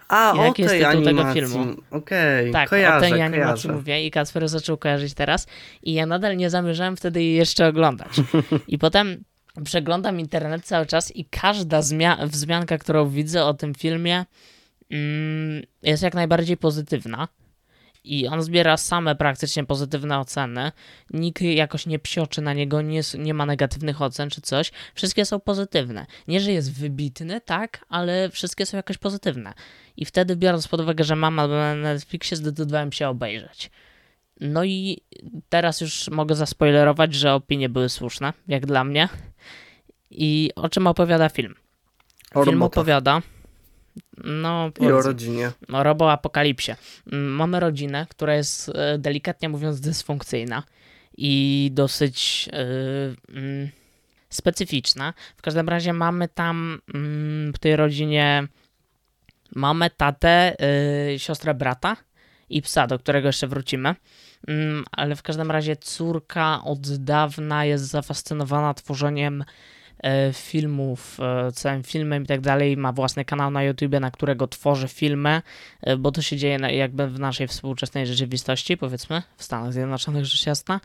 A, 0.08 0.34
I 0.36 0.40
o 0.40 0.46
jaki 0.46 0.62
jest 0.62 0.76
tytuł 0.76 0.92
tego 0.92 1.08
animacji. 1.22 1.42
filmu? 1.42 1.76
Okej, 1.92 2.52
Tak, 2.52 2.70
kojarzę, 2.70 2.98
o 3.08 3.10
tej 3.10 3.22
animacji 3.22 3.40
kojarzę. 3.42 3.74
mówię 3.74 4.06
i 4.06 4.12
Kacper 4.12 4.50
zaczął 4.50 4.78
kojarzyć 4.78 5.14
teraz 5.14 5.48
i 5.84 5.94
ja 5.94 6.06
nadal 6.06 6.38
nie 6.38 6.50
zamierzałem 6.50 6.98
wtedy 6.98 7.24
jej 7.24 7.36
jeszcze 7.36 7.68
oglądać. 7.68 8.10
I 8.68 8.78
potem 8.78 9.24
przeglądam 9.64 10.20
internet 10.20 10.66
cały 10.66 10.86
czas 10.86 11.16
i 11.16 11.26
każda 11.26 11.80
zmia- 11.80 12.28
wzmianka, 12.28 12.78
którą 12.78 13.10
widzę 13.10 13.46
o 13.46 13.54
tym 13.54 13.74
filmie 13.74 14.26
mm, 14.92 15.64
jest 15.84 16.04
jak 16.04 16.14
najbardziej 16.14 16.58
pozytywna. 16.58 17.28
I 18.04 18.28
on 18.28 18.44
zbiera 18.44 18.78
same 18.78 19.16
praktycznie 19.16 19.64
pozytywne 19.64 20.20
oceny. 20.20 20.72
Nikt 21.10 21.42
jakoś 21.42 21.86
nie 21.86 22.00
psioczy 22.00 22.42
na 22.42 22.54
niego, 22.54 22.82
nie, 22.82 23.02
nie 23.18 23.34
ma 23.34 23.46
negatywnych 23.46 24.02
ocen 24.02 24.30
czy 24.30 24.42
coś. 24.42 24.72
Wszystkie 24.96 25.26
są 25.26 25.40
pozytywne. 25.40 26.06
Nie, 26.28 26.40
że 26.40 26.52
jest 26.52 26.74
wybitny, 26.74 27.42
tak, 27.42 27.86
ale 27.90 28.30
wszystkie 28.30 28.66
są 28.66 28.78
jakoś 28.78 28.98
pozytywne. 28.98 29.54
I 29.98 30.06
wtedy, 30.06 30.36
biorąc 30.36 30.68
pod 30.68 30.82
uwagę, 30.82 31.04
że 31.04 31.16
mam 31.16 31.40
albo 31.40 31.54
na 31.54 31.76
Netflixie, 31.76 32.38
zdecydowałem 32.38 32.92
się 32.92 33.08
obejrzeć. 33.08 33.72
No 34.42 34.64
i 34.64 34.98
teraz 35.50 35.82
już 35.82 36.10
mogę 36.10 36.36
zaspoilerować, 36.36 37.14
że 37.14 37.34
opinie 37.34 37.70
były 37.70 37.90
słuszne, 37.90 38.34
jak 38.48 38.66
dla 38.66 38.84
mnie. 38.84 39.10
I 40.12 40.52
o 40.56 40.70
czym 40.70 40.88
opowiada 40.88 41.30
film? 41.30 41.56
O 42.34 42.44
film 42.44 42.56
robotach 42.56 42.82
opowiada. 42.82 43.22
No, 44.24 44.72
i 44.80 44.86
o 44.86 45.02
rodzinie. 45.02 45.52
o 45.74 45.84
roboapokalipsie. 45.84 46.76
Mm, 47.12 47.32
Mamy 47.32 47.60
rodzinę, 47.60 48.08
która 48.10 48.36
jest 48.36 48.70
e, 48.70 48.98
delikatnie 48.98 49.50
mówiąc 49.50 49.80
dysfunkcyjna 49.80 50.64
i 51.18 51.70
dosyć 51.74 52.50
e, 52.54 52.66
mm, 53.34 53.70
specyficzna. 54.30 55.14
W 55.38 55.42
każdym 55.42 55.70
razie 55.70 55.94
mamy 55.94 56.28
tam 56.28 56.82
mm, 56.94 57.54
w 57.54 57.60
tej 57.60 57.76
rodzinie 57.76 58.48
mamę, 59.56 59.90
tatę, 59.90 60.56
y, 61.14 61.20
siostrę 61.20 61.54
brata 61.54 61.98
i 62.50 62.62
psa, 62.62 62.88
do 62.88 63.00
którego 63.00 63.28
jeszcze 63.28 63.48
wrócimy. 63.48 63.96
Mm, 64.48 64.84
ale 64.92 65.16
w 65.16 65.24
każdym 65.24 65.52
razie 65.52 65.76
córka 65.76 66.64
od 66.64 66.96
dawna 66.98 67.66
jest 67.66 67.84
zafascynowana 67.84 68.74
tworzeniem 68.74 69.44
e, 70.04 70.34
filmów, 70.34 71.18
e, 71.20 71.52
całym 71.52 71.84
filmem 71.84 72.24
i 72.24 72.26
tak 72.26 72.42
dalej. 72.42 72.78
Ma 72.78 72.92
własny 72.92 73.26
kanał 73.26 73.52
na 73.52 73.64
YouTubie, 73.64 74.00
na 74.00 74.12
którego 74.12 74.48
tworzy 74.48 74.88
filmy, 74.88 75.42
e, 75.82 75.98
bo 75.98 76.12
to 76.12 76.22
się 76.22 76.38
dzieje 76.38 76.58
jakby 76.72 77.08
w 77.08 77.20
naszej 77.20 77.48
współczesnej 77.48 78.08
rzeczywistości, 78.08 78.78
powiedzmy, 78.78 79.22
w 79.38 79.44
Stanach 79.44 79.74
Zjednoczonych, 79.74 80.26
rzecz 80.26 80.46
jasna. 80.46 80.80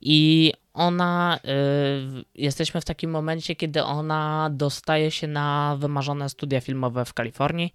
I 0.00 0.52
ona, 0.74 1.38
y, 1.44 2.24
jesteśmy 2.34 2.80
w 2.80 2.84
takim 2.84 3.10
momencie, 3.10 3.56
kiedy 3.56 3.82
ona 3.82 4.50
dostaje 4.52 5.10
się 5.10 5.26
na 5.26 5.76
wymarzone 5.78 6.28
studia 6.28 6.60
filmowe 6.60 7.04
w 7.04 7.14
Kalifornii 7.14 7.74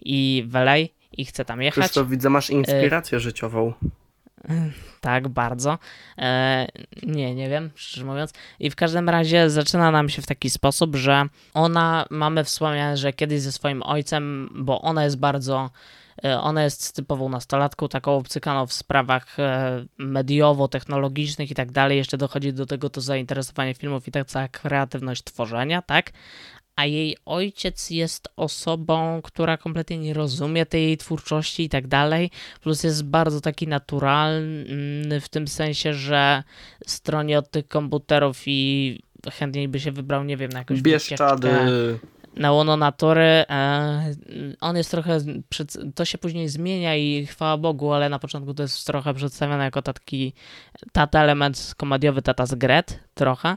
i 0.00 0.44
w 0.46 0.56
LA 0.56 0.76
i 1.12 1.24
chce 1.24 1.44
tam 1.44 1.62
jechać. 1.62 1.84
Krzysztof, 1.84 2.08
widzę, 2.08 2.30
masz 2.30 2.50
inspirację 2.50 3.20
życiową. 3.20 3.72
Tak, 5.00 5.28
bardzo. 5.28 5.78
E, 6.18 6.66
nie, 7.02 7.34
nie 7.34 7.48
wiem, 7.48 7.70
szczerze 7.74 8.06
mówiąc. 8.06 8.32
I 8.60 8.70
w 8.70 8.76
każdym 8.76 9.08
razie 9.08 9.50
zaczyna 9.50 9.90
nam 9.90 10.08
się 10.08 10.22
w 10.22 10.26
taki 10.26 10.50
sposób, 10.50 10.96
że 10.96 11.24
ona, 11.54 12.06
mamy 12.10 12.44
wspomniane, 12.44 12.96
że 12.96 13.12
kiedyś 13.12 13.40
ze 13.40 13.52
swoim 13.52 13.82
ojcem, 13.82 14.50
bo 14.54 14.80
ona 14.80 15.04
jest 15.04 15.18
bardzo, 15.18 15.70
e, 16.24 16.40
ona 16.40 16.64
jest 16.64 16.96
typową 16.96 17.28
nastolatką, 17.28 17.88
taką 17.88 18.16
obcykaną 18.16 18.66
w 18.66 18.72
sprawach 18.72 19.38
e, 19.38 19.84
mediowo-technologicznych 19.98 21.50
i 21.50 21.54
tak 21.54 21.72
dalej. 21.72 21.98
Jeszcze 21.98 22.16
dochodzi 22.16 22.52
do 22.52 22.66
tego 22.66 22.90
to 22.90 23.00
zainteresowanie 23.00 23.74
filmów 23.74 24.08
i 24.08 24.10
tak 24.10 24.26
cała 24.26 24.48
kreatywność 24.48 25.24
tworzenia, 25.24 25.82
tak? 25.82 26.12
A 26.78 26.86
jej 26.86 27.16
ojciec 27.26 27.90
jest 27.90 28.28
osobą, 28.36 29.20
która 29.22 29.56
kompletnie 29.56 29.98
nie 29.98 30.14
rozumie 30.14 30.66
tej 30.66 30.82
jej 30.82 30.96
twórczości 30.96 31.62
i 31.64 31.68
tak 31.68 31.86
dalej, 31.86 32.30
plus 32.62 32.82
jest 32.82 33.04
bardzo 33.04 33.40
taki 33.40 33.68
naturalny 33.68 35.20
w 35.20 35.28
tym 35.28 35.48
sensie, 35.48 35.94
że 35.94 36.42
stroni 36.86 37.36
od 37.36 37.50
tych 37.50 37.68
komputerów 37.68 38.42
i 38.46 39.00
chętniej 39.32 39.68
by 39.68 39.80
się 39.80 39.92
wybrał, 39.92 40.24
nie 40.24 40.36
wiem, 40.36 40.52
na 40.52 40.58
jakąś 40.58 40.80
Bieszczady. 40.80 41.50
na 42.36 42.52
łono 42.52 42.76
natury. 42.76 43.44
E, 43.50 44.14
on 44.60 44.76
jest 44.76 44.90
trochę, 44.90 45.18
to 45.94 46.04
się 46.04 46.18
później 46.18 46.48
zmienia 46.48 46.96
i 46.96 47.26
chwała 47.26 47.56
Bogu, 47.56 47.92
ale 47.92 48.08
na 48.08 48.18
początku 48.18 48.54
to 48.54 48.62
jest 48.62 48.86
trochę 48.86 49.14
przedstawione 49.14 49.64
jako 49.64 49.82
taki 49.82 50.32
tata 50.92 51.22
element 51.22 51.74
komediowy, 51.76 52.22
tata 52.22 52.46
z 52.46 52.54
Gret, 52.54 53.00
trochę. 53.14 53.56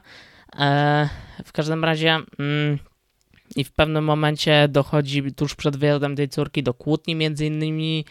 E, 0.58 1.08
w 1.44 1.52
każdym 1.52 1.84
razie 1.84 2.18
mm, 2.38 2.78
i 3.56 3.64
w 3.64 3.72
pewnym 3.72 4.04
momencie 4.04 4.68
dochodzi 4.68 5.22
tuż 5.32 5.54
przed 5.54 5.76
wyjazdem 5.76 6.16
tej 6.16 6.28
córki 6.28 6.62
do 6.62 6.74
kłótni 6.74 7.14
między 7.14 7.46
innymi 7.46 8.04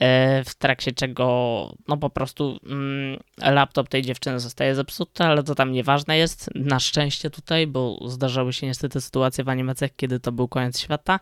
E, 0.00 0.44
w 0.44 0.54
trakcie 0.54 0.92
czego 0.92 1.74
no 1.88 1.96
po 1.96 2.10
prostu 2.10 2.58
mm, 2.66 3.20
laptop 3.38 3.88
tej 3.88 4.02
dziewczyny 4.02 4.40
zostaje 4.40 4.74
zepsuty, 4.74 5.24
ale 5.24 5.42
to 5.42 5.54
tam 5.54 5.72
nieważne 5.72 6.18
jest, 6.18 6.50
na 6.54 6.80
szczęście 6.80 7.30
tutaj, 7.30 7.66
bo 7.66 7.98
zdarzały 8.08 8.52
się 8.52 8.66
niestety 8.66 9.00
sytuacje 9.00 9.44
w 9.44 9.48
animacjach, 9.48 9.90
kiedy 9.96 10.20
to 10.20 10.32
był 10.32 10.48
koniec 10.48 10.80
świata. 10.80 11.20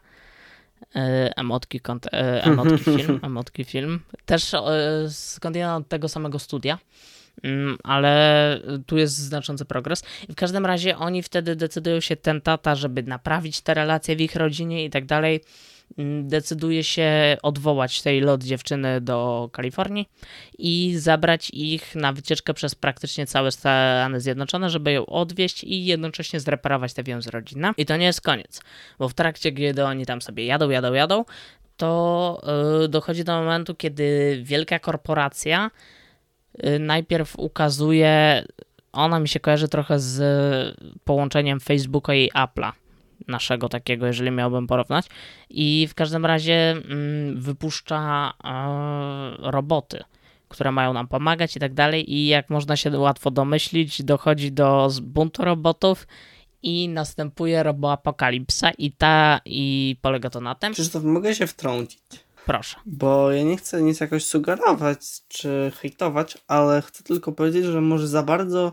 E, 0.96 1.32
emotki, 1.36 1.80
kont- 1.80 2.08
e, 2.12 2.44
emotki 2.44 2.84
film, 2.98 3.20
emotki 3.22 3.64
film. 3.64 4.00
Też 4.26 4.52
skądinąd 5.08 5.88
tego 5.88 6.08
samego 6.08 6.38
studia, 6.38 6.78
ale 7.82 8.60
tu 8.86 8.98
jest 8.98 9.16
znaczący 9.16 9.64
progres. 9.64 10.02
I 10.28 10.32
w 10.32 10.36
każdym 10.36 10.66
razie 10.66 10.98
oni 10.98 11.22
wtedy 11.22 11.56
decydują 11.56 12.00
się 12.00 12.16
ten 12.16 12.40
tata, 12.40 12.74
żeby 12.74 13.02
naprawić 13.02 13.60
te 13.60 13.74
relacje 13.74 14.16
w 14.16 14.20
ich 14.20 14.36
rodzinie 14.36 14.84
i 14.84 14.90
tak 14.90 15.06
dalej 15.06 15.40
Mm, 15.98 16.28
decyduje 16.28 16.84
się 16.84 17.36
odwołać 17.42 18.02
tej 18.02 18.20
lot 18.20 18.44
dziewczyny 18.44 19.00
do 19.00 19.48
Kalifornii 19.52 20.08
i 20.58 20.94
zabrać 20.96 21.50
ich 21.50 21.94
na 21.94 22.12
wycieczkę 22.12 22.54
przez 22.54 22.74
praktycznie 22.74 23.26
całe 23.26 23.52
Stany 23.52 24.20
Zjednoczone, 24.20 24.70
żeby 24.70 24.92
ją 24.92 25.06
odwieźć 25.06 25.64
i 25.64 25.84
jednocześnie 25.84 26.40
zreparować 26.40 26.94
te 26.94 27.02
więzy 27.02 27.30
rodzinne. 27.30 27.72
I 27.76 27.86
to 27.86 27.96
nie 27.96 28.06
jest 28.06 28.20
koniec, 28.20 28.60
bo 28.98 29.08
w 29.08 29.14
trakcie, 29.14 29.52
kiedy 29.52 29.84
oni 29.84 30.06
tam 30.06 30.22
sobie 30.22 30.46
jadą, 30.46 30.70
jadą, 30.70 30.92
jadą, 30.92 31.24
to 31.76 32.42
yy, 32.80 32.88
dochodzi 32.88 33.24
do 33.24 33.32
momentu, 33.32 33.74
kiedy 33.74 34.38
wielka 34.42 34.78
korporacja 34.78 35.70
najpierw 36.80 37.38
ukazuje, 37.38 38.44
ona 38.92 39.20
mi 39.20 39.28
się 39.28 39.40
kojarzy 39.40 39.68
trochę 39.68 40.00
z 40.00 40.76
połączeniem 41.04 41.60
Facebooka 41.60 42.14
i 42.14 42.30
Apple'a 42.30 42.72
naszego 43.28 43.68
takiego, 43.68 44.06
jeżeli 44.06 44.30
miałbym 44.30 44.66
porównać. 44.66 45.06
I 45.50 45.86
w 45.90 45.94
każdym 45.94 46.26
razie 46.26 46.70
mm, 46.70 47.40
wypuszcza 47.40 48.32
e, 48.44 49.50
roboty, 49.50 50.04
które 50.48 50.72
mają 50.72 50.92
nam 50.92 51.08
pomagać 51.08 51.56
i 51.56 51.60
tak 51.60 51.74
dalej. 51.74 52.12
I 52.14 52.26
jak 52.26 52.50
można 52.50 52.76
się 52.76 52.98
łatwo 52.98 53.30
domyślić, 53.30 54.02
dochodzi 54.02 54.52
do 54.52 54.90
buntu 55.02 55.44
robotów 55.44 56.06
i 56.62 56.88
następuje 56.88 57.62
roboapokalipsa 57.62 58.70
i 58.70 58.92
ta 58.92 59.40
i 59.44 59.96
polega 60.02 60.30
to 60.30 60.40
na 60.40 60.54
tym. 60.54 60.72
Krzysztof, 60.72 61.04
mogę 61.04 61.34
się 61.34 61.46
wtrącić? 61.46 62.23
Proszę. 62.46 62.76
Bo 62.86 63.32
ja 63.32 63.42
nie 63.42 63.56
chcę 63.56 63.82
nic 63.82 64.00
jakoś 64.00 64.24
sugerować 64.24 65.00
czy 65.28 65.72
hejtować, 65.80 66.38
ale 66.48 66.82
chcę 66.82 67.04
tylko 67.04 67.32
powiedzieć, 67.32 67.64
że 67.64 67.80
może 67.80 68.08
za 68.08 68.22
bardzo 68.22 68.72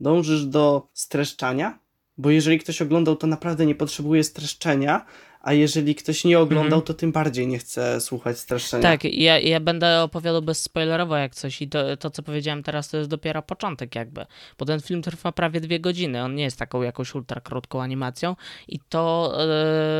dążysz 0.00 0.44
do 0.46 0.88
streszczania 0.92 1.82
bo 2.18 2.30
jeżeli 2.30 2.58
ktoś 2.58 2.82
oglądał, 2.82 3.16
to 3.16 3.26
naprawdę 3.26 3.66
nie 3.66 3.74
potrzebuje 3.74 4.24
streszczenia, 4.24 5.04
a 5.42 5.52
jeżeli 5.52 5.94
ktoś 5.94 6.24
nie 6.24 6.38
oglądał, 6.38 6.78
mhm. 6.78 6.82
to 6.82 6.94
tym 6.94 7.12
bardziej 7.12 7.46
nie 7.46 7.58
chce 7.58 8.00
słuchać 8.00 8.38
streszczenia. 8.38 8.82
Tak, 8.82 9.04
ja, 9.04 9.38
ja 9.38 9.60
będę 9.60 10.02
opowiadał 10.02 10.42
bezspoilerowo 10.42 11.16
jak 11.16 11.34
coś 11.34 11.62
i 11.62 11.68
to, 11.68 11.96
to, 11.96 12.10
co 12.10 12.22
powiedziałem 12.22 12.62
teraz, 12.62 12.88
to 12.88 12.96
jest 12.96 13.10
dopiero 13.10 13.42
początek 13.42 13.94
jakby, 13.94 14.26
bo 14.58 14.64
ten 14.64 14.80
film 14.80 15.02
trwa 15.02 15.32
prawie 15.32 15.60
dwie 15.60 15.80
godziny, 15.80 16.22
on 16.22 16.34
nie 16.34 16.42
jest 16.42 16.58
taką 16.58 16.82
jakąś 16.82 17.14
ultra 17.14 17.40
krótką 17.40 17.82
animacją 17.82 18.36
i 18.68 18.80
to, 18.88 19.36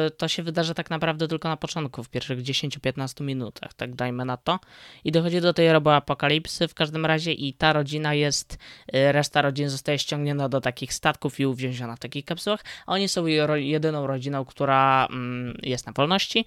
yy, 0.04 0.10
to 0.10 0.28
się 0.28 0.42
wydarzy 0.42 0.74
tak 0.74 0.90
naprawdę 0.90 1.28
tylko 1.28 1.48
na 1.48 1.56
początku, 1.56 2.04
w 2.04 2.08
pierwszych 2.08 2.42
10-15 2.42 3.24
minutach, 3.24 3.74
tak 3.74 3.94
dajmy 3.94 4.24
na 4.24 4.36
to 4.36 4.58
i 5.04 5.12
dochodzi 5.12 5.40
do 5.40 5.52
tej 5.52 5.68
apokalipsy 5.68 6.68
w 6.68 6.74
każdym 6.74 7.06
razie 7.06 7.32
i 7.32 7.54
ta 7.54 7.72
rodzina 7.72 8.14
jest, 8.14 8.58
yy, 8.92 9.12
reszta 9.12 9.42
rodziny 9.42 9.70
zostaje 9.70 9.98
ściągnięta 9.98 10.48
do 10.48 10.60
takich 10.60 10.94
statków 10.94 11.40
i 11.40 11.46
uwięziona 11.46 11.96
w 11.96 11.98
takich 11.98 12.24
kapsułach, 12.24 12.64
a 12.86 12.92
oni 12.92 13.08
są 13.08 13.26
jedyną 13.56 14.06
rodziną, 14.06 14.44
która 14.44 15.08
yy, 15.10 15.31
jest 15.62 15.86
na 15.86 15.92
wolności 15.92 16.44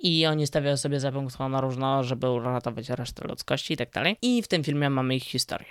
i 0.00 0.26
oni 0.26 0.46
stawiają 0.46 0.76
sobie 0.76 1.00
za 1.00 1.12
punkt 1.12 1.36
honoru, 1.36 1.70
żeby 2.00 2.30
uratować 2.30 2.88
resztę 2.88 3.28
ludzkości 3.28 3.74
i 3.74 3.76
tak 3.76 3.90
dalej. 3.90 4.16
I 4.22 4.42
w 4.42 4.48
tym 4.48 4.64
filmie 4.64 4.90
mamy 4.90 5.16
ich 5.16 5.24
historię. 5.24 5.68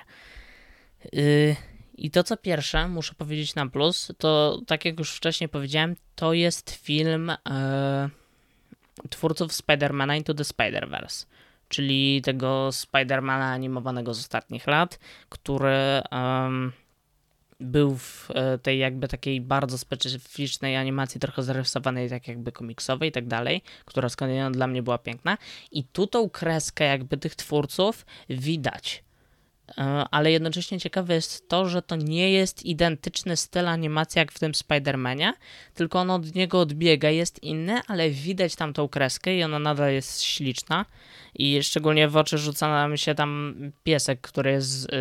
Yy, 1.13 1.55
I 1.95 2.11
to 2.11 2.23
co 2.23 2.37
pierwsze, 2.37 2.87
muszę 2.87 3.13
powiedzieć 3.13 3.55
na 3.55 3.67
plus, 3.67 4.11
to 4.17 4.61
tak 4.67 4.85
jak 4.85 4.99
już 4.99 5.11
wcześniej 5.11 5.49
powiedziałem, 5.49 5.95
to 6.15 6.33
jest 6.33 6.71
film 6.71 7.31
yy, 9.01 9.09
twórców 9.09 9.53
Spidermana 9.53 10.15
Into 10.15 10.33
the 10.33 10.43
Spider-Verse, 10.43 11.25
czyli 11.69 12.21
tego 12.21 12.71
Spidermana 12.71 13.51
animowanego 13.51 14.13
z 14.13 14.19
ostatnich 14.19 14.67
lat, 14.67 14.99
który... 15.29 16.01
Yy, 16.11 16.88
był 17.59 17.97
w 17.97 18.27
e, 18.31 18.57
tej 18.57 18.79
jakby 18.79 19.07
takiej 19.07 19.41
bardzo 19.41 19.77
specyficznej 19.77 20.75
animacji, 20.75 21.19
trochę 21.19 21.43
zarysowanej 21.43 22.09
tak 22.09 22.27
jakby 22.27 22.51
komiksowej 22.51 23.09
i 23.09 23.11
tak 23.11 23.27
dalej, 23.27 23.61
która 23.85 24.09
skądinąd 24.09 24.55
dla 24.55 24.67
mnie 24.67 24.83
była 24.83 24.97
piękna. 24.97 25.37
I 25.71 25.83
tu 25.83 26.07
tą 26.07 26.29
kreskę 26.29 26.85
jakby 26.85 27.17
tych 27.17 27.35
twórców 27.35 28.05
widać. 28.29 29.03
E, 29.77 30.05
ale 30.11 30.31
jednocześnie 30.31 30.79
ciekawe 30.79 31.13
jest 31.13 31.49
to, 31.49 31.69
że 31.69 31.81
to 31.81 31.95
nie 31.95 32.31
jest 32.31 32.65
identyczny 32.65 33.37
styl 33.37 33.67
animacji 33.67 34.19
jak 34.19 34.31
w 34.31 34.39
tym 34.39 34.51
Spider-Manie, 34.51 35.33
tylko 35.73 35.99
on 35.99 36.09
od 36.09 36.35
niego 36.35 36.59
odbiega, 36.59 37.09
jest 37.09 37.43
inny, 37.43 37.81
ale 37.87 38.09
widać 38.09 38.55
tam 38.55 38.73
tą 38.73 38.87
kreskę 38.87 39.37
i 39.37 39.43
ona 39.43 39.59
nadal 39.59 39.93
jest 39.93 40.23
śliczna. 40.23 40.85
I 41.35 41.63
szczególnie 41.63 42.07
w 42.07 42.17
oczy 42.17 42.37
rzuca 42.37 42.67
nam 42.67 42.97
się 42.97 43.15
tam 43.15 43.55
piesek, 43.83 44.21
który 44.21 44.51
jest 44.51 44.91
yy, 44.91 44.97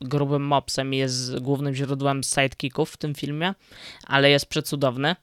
grubym 0.00 0.42
mopsem 0.42 0.94
i 0.94 0.96
jest 0.96 1.38
głównym 1.38 1.74
źródłem 1.74 2.22
sidekicków 2.22 2.90
w 2.90 2.96
tym 2.96 3.14
filmie, 3.14 3.54
ale 4.06 4.30
jest 4.30 4.46
przecudowny 4.46 5.16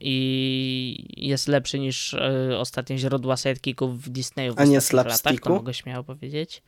i 0.00 1.06
jest 1.16 1.48
lepszy 1.48 1.78
niż 1.78 2.12
y, 2.12 2.58
ostatnie 2.58 2.98
źródła 2.98 3.36
sidekicków 3.36 4.02
w 4.02 4.08
Disneyu 4.08 4.54
w 4.54 4.58
A 4.58 4.64
nie 4.64 4.80
slapsticku? 4.80 5.48
Latach, 5.48 5.52
mogę 5.52 5.74
śmiało 5.74 6.04
powiedzieć 6.04 6.62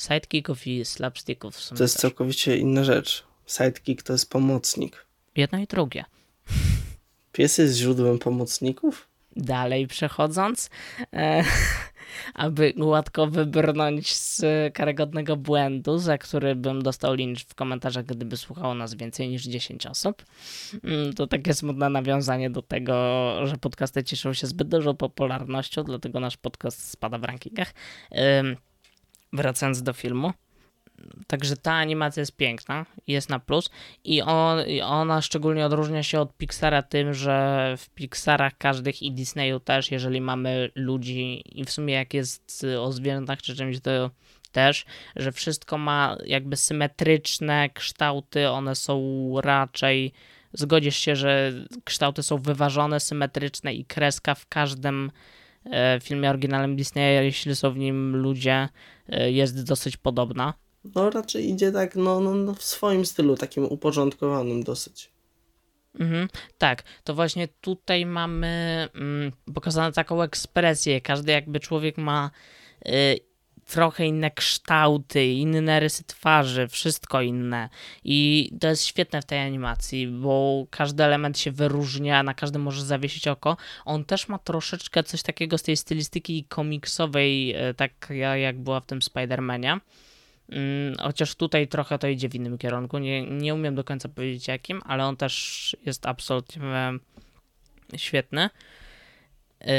sidekicków 0.00 0.66
i 0.66 0.84
slapsticków. 0.84 1.68
To 1.68 1.84
jest 1.84 1.94
też. 1.94 2.00
całkowicie 2.00 2.56
inna 2.56 2.84
rzecz. 2.84 3.24
Sidekick 3.46 4.02
to 4.02 4.12
jest 4.12 4.30
pomocnik. 4.30 5.06
Jedno 5.36 5.58
i 5.58 5.66
drugie. 5.66 6.04
Pies 7.32 7.58
jest 7.58 7.76
źródłem 7.76 8.18
pomocników? 8.18 9.08
Dalej 9.36 9.86
przechodząc, 9.86 10.70
e, 11.12 11.44
aby 12.34 12.72
gładko 12.76 13.26
wybrnąć 13.26 14.14
z 14.14 14.42
karygodnego 14.74 15.36
błędu, 15.36 15.98
za 15.98 16.18
który 16.18 16.54
bym 16.54 16.82
dostał 16.82 17.14
lincz 17.14 17.44
w 17.44 17.54
komentarzach, 17.54 18.04
gdyby 18.04 18.36
słuchało 18.36 18.74
nas 18.74 18.94
więcej 18.94 19.28
niż 19.28 19.44
10 19.44 19.86
osób. 19.86 20.24
Mm, 20.84 21.12
to 21.12 21.26
takie 21.26 21.54
smutne 21.54 21.88
nawiązanie 21.88 22.50
do 22.50 22.62
tego, 22.62 22.94
że 23.46 23.56
podcasty 23.56 24.04
cieszą 24.04 24.32
się 24.32 24.46
zbyt 24.46 24.68
dużą 24.68 24.96
popularnością, 24.96 25.84
dlatego 25.84 26.20
nasz 26.20 26.36
podcast 26.36 26.90
spada 26.90 27.18
w 27.18 27.24
rankingach. 27.24 27.74
Wracając 29.32 29.82
do 29.82 29.92
filmu. 29.92 30.32
Także 31.26 31.56
ta 31.56 31.72
animacja 31.72 32.20
jest 32.20 32.36
piękna, 32.36 32.86
jest 33.06 33.28
na 33.28 33.38
plus 33.38 33.70
i, 34.04 34.22
on, 34.22 34.58
ona 34.84 35.22
szczególnie 35.22 35.66
odróżnia 35.66 36.02
się 36.02 36.20
od 36.20 36.36
Pixara 36.36 36.82
tym, 36.82 37.14
że 37.14 37.74
w 37.78 37.90
Pixarach 37.90 38.58
każdych 38.58 39.02
i 39.02 39.12
Disneyu 39.12 39.60
też, 39.60 39.90
jeżeli 39.90 40.20
mamy 40.20 40.70
ludzi 40.74 41.42
i 41.46 41.64
w 41.64 41.70
sumie 41.70 41.94
jak 41.94 42.14
jest 42.14 42.66
o 42.80 42.92
zwierzętach 42.92 43.42
czy 43.42 43.56
czymś, 43.56 43.80
to 43.80 44.10
też, 44.52 44.84
że 45.16 45.32
wszystko 45.32 45.78
ma 45.78 46.16
jakby 46.24 46.56
symetryczne 46.56 47.70
kształty, 47.70 48.48
one 48.48 48.74
są 48.74 49.34
raczej, 49.42 50.12
zgodzisz 50.52 50.96
się, 50.96 51.16
że 51.16 51.52
kształty 51.84 52.22
są 52.22 52.36
wyważone, 52.36 53.00
symetryczne 53.00 53.74
i 53.74 53.84
kreska 53.84 54.34
w 54.34 54.46
każdym 54.46 55.10
filmie 56.02 56.30
oryginalnym 56.30 56.76
Disneya, 56.76 57.24
jeśli 57.24 57.56
są 57.56 57.70
w 57.70 57.78
nim 57.78 58.16
ludzie, 58.16 58.68
e, 59.08 59.32
jest 59.32 59.64
dosyć 59.64 59.96
podobna. 59.96 60.54
No 60.94 61.10
raczej 61.10 61.50
idzie 61.50 61.72
tak 61.72 61.96
no, 61.96 62.20
no, 62.20 62.34
no 62.34 62.54
w 62.54 62.62
swoim 62.62 63.06
stylu, 63.06 63.36
takim 63.36 63.64
uporządkowanym 63.64 64.62
dosyć. 64.62 65.10
Mhm, 66.00 66.28
tak, 66.58 66.82
to 67.04 67.14
właśnie 67.14 67.48
tutaj 67.60 68.06
mamy 68.06 68.88
mm, 68.94 69.32
pokazaną 69.54 69.92
taką 69.92 70.22
ekspresję. 70.22 71.00
Każdy 71.00 71.32
jakby 71.32 71.60
człowiek 71.60 71.98
ma 71.98 72.30
y, 72.86 73.29
trochę 73.70 74.06
inne 74.06 74.30
kształty, 74.30 75.26
inne 75.26 75.80
rysy 75.80 76.04
twarzy, 76.04 76.68
wszystko 76.68 77.22
inne. 77.22 77.68
I 78.04 78.50
to 78.60 78.68
jest 78.68 78.84
świetne 78.84 79.22
w 79.22 79.24
tej 79.24 79.38
animacji, 79.38 80.06
bo 80.06 80.66
każdy 80.70 81.04
element 81.04 81.38
się 81.38 81.50
wyróżnia, 81.50 82.22
na 82.22 82.34
każdym 82.34 82.62
może 82.62 82.84
zawiesić 82.84 83.28
oko. 83.28 83.56
On 83.84 84.04
też 84.04 84.28
ma 84.28 84.38
troszeczkę 84.38 85.02
coś 85.02 85.22
takiego 85.22 85.58
z 85.58 85.62
tej 85.62 85.76
stylistyki 85.76 86.44
komiksowej, 86.44 87.54
e, 87.54 87.74
tak 87.74 88.08
jak 88.34 88.58
była 88.58 88.80
w 88.80 88.86
tym 88.86 88.98
Spider-Manie. 88.98 89.80
Mm, 90.48 90.96
chociaż 91.00 91.34
tutaj 91.34 91.68
trochę 91.68 91.98
to 91.98 92.08
idzie 92.08 92.28
w 92.28 92.34
innym 92.34 92.58
kierunku. 92.58 92.98
Nie, 92.98 93.26
nie 93.26 93.54
umiem 93.54 93.74
do 93.74 93.84
końca 93.84 94.08
powiedzieć 94.08 94.48
jakim, 94.48 94.82
ale 94.84 95.04
on 95.04 95.16
też 95.16 95.76
jest 95.86 96.06
absolutnie 96.06 96.62
świetny. 97.96 98.50
Yy, 99.60 99.70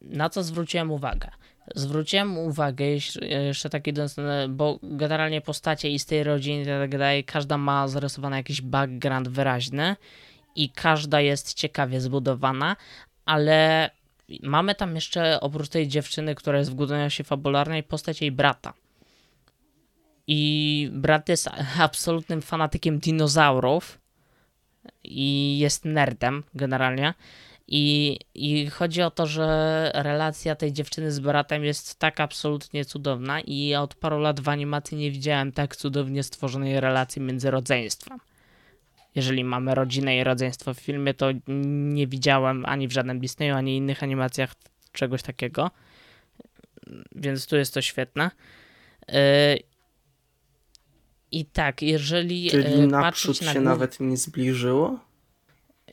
na 0.00 0.30
co 0.30 0.42
zwróciłem 0.42 0.90
uwagę? 0.90 1.30
Zwróciłem 1.74 2.38
uwagę, 2.38 2.84
jeszcze 3.30 3.70
taki, 3.70 3.92
bo 4.48 4.78
generalnie 4.82 5.40
postacie 5.40 5.90
i 5.90 5.98
z 5.98 6.06
tej 6.06 6.24
rodziny 6.24 6.62
i 6.62 6.66
tak 6.66 6.90
dalej, 6.90 7.24
każda 7.24 7.58
ma 7.58 7.88
zarysowany 7.88 8.36
jakiś 8.36 8.60
background 8.60 9.28
wyraźny 9.28 9.96
i 10.56 10.70
każda 10.70 11.20
jest 11.20 11.54
ciekawie 11.54 12.00
zbudowana, 12.00 12.76
ale 13.24 13.90
mamy 14.42 14.74
tam 14.74 14.94
jeszcze 14.94 15.40
oprócz 15.40 15.68
tej 15.68 15.88
dziewczyny, 15.88 16.34
która 16.34 16.58
jest 16.58 16.76
w 16.76 17.10
się 17.10 17.24
fabularnej, 17.24 17.82
postać 17.82 18.20
jej 18.20 18.32
brata. 18.32 18.74
I 20.26 20.90
brat 20.92 21.28
jest 21.28 21.48
absolutnym 21.80 22.42
fanatykiem 22.42 22.98
dinozaurów 22.98 23.98
i 25.04 25.58
jest 25.58 25.84
nerdem 25.84 26.44
generalnie. 26.54 27.14
I, 27.68 28.18
I 28.34 28.66
chodzi 28.66 29.02
o 29.02 29.10
to, 29.10 29.26
że 29.26 29.90
relacja 29.94 30.54
tej 30.54 30.72
dziewczyny 30.72 31.12
z 31.12 31.20
bratem 31.20 31.64
jest 31.64 31.98
tak 31.98 32.20
absolutnie 32.20 32.84
cudowna 32.84 33.40
i 33.40 33.66
ja 33.66 33.82
od 33.82 33.94
paru 33.94 34.18
lat 34.18 34.40
w 34.40 34.48
animacji 34.48 34.98
nie 34.98 35.10
widziałem 35.10 35.52
tak 35.52 35.76
cudownie 35.76 36.22
stworzonej 36.22 36.80
relacji 36.80 37.22
między 37.22 37.50
rodzeństwem. 37.50 38.18
Jeżeli 39.14 39.44
mamy 39.44 39.74
rodzinę 39.74 40.16
i 40.16 40.24
rodzeństwo 40.24 40.74
w 40.74 40.80
filmie, 40.80 41.14
to 41.14 41.26
nie 41.46 42.06
widziałem 42.06 42.66
ani 42.66 42.88
w 42.88 42.92
żadnym 42.92 43.20
Disneyu, 43.20 43.54
ani 43.54 43.76
innych 43.76 44.02
animacjach 44.02 44.54
czegoś 44.92 45.22
takiego. 45.22 45.70
Więc 47.14 47.46
tu 47.46 47.56
jest 47.56 47.74
to 47.74 47.82
świetne. 47.82 48.30
Yy, 49.08 49.14
I 51.32 51.44
tak, 51.44 51.82
jeżeli. 51.82 52.50
Czyli 52.50 52.78
yy, 52.78 52.86
naprzód 52.86 53.38
się 53.38 53.60
na... 53.60 53.70
nawet 53.70 54.00
nie 54.00 54.16
zbliżyło? 54.16 54.98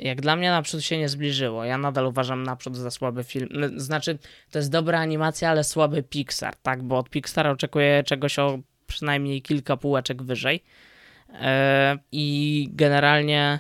Jak 0.02 0.22
dla 0.22 0.36
mnie 0.36 0.50
naprzód 0.50 0.84
się 0.84 0.98
nie 0.98 1.10
zbliżyło. 1.10 1.66
Ja 1.66 1.78
nadal 1.78 2.06
uważam 2.06 2.44
naprzód 2.44 2.76
za 2.76 2.92
słaby 2.92 3.24
film. 3.24 3.50
Znaczy, 3.76 4.18
to 4.52 4.60
jest 4.60 4.72
dobra 4.72 5.00
animacja, 5.00 5.50
ale 5.50 5.64
słaby 5.64 6.04
Pixar, 6.04 6.56
tak? 6.56 6.84
Bo 6.84 6.98
od 6.98 7.10
Pixara 7.10 7.52
oczekuję 7.52 8.04
czegoś 8.04 8.40
o 8.40 8.60
przynajmniej 8.88 9.42
kilka 9.42 9.78
półeczek 9.78 10.24
wyżej. 10.24 10.64
Yy, 11.30 11.38
I 12.12 12.68
generalnie, 12.72 13.60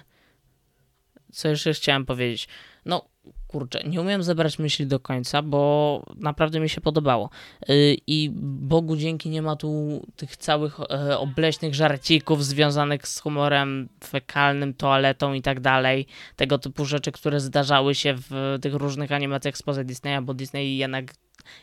co 1.31 1.47
jeszcze 1.47 1.73
chciałem 1.73 2.05
powiedzieć? 2.05 2.47
No, 2.85 3.10
kurczę, 3.51 3.83
nie 3.85 4.01
umiem 4.01 4.23
zebrać 4.23 4.59
myśli 4.59 4.87
do 4.87 4.99
końca, 4.99 5.41
bo 5.41 6.03
naprawdę 6.15 6.59
mi 6.59 6.69
się 6.69 6.81
podobało. 6.81 7.29
Y, 7.69 7.97
I 8.07 8.29
Bogu 8.43 8.95
dzięki 8.95 9.29
nie 9.29 9.41
ma 9.41 9.55
tu 9.55 10.01
tych 10.15 10.37
całych 10.37 10.79
e, 10.79 11.17
obleśnych 11.19 11.75
żarcików 11.75 12.45
związanych 12.45 13.07
z 13.07 13.19
humorem 13.19 13.89
fekalnym, 14.03 14.73
toaletą 14.73 15.33
i 15.33 15.41
tak 15.41 15.59
dalej. 15.59 16.05
Tego 16.35 16.57
typu 16.57 16.85
rzeczy, 16.85 17.11
które 17.11 17.39
zdarzały 17.39 17.95
się 17.95 18.15
w 18.17 18.57
tych 18.61 18.73
różnych 18.73 19.11
animacjach 19.11 19.57
spoza 19.57 19.83
Disneya, 19.83 20.21
bo 20.21 20.33
Disney 20.33 20.77
jednak 20.77 21.13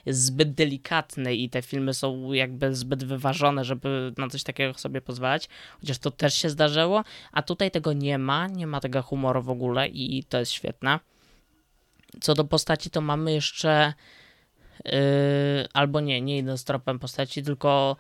jest 0.07 0.25
zbyt 0.25 0.55
delikatny 0.55 1.35
i 1.35 1.51
te 1.51 1.63
filmy 1.63 1.95
są 1.95 2.33
jakby 2.33 2.75
zbyt 2.75 3.05
wyważone, 3.05 3.65
żeby 3.65 4.13
na 4.19 4.29
coś 4.29 4.43
takiego 4.43 4.79
sobie 4.79 5.01
pozwalać. 5.01 5.49
Chociaż 5.81 5.99
to 5.99 6.11
też 6.11 6.35
się 6.35 6.51
zdarzyło, 6.51 7.05
a 7.33 7.43
tutaj 7.43 7.71
tego 7.71 7.93
nie 7.93 8.19
ma, 8.19 8.47
nie 8.47 8.67
ma 8.67 8.81
tego 8.81 9.03
humoru 9.03 9.43
w 9.43 9.51
ogóle 9.51 9.89
i 9.89 10.25
to 10.25 10.39
jest 10.39 10.53
świetne. 10.53 10.99
Co 12.21 12.35
do 12.35 12.45
postaci, 12.45 12.91
to 12.91 13.01
mamy 13.01 13.33
jeszcze. 13.33 13.95
Yy, 14.85 14.93
albo 15.73 16.01
nie, 16.01 16.21
nie 16.21 16.39
idąc 16.39 16.65
tropem 16.65 16.99
postaci, 16.99 17.43
tylko 17.43 17.97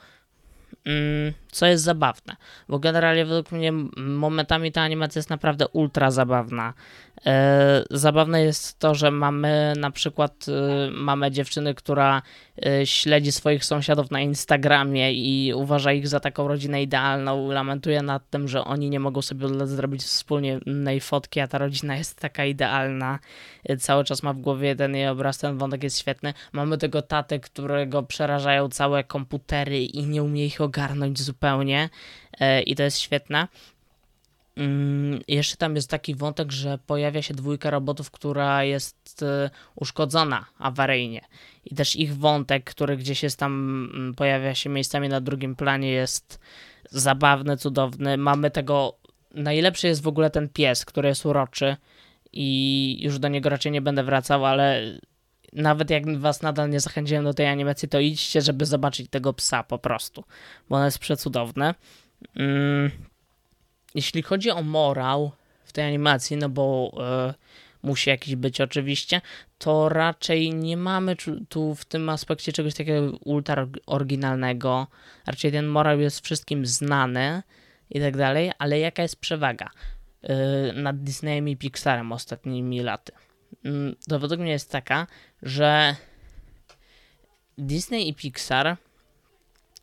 Mm, 0.86 1.32
co 1.50 1.66
jest 1.66 1.84
zabawne, 1.84 2.36
bo 2.68 2.78
generalnie 2.78 3.26
według 3.26 3.52
mnie 3.52 3.72
momentami 3.96 4.72
ta 4.72 4.82
animacja 4.82 5.18
jest 5.18 5.30
naprawdę 5.30 5.68
ultra 5.68 6.10
zabawna. 6.10 6.74
E, 7.26 7.84
zabawne 7.90 8.42
jest 8.42 8.78
to, 8.78 8.94
że 8.94 9.10
mamy 9.10 9.72
na 9.76 9.90
przykład 9.90 10.46
e, 10.48 10.90
mamy 10.90 11.30
dziewczyny, 11.30 11.74
która 11.74 12.22
e, 12.66 12.86
śledzi 12.86 13.32
swoich 13.32 13.64
sąsiadów 13.64 14.10
na 14.10 14.20
Instagramie 14.20 15.12
i 15.12 15.54
uważa 15.54 15.92
ich 15.92 16.08
za 16.08 16.20
taką 16.20 16.48
rodzinę 16.48 16.82
idealną, 16.82 17.50
lamentuje 17.50 18.02
nad 18.02 18.30
tym, 18.30 18.48
że 18.48 18.64
oni 18.64 18.90
nie 18.90 19.00
mogą 19.00 19.22
sobie 19.22 19.66
zrobić 19.66 20.02
wspólnej 20.02 21.00
fotki, 21.00 21.40
a 21.40 21.48
ta 21.48 21.58
rodzina 21.58 21.96
jest 21.96 22.20
taka 22.20 22.44
idealna. 22.44 23.18
Cały 23.78 24.04
czas 24.04 24.22
ma 24.22 24.32
w 24.32 24.38
głowie 24.38 24.76
ten 24.76 24.96
jej 24.96 25.08
obraz, 25.08 25.38
ten 25.38 25.58
wątek 25.58 25.82
jest 25.82 25.98
świetny. 25.98 26.34
Mamy 26.52 26.78
tego 26.78 27.02
tatę, 27.02 27.40
którego 27.40 28.02
przerażają 28.02 28.68
całe 28.68 29.04
komputery 29.04 29.84
i 29.84 30.06
nie 30.06 30.22
umie 30.22 30.46
ich 30.46 30.60
ogarnąć 30.60 31.20
zupełnie 31.20 31.88
i 32.66 32.76
to 32.76 32.82
jest 32.82 32.98
świetne. 32.98 33.48
Mm, 34.58 35.20
jeszcze 35.28 35.56
tam 35.56 35.76
jest 35.76 35.90
taki 35.90 36.14
wątek, 36.14 36.52
że 36.52 36.78
pojawia 36.86 37.22
się 37.22 37.34
dwójka 37.34 37.70
robotów, 37.70 38.10
która 38.10 38.64
jest 38.64 39.22
e, 39.22 39.50
uszkodzona 39.74 40.46
awaryjnie. 40.58 41.20
I 41.64 41.74
też 41.74 41.96
ich 41.96 42.16
wątek, 42.16 42.64
który 42.64 42.96
gdzieś 42.96 43.22
jest 43.22 43.38
tam, 43.38 43.52
mm, 43.94 44.14
pojawia 44.14 44.54
się 44.54 44.70
miejscami 44.70 45.08
na 45.08 45.20
drugim 45.20 45.56
planie, 45.56 45.90
jest 45.90 46.40
zabawny, 46.90 47.56
cudowny. 47.56 48.16
Mamy 48.16 48.50
tego. 48.50 48.98
Najlepszy 49.34 49.86
jest 49.86 50.02
w 50.02 50.08
ogóle 50.08 50.30
ten 50.30 50.48
pies, 50.48 50.84
który 50.84 51.08
jest 51.08 51.26
uroczy. 51.26 51.76
I 52.32 52.98
już 53.00 53.18
do 53.18 53.28
niego 53.28 53.48
raczej 53.48 53.72
nie 53.72 53.82
będę 53.82 54.02
wracał, 54.02 54.46
ale 54.46 54.82
nawet 55.52 55.90
jak 55.90 56.18
was 56.18 56.42
nadal 56.42 56.70
nie 56.70 56.80
zachęciłem 56.80 57.24
do 57.24 57.34
tej 57.34 57.46
animacji, 57.46 57.88
to 57.88 58.00
idźcie, 58.00 58.42
żeby 58.42 58.66
zobaczyć 58.66 59.10
tego 59.10 59.32
psa 59.32 59.62
po 59.62 59.78
prostu, 59.78 60.24
bo 60.68 60.76
on 60.76 60.84
jest 60.84 60.98
przecudowny. 60.98 61.74
Mm. 62.36 62.90
Jeśli 63.94 64.22
chodzi 64.22 64.50
o 64.50 64.62
morał 64.62 65.32
w 65.64 65.72
tej 65.72 65.84
animacji, 65.84 66.36
no 66.36 66.48
bo 66.48 66.92
e, 67.00 67.34
musi 67.82 68.10
jakiś 68.10 68.36
być 68.36 68.60
oczywiście, 68.60 69.20
to 69.58 69.88
raczej 69.88 70.54
nie 70.54 70.76
mamy 70.76 71.16
tu 71.48 71.74
w 71.74 71.84
tym 71.84 72.08
aspekcie 72.08 72.52
czegoś 72.52 72.74
takiego 72.74 73.18
ultra 73.24 73.66
oryginalnego. 73.86 74.86
Raczej 75.26 75.52
ten 75.52 75.66
morał 75.66 76.00
jest 76.00 76.24
wszystkim 76.24 76.66
znany 76.66 77.42
i 77.90 78.00
tak 78.00 78.16
dalej, 78.16 78.52
ale 78.58 78.78
jaka 78.78 79.02
jest 79.02 79.16
przewaga 79.16 79.70
e, 80.22 80.72
nad 80.72 81.02
Disneyem 81.02 81.48
i 81.48 81.56
Pixarem 81.56 82.12
ostatnimi 82.12 82.80
laty? 82.80 83.12
Mm, 83.64 83.96
to 84.08 84.18
według 84.18 84.40
mnie 84.40 84.52
jest 84.52 84.72
taka, 84.72 85.06
że 85.42 85.96
Disney 87.58 88.08
i 88.08 88.14
Pixar 88.14 88.76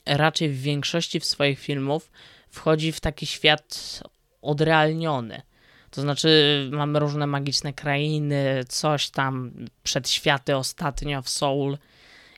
raczej 0.05 0.49
w 0.49 0.61
większości 0.61 1.21
swoich 1.21 1.59
filmów 1.59 2.11
wchodzi 2.55 2.91
w 2.91 2.99
taki 2.99 3.25
świat 3.25 3.99
odrealniony. 4.41 5.41
To 5.91 6.01
znaczy, 6.01 6.29
mamy 6.71 6.99
różne 6.99 7.27
magiczne 7.27 7.73
krainy, 7.73 8.63
coś 8.69 9.09
tam, 9.09 9.51
przedświaty 9.83 10.55
ostatnio 10.55 11.21
w 11.21 11.29
Soul 11.29 11.77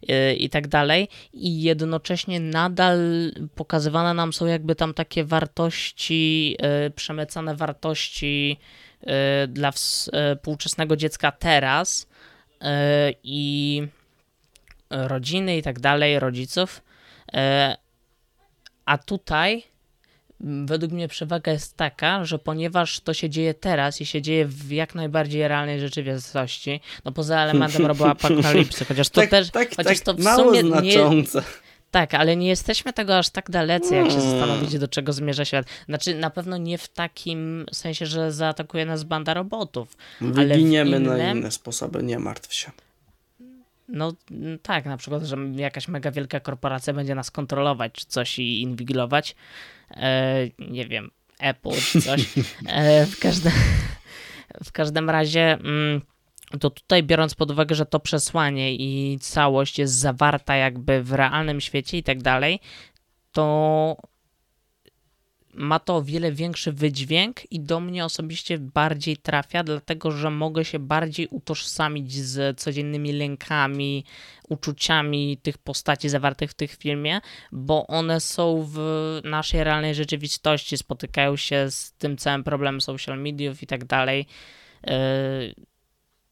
yy, 0.01 0.36
i 0.36 0.49
tak 0.49 0.68
dalej, 0.68 1.07
i 1.34 1.61
jednocześnie 1.61 2.39
nadal 2.39 2.99
pokazywane 3.55 4.13
nam 4.13 4.34
są 4.34 4.45
jakby 4.45 4.76
tam 4.76 4.93
takie 4.93 5.24
wartości, 5.24 6.57
yy, 6.84 6.89
przemycane 6.89 7.55
wartości 7.55 8.57
yy, 9.01 9.13
dla 9.47 9.72
współczesnego 9.72 10.95
dziecka 10.95 11.32
teraz, 11.32 12.07
E, 12.61 13.13
i 13.24 13.82
rodziny 14.89 15.57
i 15.57 15.61
tak 15.61 15.80
dalej, 15.80 16.20
rodziców. 16.20 16.82
E, 17.34 17.78
a 18.86 18.97
tutaj 18.97 19.63
według 20.39 20.91
mnie 20.91 21.07
przewaga 21.07 21.51
jest 21.51 21.77
taka, 21.77 22.25
że 22.25 22.39
ponieważ 22.39 22.99
to 22.99 23.13
się 23.13 23.29
dzieje 23.29 23.53
teraz 23.53 24.01
i 24.01 24.05
się 24.05 24.21
dzieje 24.21 24.45
w 24.45 24.71
jak 24.71 24.95
najbardziej 24.95 25.47
realnej 25.47 25.79
rzeczywistości, 25.79 26.81
no 27.05 27.11
poza 27.11 27.39
elementem 27.39 27.85
roboapokalipsy, 27.91 28.85
chociaż 28.85 29.09
to 29.09 29.21
tak, 29.21 29.29
też, 29.29 29.49
tak, 29.51 29.69
chociaż 29.75 29.97
tak, 29.97 30.05
to 30.05 30.13
w 30.13 30.19
mało 30.19 30.43
sumie 30.43 30.61
znaczące. 30.61 31.39
Nie, 31.39 31.45
tak, 31.91 32.13
ale 32.13 32.35
nie 32.35 32.47
jesteśmy 32.47 32.93
tego 32.93 33.17
aż 33.17 33.29
tak 33.29 33.51
dalecy, 33.51 33.95
jak 33.95 34.05
się 34.05 34.21
zastanowić, 34.21 34.79
do 34.79 34.88
czego 34.88 35.13
zmierza 35.13 35.45
świat. 35.45 35.65
Znaczy, 35.85 36.15
na 36.15 36.29
pewno 36.29 36.57
nie 36.57 36.77
w 36.77 36.88
takim 36.88 37.65
sensie, 37.73 38.05
że 38.05 38.31
zaatakuje 38.31 38.85
nas 38.85 39.03
banda 39.03 39.33
robotów. 39.33 39.97
Wyginiemy 40.21 40.95
ale 40.95 41.05
innym... 41.05 41.17
na 41.17 41.31
inne 41.31 41.51
sposoby, 41.51 42.03
nie 42.03 42.19
martw 42.19 42.53
się. 42.53 42.71
No 43.88 44.14
tak, 44.61 44.85
na 44.85 44.97
przykład, 44.97 45.23
że 45.23 45.38
jakaś 45.55 45.88
mega 45.88 46.11
wielka 46.11 46.39
korporacja 46.39 46.93
będzie 46.93 47.15
nas 47.15 47.31
kontrolować 47.31 47.93
czy 47.93 48.05
coś 48.05 48.39
i 48.39 48.61
inwigilować. 48.61 49.35
E, 49.91 50.47
nie 50.59 50.88
wiem, 50.88 51.11
Apple 51.39 51.72
czy 51.91 52.01
coś. 52.01 52.26
E, 52.68 53.05
w, 53.05 53.19
każdym, 53.19 53.51
w 54.64 54.72
każdym 54.72 55.09
razie, 55.09 55.53
mm, 55.53 56.01
to 56.59 56.69
tutaj 56.69 57.03
biorąc 57.03 57.35
pod 57.35 57.51
uwagę, 57.51 57.76
że 57.76 57.85
to 57.85 57.99
przesłanie 57.99 58.76
i 58.76 59.19
całość 59.19 59.80
jest 59.80 59.93
zawarta 59.93 60.55
jakby 60.55 61.03
w 61.03 61.14
realnym 61.14 61.61
świecie 61.61 61.97
i 61.97 62.03
tak 62.03 62.22
dalej, 62.22 62.59
to 63.31 63.97
ma 65.57 65.79
to 65.79 65.95
o 65.95 66.01
wiele 66.01 66.31
większy 66.31 66.71
wydźwięk 66.71 67.51
i 67.51 67.59
do 67.59 67.79
mnie 67.79 68.05
osobiście 68.05 68.57
bardziej 68.57 69.17
trafia, 69.17 69.63
dlatego 69.63 70.11
że 70.11 70.31
mogę 70.31 70.65
się 70.65 70.79
bardziej 70.79 71.27
utożsamić 71.27 72.13
z 72.13 72.59
codziennymi 72.59 73.13
lękami, 73.13 74.03
uczuciami 74.49 75.38
tych 75.38 75.57
postaci 75.57 76.09
zawartych 76.09 76.51
w 76.51 76.53
tych 76.53 76.75
filmie, 76.75 77.21
bo 77.51 77.88
one 77.88 78.19
są 78.19 78.67
w 78.71 78.79
naszej 79.23 79.63
realnej 79.63 79.95
rzeczywistości, 79.95 80.77
spotykają 80.77 81.35
się 81.35 81.71
z 81.71 81.91
tym 81.91 82.17
całym 82.17 82.43
problemem 82.43 82.81
social 82.81 83.19
mediów 83.19 83.63
i 83.63 83.67
tak 83.67 83.85
dalej. 83.85 84.25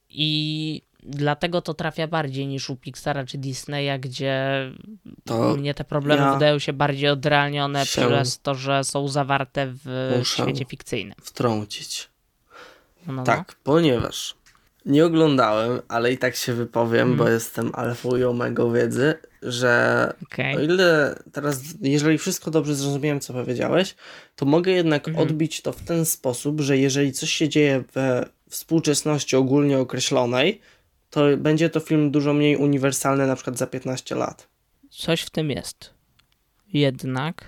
I 0.10 0.82
dlatego 1.06 1.62
to 1.62 1.74
trafia 1.74 2.08
bardziej 2.08 2.48
niż 2.48 2.70
u 2.70 2.76
Pixara 2.76 3.26
czy 3.26 3.38
Disneya, 3.38 4.00
gdzie 4.00 4.72
to 5.26 5.56
mnie 5.58 5.74
te 5.74 5.84
problemy 5.84 6.22
ja 6.22 6.34
wydają 6.34 6.60
się 6.60 6.74
bardziej 6.74 7.10
odrealnione 7.10 7.86
się 7.86 8.08
przez 8.08 8.40
to, 8.40 8.56
że 8.56 8.84
są 8.84 9.08
zawarte 9.08 9.68
w 9.68 10.22
świecie 10.24 10.66
fikcyjnym. 10.66 11.16
Wtrącić. 11.22 12.10
No, 13.08 13.14
no. 13.14 13.24
Tak, 13.24 13.56
ponieważ 13.64 14.36
nie 14.86 15.06
oglądałem, 15.06 15.82
ale 15.88 16.14
i 16.14 16.18
tak 16.18 16.36
się 16.36 16.54
wypowiem, 16.54 17.02
mm. 17.02 17.18
bo 17.18 17.30
jestem 17.30 17.72
alfą 17.74 18.18
i 18.18 18.24
omegą 18.24 18.74
wiedzy, 18.74 19.14
że 19.42 20.14
okay. 20.24 20.56
o 20.56 20.60
ile 20.60 21.16
teraz, 21.32 21.62
jeżeli 21.82 22.18
wszystko 22.18 22.52
dobrze 22.52 22.76
zrozumiałem, 22.76 23.20
co 23.20 23.34
powiedziałeś, 23.34 23.96
to 24.36 24.46
mogę 24.46 24.72
jednak 24.72 25.08
mm 25.08 25.20
odbić 25.20 25.62
to 25.62 25.72
w 25.72 25.82
ten 25.82 26.06
sposób, 26.06 26.62
że 26.62 26.78
jeżeli 26.78 27.12
coś 27.14 27.32
się 27.34 27.50
dzieje 27.50 27.84
we 27.94 28.30
współczesności 28.50 29.36
ogólnie 29.36 29.80
określonej, 29.80 30.62
to 31.16 31.38
będzie 31.38 31.70
to 31.70 31.80
film 31.80 32.12
dużo 32.12 32.34
mniej 32.34 32.58
uniwersalny 32.58 33.28
na 33.28 33.36
przykład 33.36 33.58
za 33.58 33.68
15 33.68 34.16
lat. 34.16 34.48
Coś 34.90 35.22
w 35.22 35.30
tym 35.30 35.52
jest. 35.52 35.94
Jednak, 36.74 37.46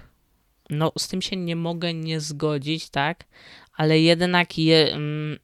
no 0.70 0.92
z 0.98 1.08
tym 1.08 1.22
się 1.22 1.36
nie 1.36 1.56
mogę 1.56 1.94
nie 1.94 2.20
zgodzić, 2.20 2.90
tak? 2.90 3.24
Ale 3.74 4.00
jednak 4.00 4.58
je, 4.58 4.94
mm, 4.94 5.40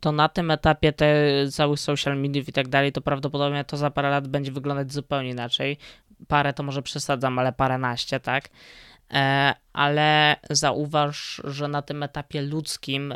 to 0.00 0.12
na 0.12 0.28
tym 0.28 0.50
etapie 0.50 0.92
te 0.92 1.06
całych 1.50 1.80
social 1.80 2.20
mediów 2.20 2.48
i 2.48 2.52
tak 2.52 2.68
dalej, 2.68 2.92
to 2.92 3.00
prawdopodobnie 3.00 3.64
to 3.64 3.76
za 3.76 3.90
parę 3.90 4.10
lat 4.10 4.28
będzie 4.28 4.52
wyglądać 4.52 4.92
zupełnie 4.92 5.30
inaczej. 5.30 5.78
Parę 6.28 6.52
to 6.52 6.62
może 6.62 6.82
przesadzam, 6.82 7.38
ale 7.38 7.52
paręnaście, 7.52 8.20
tak? 8.20 8.48
E, 9.10 9.54
ale 9.72 10.36
zauważ, 10.50 11.40
że 11.44 11.68
na 11.68 11.82
tym 11.82 12.02
etapie 12.02 12.42
ludzkim 12.42 13.14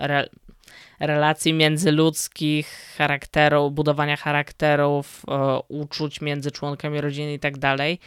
relacji 1.00 1.52
międzyludzkich, 1.52 2.94
charakterów, 2.96 3.72
budowania 3.72 4.16
charakterów, 4.16 5.22
e, 5.28 5.58
uczuć 5.68 6.20
między 6.20 6.50
członkami 6.50 7.00
rodziny 7.00 7.34
i 7.34 7.38
tak 7.38 7.58
dalej, 7.58 7.98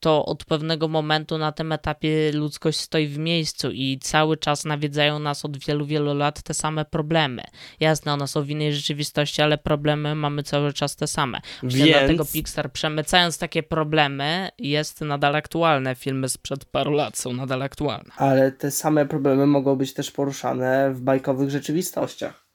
to 0.00 0.24
od 0.26 0.44
pewnego 0.44 0.88
momentu 0.88 1.38
na 1.38 1.52
tym 1.52 1.72
etapie 1.72 2.32
ludzkość 2.32 2.80
stoi 2.80 3.06
w 3.06 3.18
miejscu 3.18 3.70
i 3.70 3.98
cały 4.02 4.36
czas 4.36 4.64
nawiedzają 4.64 5.18
nas 5.18 5.44
od 5.44 5.56
wielu, 5.58 5.86
wielu 5.86 6.14
lat 6.14 6.42
te 6.42 6.54
same 6.54 6.84
problemy. 6.84 7.42
Jasne, 7.80 8.12
one 8.12 8.28
są 8.28 8.42
w 8.42 8.50
innej 8.50 8.74
rzeczywistości, 8.74 9.42
ale 9.42 9.58
problemy 9.58 10.14
mamy 10.14 10.42
cały 10.42 10.72
czas 10.72 10.96
te 10.96 11.06
same. 11.06 11.40
Więc... 11.62 11.90
Dlatego 11.90 12.24
Pixar, 12.24 12.72
przemycając 12.72 13.38
takie 13.38 13.62
problemy, 13.62 14.48
jest 14.58 15.00
nadal 15.00 15.36
aktualne. 15.36 15.94
Filmy 15.94 16.28
sprzed 16.28 16.64
paru 16.64 16.92
lat 16.92 17.18
są 17.18 17.32
nadal 17.32 17.62
aktualne. 17.62 18.10
Ale 18.16 18.52
te 18.52 18.70
same 18.70 19.06
problemy 19.06 19.46
mogą 19.46 19.76
być 19.76 19.94
też 19.94 20.10
poruszane 20.10 20.90
w 20.94 21.00
bajkowych 21.00 21.50
rzeczywistościach. 21.50 22.49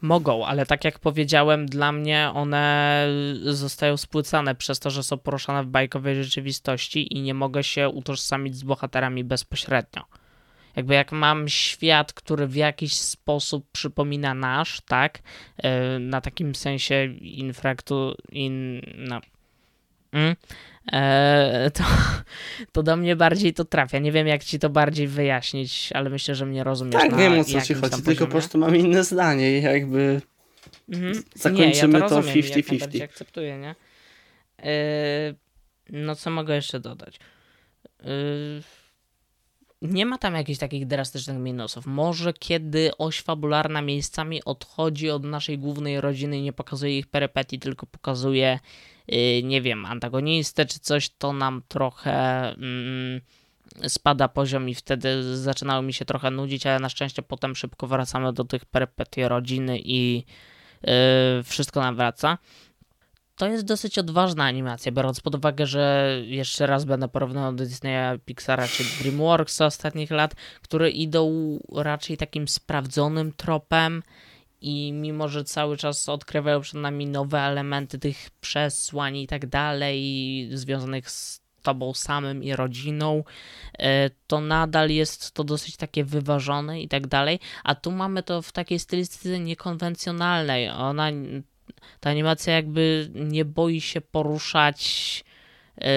Mogą, 0.00 0.46
ale 0.46 0.66
tak 0.66 0.84
jak 0.84 0.98
powiedziałem, 0.98 1.66
dla 1.66 1.92
mnie 1.92 2.30
one 2.34 3.06
zostają 3.42 3.96
spłycane 3.96 4.54
przez 4.54 4.80
to, 4.80 4.90
że 4.90 5.02
są 5.02 5.18
poruszane 5.18 5.64
w 5.64 5.66
bajkowej 5.66 6.24
rzeczywistości 6.24 7.16
i 7.16 7.22
nie 7.22 7.34
mogę 7.34 7.64
się 7.64 7.88
utożsamić 7.88 8.56
z 8.56 8.62
bohaterami 8.62 9.24
bezpośrednio. 9.24 10.04
Jakby 10.76 10.94
jak 10.94 11.12
mam 11.12 11.48
świat, 11.48 12.12
który 12.12 12.46
w 12.46 12.54
jakiś 12.54 12.94
sposób 12.94 13.66
przypomina 13.72 14.34
nasz, 14.34 14.80
tak, 14.80 15.18
e, 15.56 15.98
na 15.98 16.20
takim 16.20 16.54
sensie 16.54 17.04
infraktu, 17.20 18.14
in, 18.32 18.82
no, 18.94 19.20
mm, 20.14 20.36
E, 20.92 21.70
to, 21.74 21.84
to 22.72 22.82
do 22.82 22.96
mnie 22.96 23.16
bardziej 23.16 23.54
to 23.54 23.64
trafia. 23.64 23.98
Nie 23.98 24.12
wiem, 24.12 24.26
jak 24.26 24.44
ci 24.44 24.58
to 24.58 24.70
bardziej 24.70 25.08
wyjaśnić, 25.08 25.90
ale 25.92 26.10
myślę, 26.10 26.34
że 26.34 26.46
mnie 26.46 26.64
rozumiesz. 26.64 27.02
Tak, 27.02 27.16
wiem 27.16 27.38
o 27.38 27.44
co 27.44 27.60
ci 27.60 27.74
chodzi, 27.74 28.02
tylko 28.02 28.24
po 28.24 28.30
prostu 28.30 28.58
mam 28.58 28.76
inne 28.76 29.04
zdanie 29.04 29.58
i 29.58 29.62
jakby 29.62 30.20
mhm. 30.88 31.22
zakończymy 31.34 31.94
nie, 31.94 32.00
ja 32.00 32.08
to 32.08 32.20
50-50. 32.20 32.94
Ja 32.94 33.04
akceptuję, 33.04 33.58
nie? 33.58 33.74
E, 34.62 35.34
no 35.90 36.14
co 36.14 36.30
mogę 36.30 36.54
jeszcze 36.54 36.80
dodać? 36.80 37.16
E, 38.00 38.06
nie 39.84 40.06
ma 40.06 40.18
tam 40.18 40.34
jakichś 40.34 40.58
takich 40.58 40.86
drastycznych 40.86 41.38
minusów. 41.38 41.86
Może 41.86 42.32
kiedy 42.32 42.96
oś 42.98 43.20
fabularna 43.20 43.82
miejscami 43.82 44.44
odchodzi 44.44 45.10
od 45.10 45.24
naszej 45.24 45.58
głównej 45.58 46.00
rodziny 46.00 46.38
i 46.38 46.42
nie 46.42 46.52
pokazuje 46.52 46.98
ich 46.98 47.06
perypetii, 47.06 47.58
tylko 47.58 47.86
pokazuje 47.86 48.58
Y, 49.12 49.42
nie 49.44 49.62
wiem, 49.62 49.86
antagonistę 49.86 50.66
czy 50.66 50.80
coś, 50.80 51.10
to 51.10 51.32
nam 51.32 51.62
trochę 51.68 52.48
mm, 52.52 53.20
spada 53.88 54.28
poziom 54.28 54.68
i 54.68 54.74
wtedy 54.74 55.36
zaczynało 55.36 55.82
mi 55.82 55.92
się 55.92 56.04
trochę 56.04 56.30
nudzić, 56.30 56.66
ale 56.66 56.78
na 56.80 56.88
szczęście 56.88 57.22
potem 57.22 57.56
szybko 57.56 57.86
wracamy 57.86 58.32
do 58.32 58.44
tych 58.44 58.64
perypetii 58.64 59.28
rodziny 59.28 59.78
i 59.84 60.24
yy, 60.82 60.92
wszystko 61.44 61.80
nam 61.80 61.96
wraca. 61.96 62.38
To 63.36 63.46
jest 63.46 63.64
dosyć 63.64 63.98
odważna 63.98 64.44
animacja, 64.44 64.92
biorąc 64.92 65.20
pod 65.20 65.34
uwagę, 65.34 65.66
że 65.66 66.16
jeszcze 66.24 66.66
raz 66.66 66.84
będę 66.84 67.08
porównywał 67.08 67.52
do 67.52 67.64
Disneya, 67.64 68.18
Pixara 68.24 68.68
czy 68.68 68.84
DreamWorks 68.98 69.60
ostatnich 69.60 70.10
lat, 70.10 70.34
które 70.62 70.90
idą 70.90 71.58
raczej 71.72 72.16
takim 72.16 72.48
sprawdzonym 72.48 73.32
tropem, 73.32 74.02
i 74.64 74.92
mimo, 74.92 75.28
że 75.28 75.44
cały 75.44 75.76
czas 75.76 76.08
odkrywają 76.08 76.60
przed 76.60 76.80
nami 76.80 77.06
nowe 77.06 77.40
elementy 77.40 77.98
tych 77.98 78.30
przesłań 78.40 79.16
i 79.16 79.26
tak 79.26 79.46
dalej, 79.46 80.48
związanych 80.52 81.10
z 81.10 81.40
tobą 81.62 81.94
samym 81.94 82.44
i 82.44 82.56
rodziną, 82.56 83.24
e, 83.78 84.10
to 84.26 84.40
nadal 84.40 84.90
jest 84.90 85.32
to 85.32 85.44
dosyć 85.44 85.76
takie 85.76 86.04
wyważone 86.04 86.80
i 86.80 86.88
tak 86.88 87.06
dalej, 87.06 87.40
a 87.64 87.74
tu 87.74 87.90
mamy 87.90 88.22
to 88.22 88.42
w 88.42 88.52
takiej 88.52 88.78
stylistyce 88.78 89.40
niekonwencjonalnej. 89.40 90.68
Ona, 90.70 91.10
ta 92.00 92.10
animacja 92.10 92.54
jakby 92.54 93.10
nie 93.14 93.44
boi 93.44 93.80
się 93.80 94.00
poruszać 94.00 95.24
e, 95.80 95.90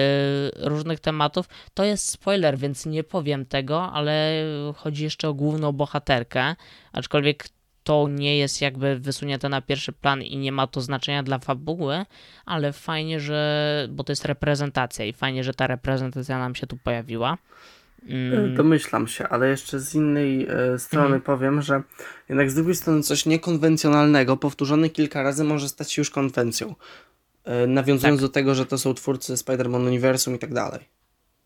różnych 0.56 1.00
tematów. 1.00 1.48
To 1.74 1.84
jest 1.84 2.10
spoiler, 2.10 2.58
więc 2.58 2.86
nie 2.86 3.04
powiem 3.04 3.46
tego, 3.46 3.92
ale 3.92 4.44
chodzi 4.76 5.04
jeszcze 5.04 5.28
o 5.28 5.34
główną 5.34 5.72
bohaterkę, 5.72 6.56
aczkolwiek 6.92 7.48
to 7.88 8.08
nie 8.08 8.38
jest 8.38 8.60
jakby 8.60 8.98
wysunięte 8.98 9.48
na 9.48 9.60
pierwszy 9.60 9.92
plan 9.92 10.22
i 10.22 10.36
nie 10.36 10.52
ma 10.52 10.66
to 10.66 10.80
znaczenia 10.80 11.22
dla 11.22 11.38
fabuły, 11.38 12.04
ale 12.44 12.72
fajnie, 12.72 13.20
że, 13.20 13.86
bo 13.90 14.04
to 14.04 14.12
jest 14.12 14.24
reprezentacja 14.24 15.04
i 15.04 15.12
fajnie, 15.12 15.44
że 15.44 15.54
ta 15.54 15.66
reprezentacja 15.66 16.38
nam 16.38 16.54
się 16.54 16.66
tu 16.66 16.76
pojawiła. 16.76 17.38
Mm. 18.06 18.54
Domyślam 18.54 19.08
się, 19.08 19.28
ale 19.28 19.48
jeszcze 19.48 19.80
z 19.80 19.94
innej 19.94 20.46
e, 20.46 20.78
strony 20.78 21.06
mm. 21.06 21.20
powiem, 21.20 21.62
że 21.62 21.82
jednak 22.28 22.50
z 22.50 22.54
drugiej 22.54 22.74
strony 22.74 23.02
coś 23.02 23.26
niekonwencjonalnego, 23.26 24.36
powtórzone 24.36 24.90
kilka 24.90 25.22
razy 25.22 25.44
może 25.44 25.68
stać 25.68 25.92
się 25.92 26.00
już 26.00 26.10
konwencją. 26.10 26.74
E, 27.44 27.66
nawiązując 27.66 28.20
tak. 28.20 28.28
do 28.28 28.32
tego, 28.32 28.54
że 28.54 28.66
to 28.66 28.78
są 28.78 28.94
twórcy 28.94 29.34
Spider-Man 29.34 29.86
Uniwersum 29.86 30.34
i 30.34 30.38
tak 30.38 30.54
dalej. 30.54 30.80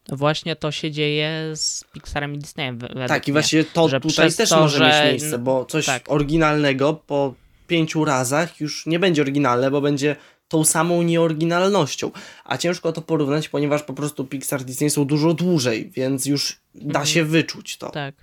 Właśnie 0.09 0.57
to 0.57 0.71
się 0.71 0.91
dzieje 0.91 1.53
z 1.55 1.85
Pixarem 1.93 2.35
i 2.35 2.39
Disneyem. 2.39 2.79
Tak, 3.09 3.29
i 3.29 3.33
właśnie 3.33 3.65
to 3.65 4.01
tutaj 4.01 4.33
też 4.33 4.49
to, 4.49 4.61
może 4.61 4.79
że... 4.79 4.85
mieć 4.85 5.11
miejsce, 5.11 5.39
bo 5.39 5.65
coś 5.65 5.87
tak. 5.87 6.03
oryginalnego 6.07 6.95
po 6.95 7.35
pięciu 7.67 8.05
razach 8.05 8.61
już 8.61 8.87
nie 8.87 8.99
będzie 8.99 9.23
oryginalne, 9.23 9.71
bo 9.71 9.81
będzie 9.81 10.17
tą 10.53 10.65
samą 10.65 11.03
nieoryginalnością. 11.03 12.11
A 12.45 12.59
ciężko 12.59 12.93
to 12.93 13.03
porównać, 13.03 13.49
ponieważ 13.49 13.83
po 13.83 13.93
prostu 13.93 14.25
Pixar 14.25 14.65
Disney 14.65 14.91
są 14.91 15.05
dużo 15.05 15.35
dłużej, 15.35 15.91
więc 15.91 16.27
już 16.27 16.61
da 16.75 16.87
mhm. 16.87 17.07
się 17.07 17.25
wyczuć 17.25 17.77
to. 17.77 17.91
Tak. 17.91 18.15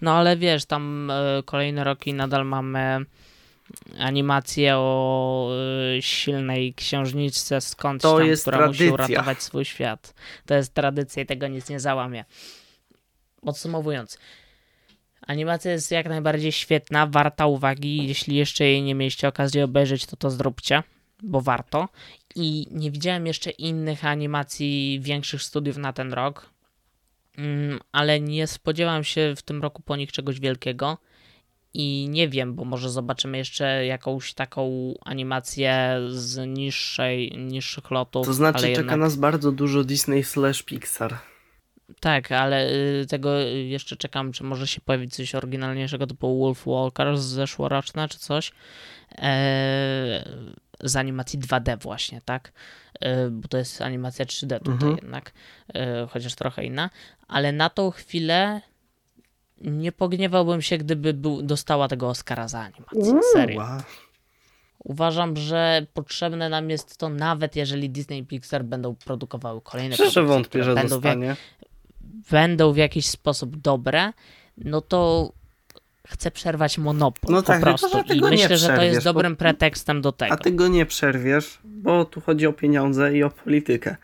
No 0.00 0.12
ale 0.12 0.36
wiesz, 0.36 0.64
tam 0.64 1.10
y, 1.10 1.42
kolejne 1.44 1.84
roki 1.84 2.14
nadal 2.14 2.46
mamy 2.46 3.04
animację 3.98 4.76
o 4.76 5.50
y, 5.98 6.02
silnej 6.02 6.74
księżniczce 6.74 7.60
skądś 7.60 8.02
to 8.02 8.18
tam, 8.18 8.26
jest 8.26 8.42
która 8.42 8.58
tradycja. 8.58 8.86
musi 8.86 8.94
uratować 8.94 9.42
swój 9.42 9.64
świat. 9.64 10.14
To 10.46 10.54
jest 10.54 10.74
tradycja 10.74 11.22
i 11.22 11.26
tego 11.26 11.48
nic 11.48 11.68
nie 11.68 11.80
załamie. 11.80 12.24
Podsumowując, 13.40 14.18
animacja 15.26 15.72
jest 15.72 15.90
jak 15.90 16.08
najbardziej 16.08 16.52
świetna, 16.52 17.06
warta 17.06 17.46
uwagi. 17.46 18.08
Jeśli 18.08 18.36
jeszcze 18.36 18.64
jej 18.64 18.82
nie 18.82 18.94
mieliście 18.94 19.28
okazji 19.28 19.62
obejrzeć, 19.62 20.06
to 20.06 20.16
to 20.16 20.30
zróbcie, 20.30 20.82
bo 21.22 21.40
warto. 21.40 21.88
I 22.34 22.66
nie 22.70 22.90
widziałem 22.90 23.26
jeszcze 23.26 23.50
innych 23.50 24.04
animacji 24.04 25.00
większych 25.02 25.42
studiów 25.42 25.76
na 25.76 25.92
ten 25.92 26.12
rok, 26.12 26.50
mm, 27.38 27.80
ale 27.92 28.20
nie 28.20 28.46
spodziewam 28.46 29.04
się 29.04 29.34
w 29.36 29.42
tym 29.42 29.62
roku 29.62 29.82
po 29.82 29.96
nich 29.96 30.12
czegoś 30.12 30.40
wielkiego 30.40 30.98
i 31.74 32.08
nie 32.10 32.28
wiem, 32.28 32.54
bo 32.54 32.64
może 32.64 32.90
zobaczymy 32.90 33.38
jeszcze 33.38 33.86
jakąś 33.86 34.34
taką 34.34 34.94
animację 35.04 36.00
z 36.08 36.48
niższej, 36.48 37.32
niższych 37.38 37.90
lotów. 37.90 38.26
To 38.26 38.32
znaczy 38.32 38.58
czeka 38.58 38.70
jednak... 38.70 38.98
nas 38.98 39.16
bardzo 39.16 39.52
dużo 39.52 39.84
Disney 39.84 40.24
slash 40.24 40.62
Pixar. 40.62 41.18
Tak, 42.00 42.32
ale 42.32 42.70
y, 42.72 43.06
tego 43.08 43.38
jeszcze 43.40 43.96
czekam, 43.96 44.32
czy 44.32 44.44
może 44.44 44.66
się 44.66 44.80
pojawić 44.80 45.14
coś 45.14 45.34
oryginalniejszego 45.34 46.06
typu 46.06 46.40
Wolf 46.40 46.66
Walker 46.66 47.18
z 47.18 47.24
zeszłoroczna, 47.24 48.08
czy 48.08 48.18
coś. 48.18 48.52
Eee, 49.18 50.24
z 50.82 50.96
animacji 50.96 51.38
2D 51.38 51.82
właśnie, 51.82 52.20
tak? 52.24 52.52
Eee, 53.00 53.30
bo 53.30 53.48
to 53.48 53.58
jest 53.58 53.82
animacja 53.82 54.24
3D 54.24 54.58
tutaj 54.58 54.72
mhm. 54.72 54.96
jednak, 55.02 55.32
eee, 55.74 56.08
chociaż 56.08 56.34
trochę 56.34 56.64
inna. 56.64 56.90
Ale 57.28 57.52
na 57.52 57.70
tą 57.70 57.90
chwilę 57.90 58.60
nie 59.60 59.92
pogniewałbym 59.92 60.62
się, 60.62 60.78
gdyby 60.78 61.14
był, 61.14 61.42
dostała 61.42 61.88
tego 61.88 62.08
Oscara 62.08 62.48
za 62.48 62.60
animację. 62.60 63.20
Serio. 63.32 63.60
Wow. 63.60 63.80
Uważam, 64.84 65.36
że 65.36 65.86
potrzebne 65.94 66.48
nam 66.48 66.70
jest 66.70 66.96
to, 66.96 67.08
nawet 67.08 67.56
jeżeli 67.56 67.90
Disney 67.90 68.18
i 68.18 68.26
Pixar 68.26 68.64
będą 68.64 68.94
produkowały 68.94 69.60
kolejne 69.60 69.94
Szczerze 69.94 70.12
produkcje, 70.12 70.34
wątpię, 70.34 70.64
że 70.64 70.74
będą 70.74 71.00
w, 71.00 71.36
będą 72.30 72.72
w 72.72 72.76
jakiś 72.76 73.06
sposób 73.06 73.56
dobre, 73.56 74.12
no 74.58 74.80
to 74.80 75.32
chcę 76.08 76.30
przerwać 76.30 76.78
monopol 76.78 77.34
No 77.34 77.42
po 77.42 77.46
tak, 77.46 77.62
tylko 77.62 77.78
prostu. 77.78 78.14
I 78.14 78.20
myślę, 78.20 78.58
że 78.58 78.68
to 78.68 78.82
jest 78.82 78.98
bo- 79.00 79.04
dobrym 79.04 79.36
pretekstem 79.36 80.02
do 80.02 80.12
tego. 80.12 80.34
A 80.34 80.36
ty 80.36 80.52
go 80.52 80.68
nie 80.68 80.86
przerwiesz, 80.86 81.58
bo 81.64 82.04
tu 82.04 82.20
chodzi 82.20 82.46
o 82.46 82.52
pieniądze 82.52 83.16
i 83.16 83.22
o 83.22 83.30
politykę. 83.30 83.96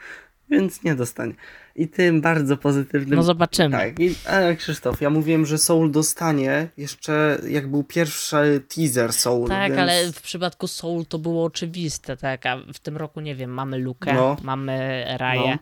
Więc 0.50 0.82
nie 0.82 0.94
dostanie. 0.94 1.34
I 1.76 1.88
tym 1.88 2.20
bardzo 2.20 2.56
pozytywnym. 2.56 3.16
No 3.16 3.22
zobaczymy. 3.22 3.70
Tak, 3.78 4.00
i, 4.00 4.14
ale 4.26 4.56
Krzysztof, 4.56 5.00
ja 5.00 5.10
mówiłem, 5.10 5.46
że 5.46 5.58
Soul 5.58 5.90
dostanie 5.90 6.68
jeszcze 6.76 7.38
jak 7.48 7.70
był 7.70 7.84
pierwszy 7.84 8.62
teaser 8.74 9.12
Soul. 9.12 9.48
Tak, 9.48 9.68
więc... 9.72 9.80
ale 9.82 10.12
w 10.12 10.22
przypadku 10.22 10.66
Soul 10.66 11.06
to 11.06 11.18
było 11.18 11.44
oczywiste, 11.44 12.16
tak, 12.16 12.46
a 12.46 12.56
w 12.74 12.78
tym 12.78 12.96
roku, 12.96 13.20
nie 13.20 13.34
wiem, 13.34 13.50
mamy 13.50 13.78
Lukę, 13.78 14.12
No. 14.14 14.36
mamy 14.42 15.04
Raję, 15.18 15.50
No. 15.50 15.58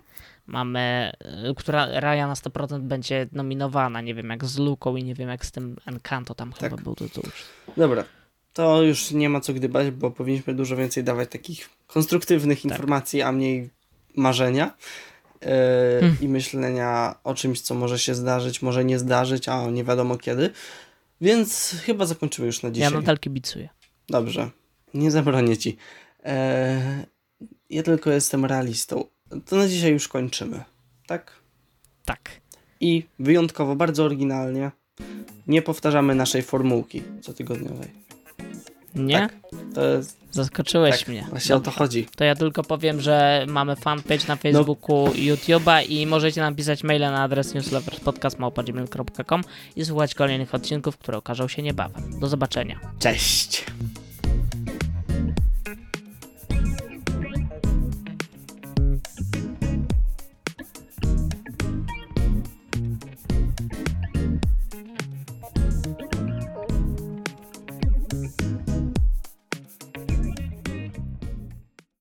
Mamy, 0.46 1.12
y, 1.50 1.54
która 1.54 2.00
Raja 2.00 2.26
na 2.26 2.34
100% 2.34 2.80
będzie 2.80 3.26
nominowana, 3.32 4.00
nie 4.00 4.14
wiem 4.14 4.30
jak 4.30 4.44
z 4.44 4.58
Luką 4.58 4.96
i 4.96 5.04
nie 5.04 5.14
wiem 5.14 5.28
jak 5.28 5.46
z 5.46 5.50
tym 5.52 5.76
Encanto 5.86 6.34
tam 6.34 6.52
Tak. 6.52 6.70
chyba 6.70 6.82
był 6.82 6.96
już. 7.24 7.44
Dobra, 7.76 8.04
to 8.52 8.82
już 8.82 9.10
nie 9.10 9.28
ma 9.28 9.40
co 9.40 9.54
gdybać, 9.54 9.90
bo 9.90 10.10
powinniśmy 10.10 10.54
dużo 10.54 10.76
więcej 10.76 11.04
dawać 11.04 11.30
takich 11.30 11.68
konstruktywnych 11.86 12.58
Tak. 12.62 12.64
informacji, 12.64 13.22
a 13.22 13.32
mniej 13.32 13.70
marzenia 14.16 14.74
yy, 15.40 15.48
Hmm. 16.00 16.16
i 16.20 16.28
myślenia 16.28 17.14
o 17.24 17.34
czymś, 17.34 17.60
co 17.60 17.74
może 17.74 17.98
się 17.98 18.14
zdarzyć, 18.14 18.62
może 18.62 18.84
nie 18.84 18.98
zdarzyć, 18.98 19.48
a 19.48 19.66
nie 19.70 19.84
wiadomo 19.84 20.16
kiedy. 20.18 20.50
Więc 21.20 21.76
chyba 21.84 22.06
zakończymy 22.06 22.46
już 22.46 22.62
na 22.62 22.70
dzisiaj. 22.70 22.92
Ja 22.92 22.98
nadal 22.98 23.18
kibicuję. 23.18 23.68
Dobrze, 24.08 24.50
nie 24.94 25.10
zabronię 25.10 25.56
ci. 25.56 25.76
Eee, 26.24 26.80
ja 27.70 27.82
tylko 27.82 28.10
jestem 28.10 28.44
realistą. 28.44 29.04
To 29.46 29.56
na 29.56 29.68
dzisiaj 29.68 29.92
już 29.92 30.08
kończymy. 30.08 30.64
Tak? 31.06 31.32
Tak. 32.04 32.30
I 32.80 33.06
wyjątkowo, 33.18 33.76
bardzo 33.76 34.04
oryginalnie, 34.04 34.70
nie 35.46 35.62
powtarzamy 35.62 36.14
naszej 36.14 36.42
formułki 36.42 37.02
cotygodniowej. 37.22 37.88
Nie? 38.94 39.18
Tak. 39.18 39.34
To 39.74 39.84
jest. 39.86 40.16
Zaskoczyłeś 40.30 40.98
Tak, 40.98 41.08
mnie. 41.08 41.26
właśnie 41.30 41.56
o 41.56 41.60
to 41.60 41.70
chodzi. 41.70 42.06
To 42.16 42.24
ja 42.24 42.34
tylko 42.34 42.62
powiem, 42.62 43.00
że 43.00 43.46
mamy 43.48 43.76
fanpage 43.76 44.26
na 44.28 44.36
Facebooku 44.36 45.12
i 45.14 45.32
YouTube'a 45.32 45.86
i 45.88 46.06
możecie 46.06 46.40
nam 46.40 46.54
pisać 46.54 46.84
maile 46.84 47.00
na 47.00 47.22
adres 47.22 47.54
newsletter.podcast.gmail.com 47.54 49.42
i 49.76 49.84
słuchać 49.84 50.14
kolejnych 50.14 50.54
odcinków, 50.54 50.98
które 50.98 51.18
okażą 51.18 51.48
się 51.48 51.62
niebawem. 51.62 52.20
Do 52.20 52.28
zobaczenia. 52.28 52.80
Cześć! 52.98 53.64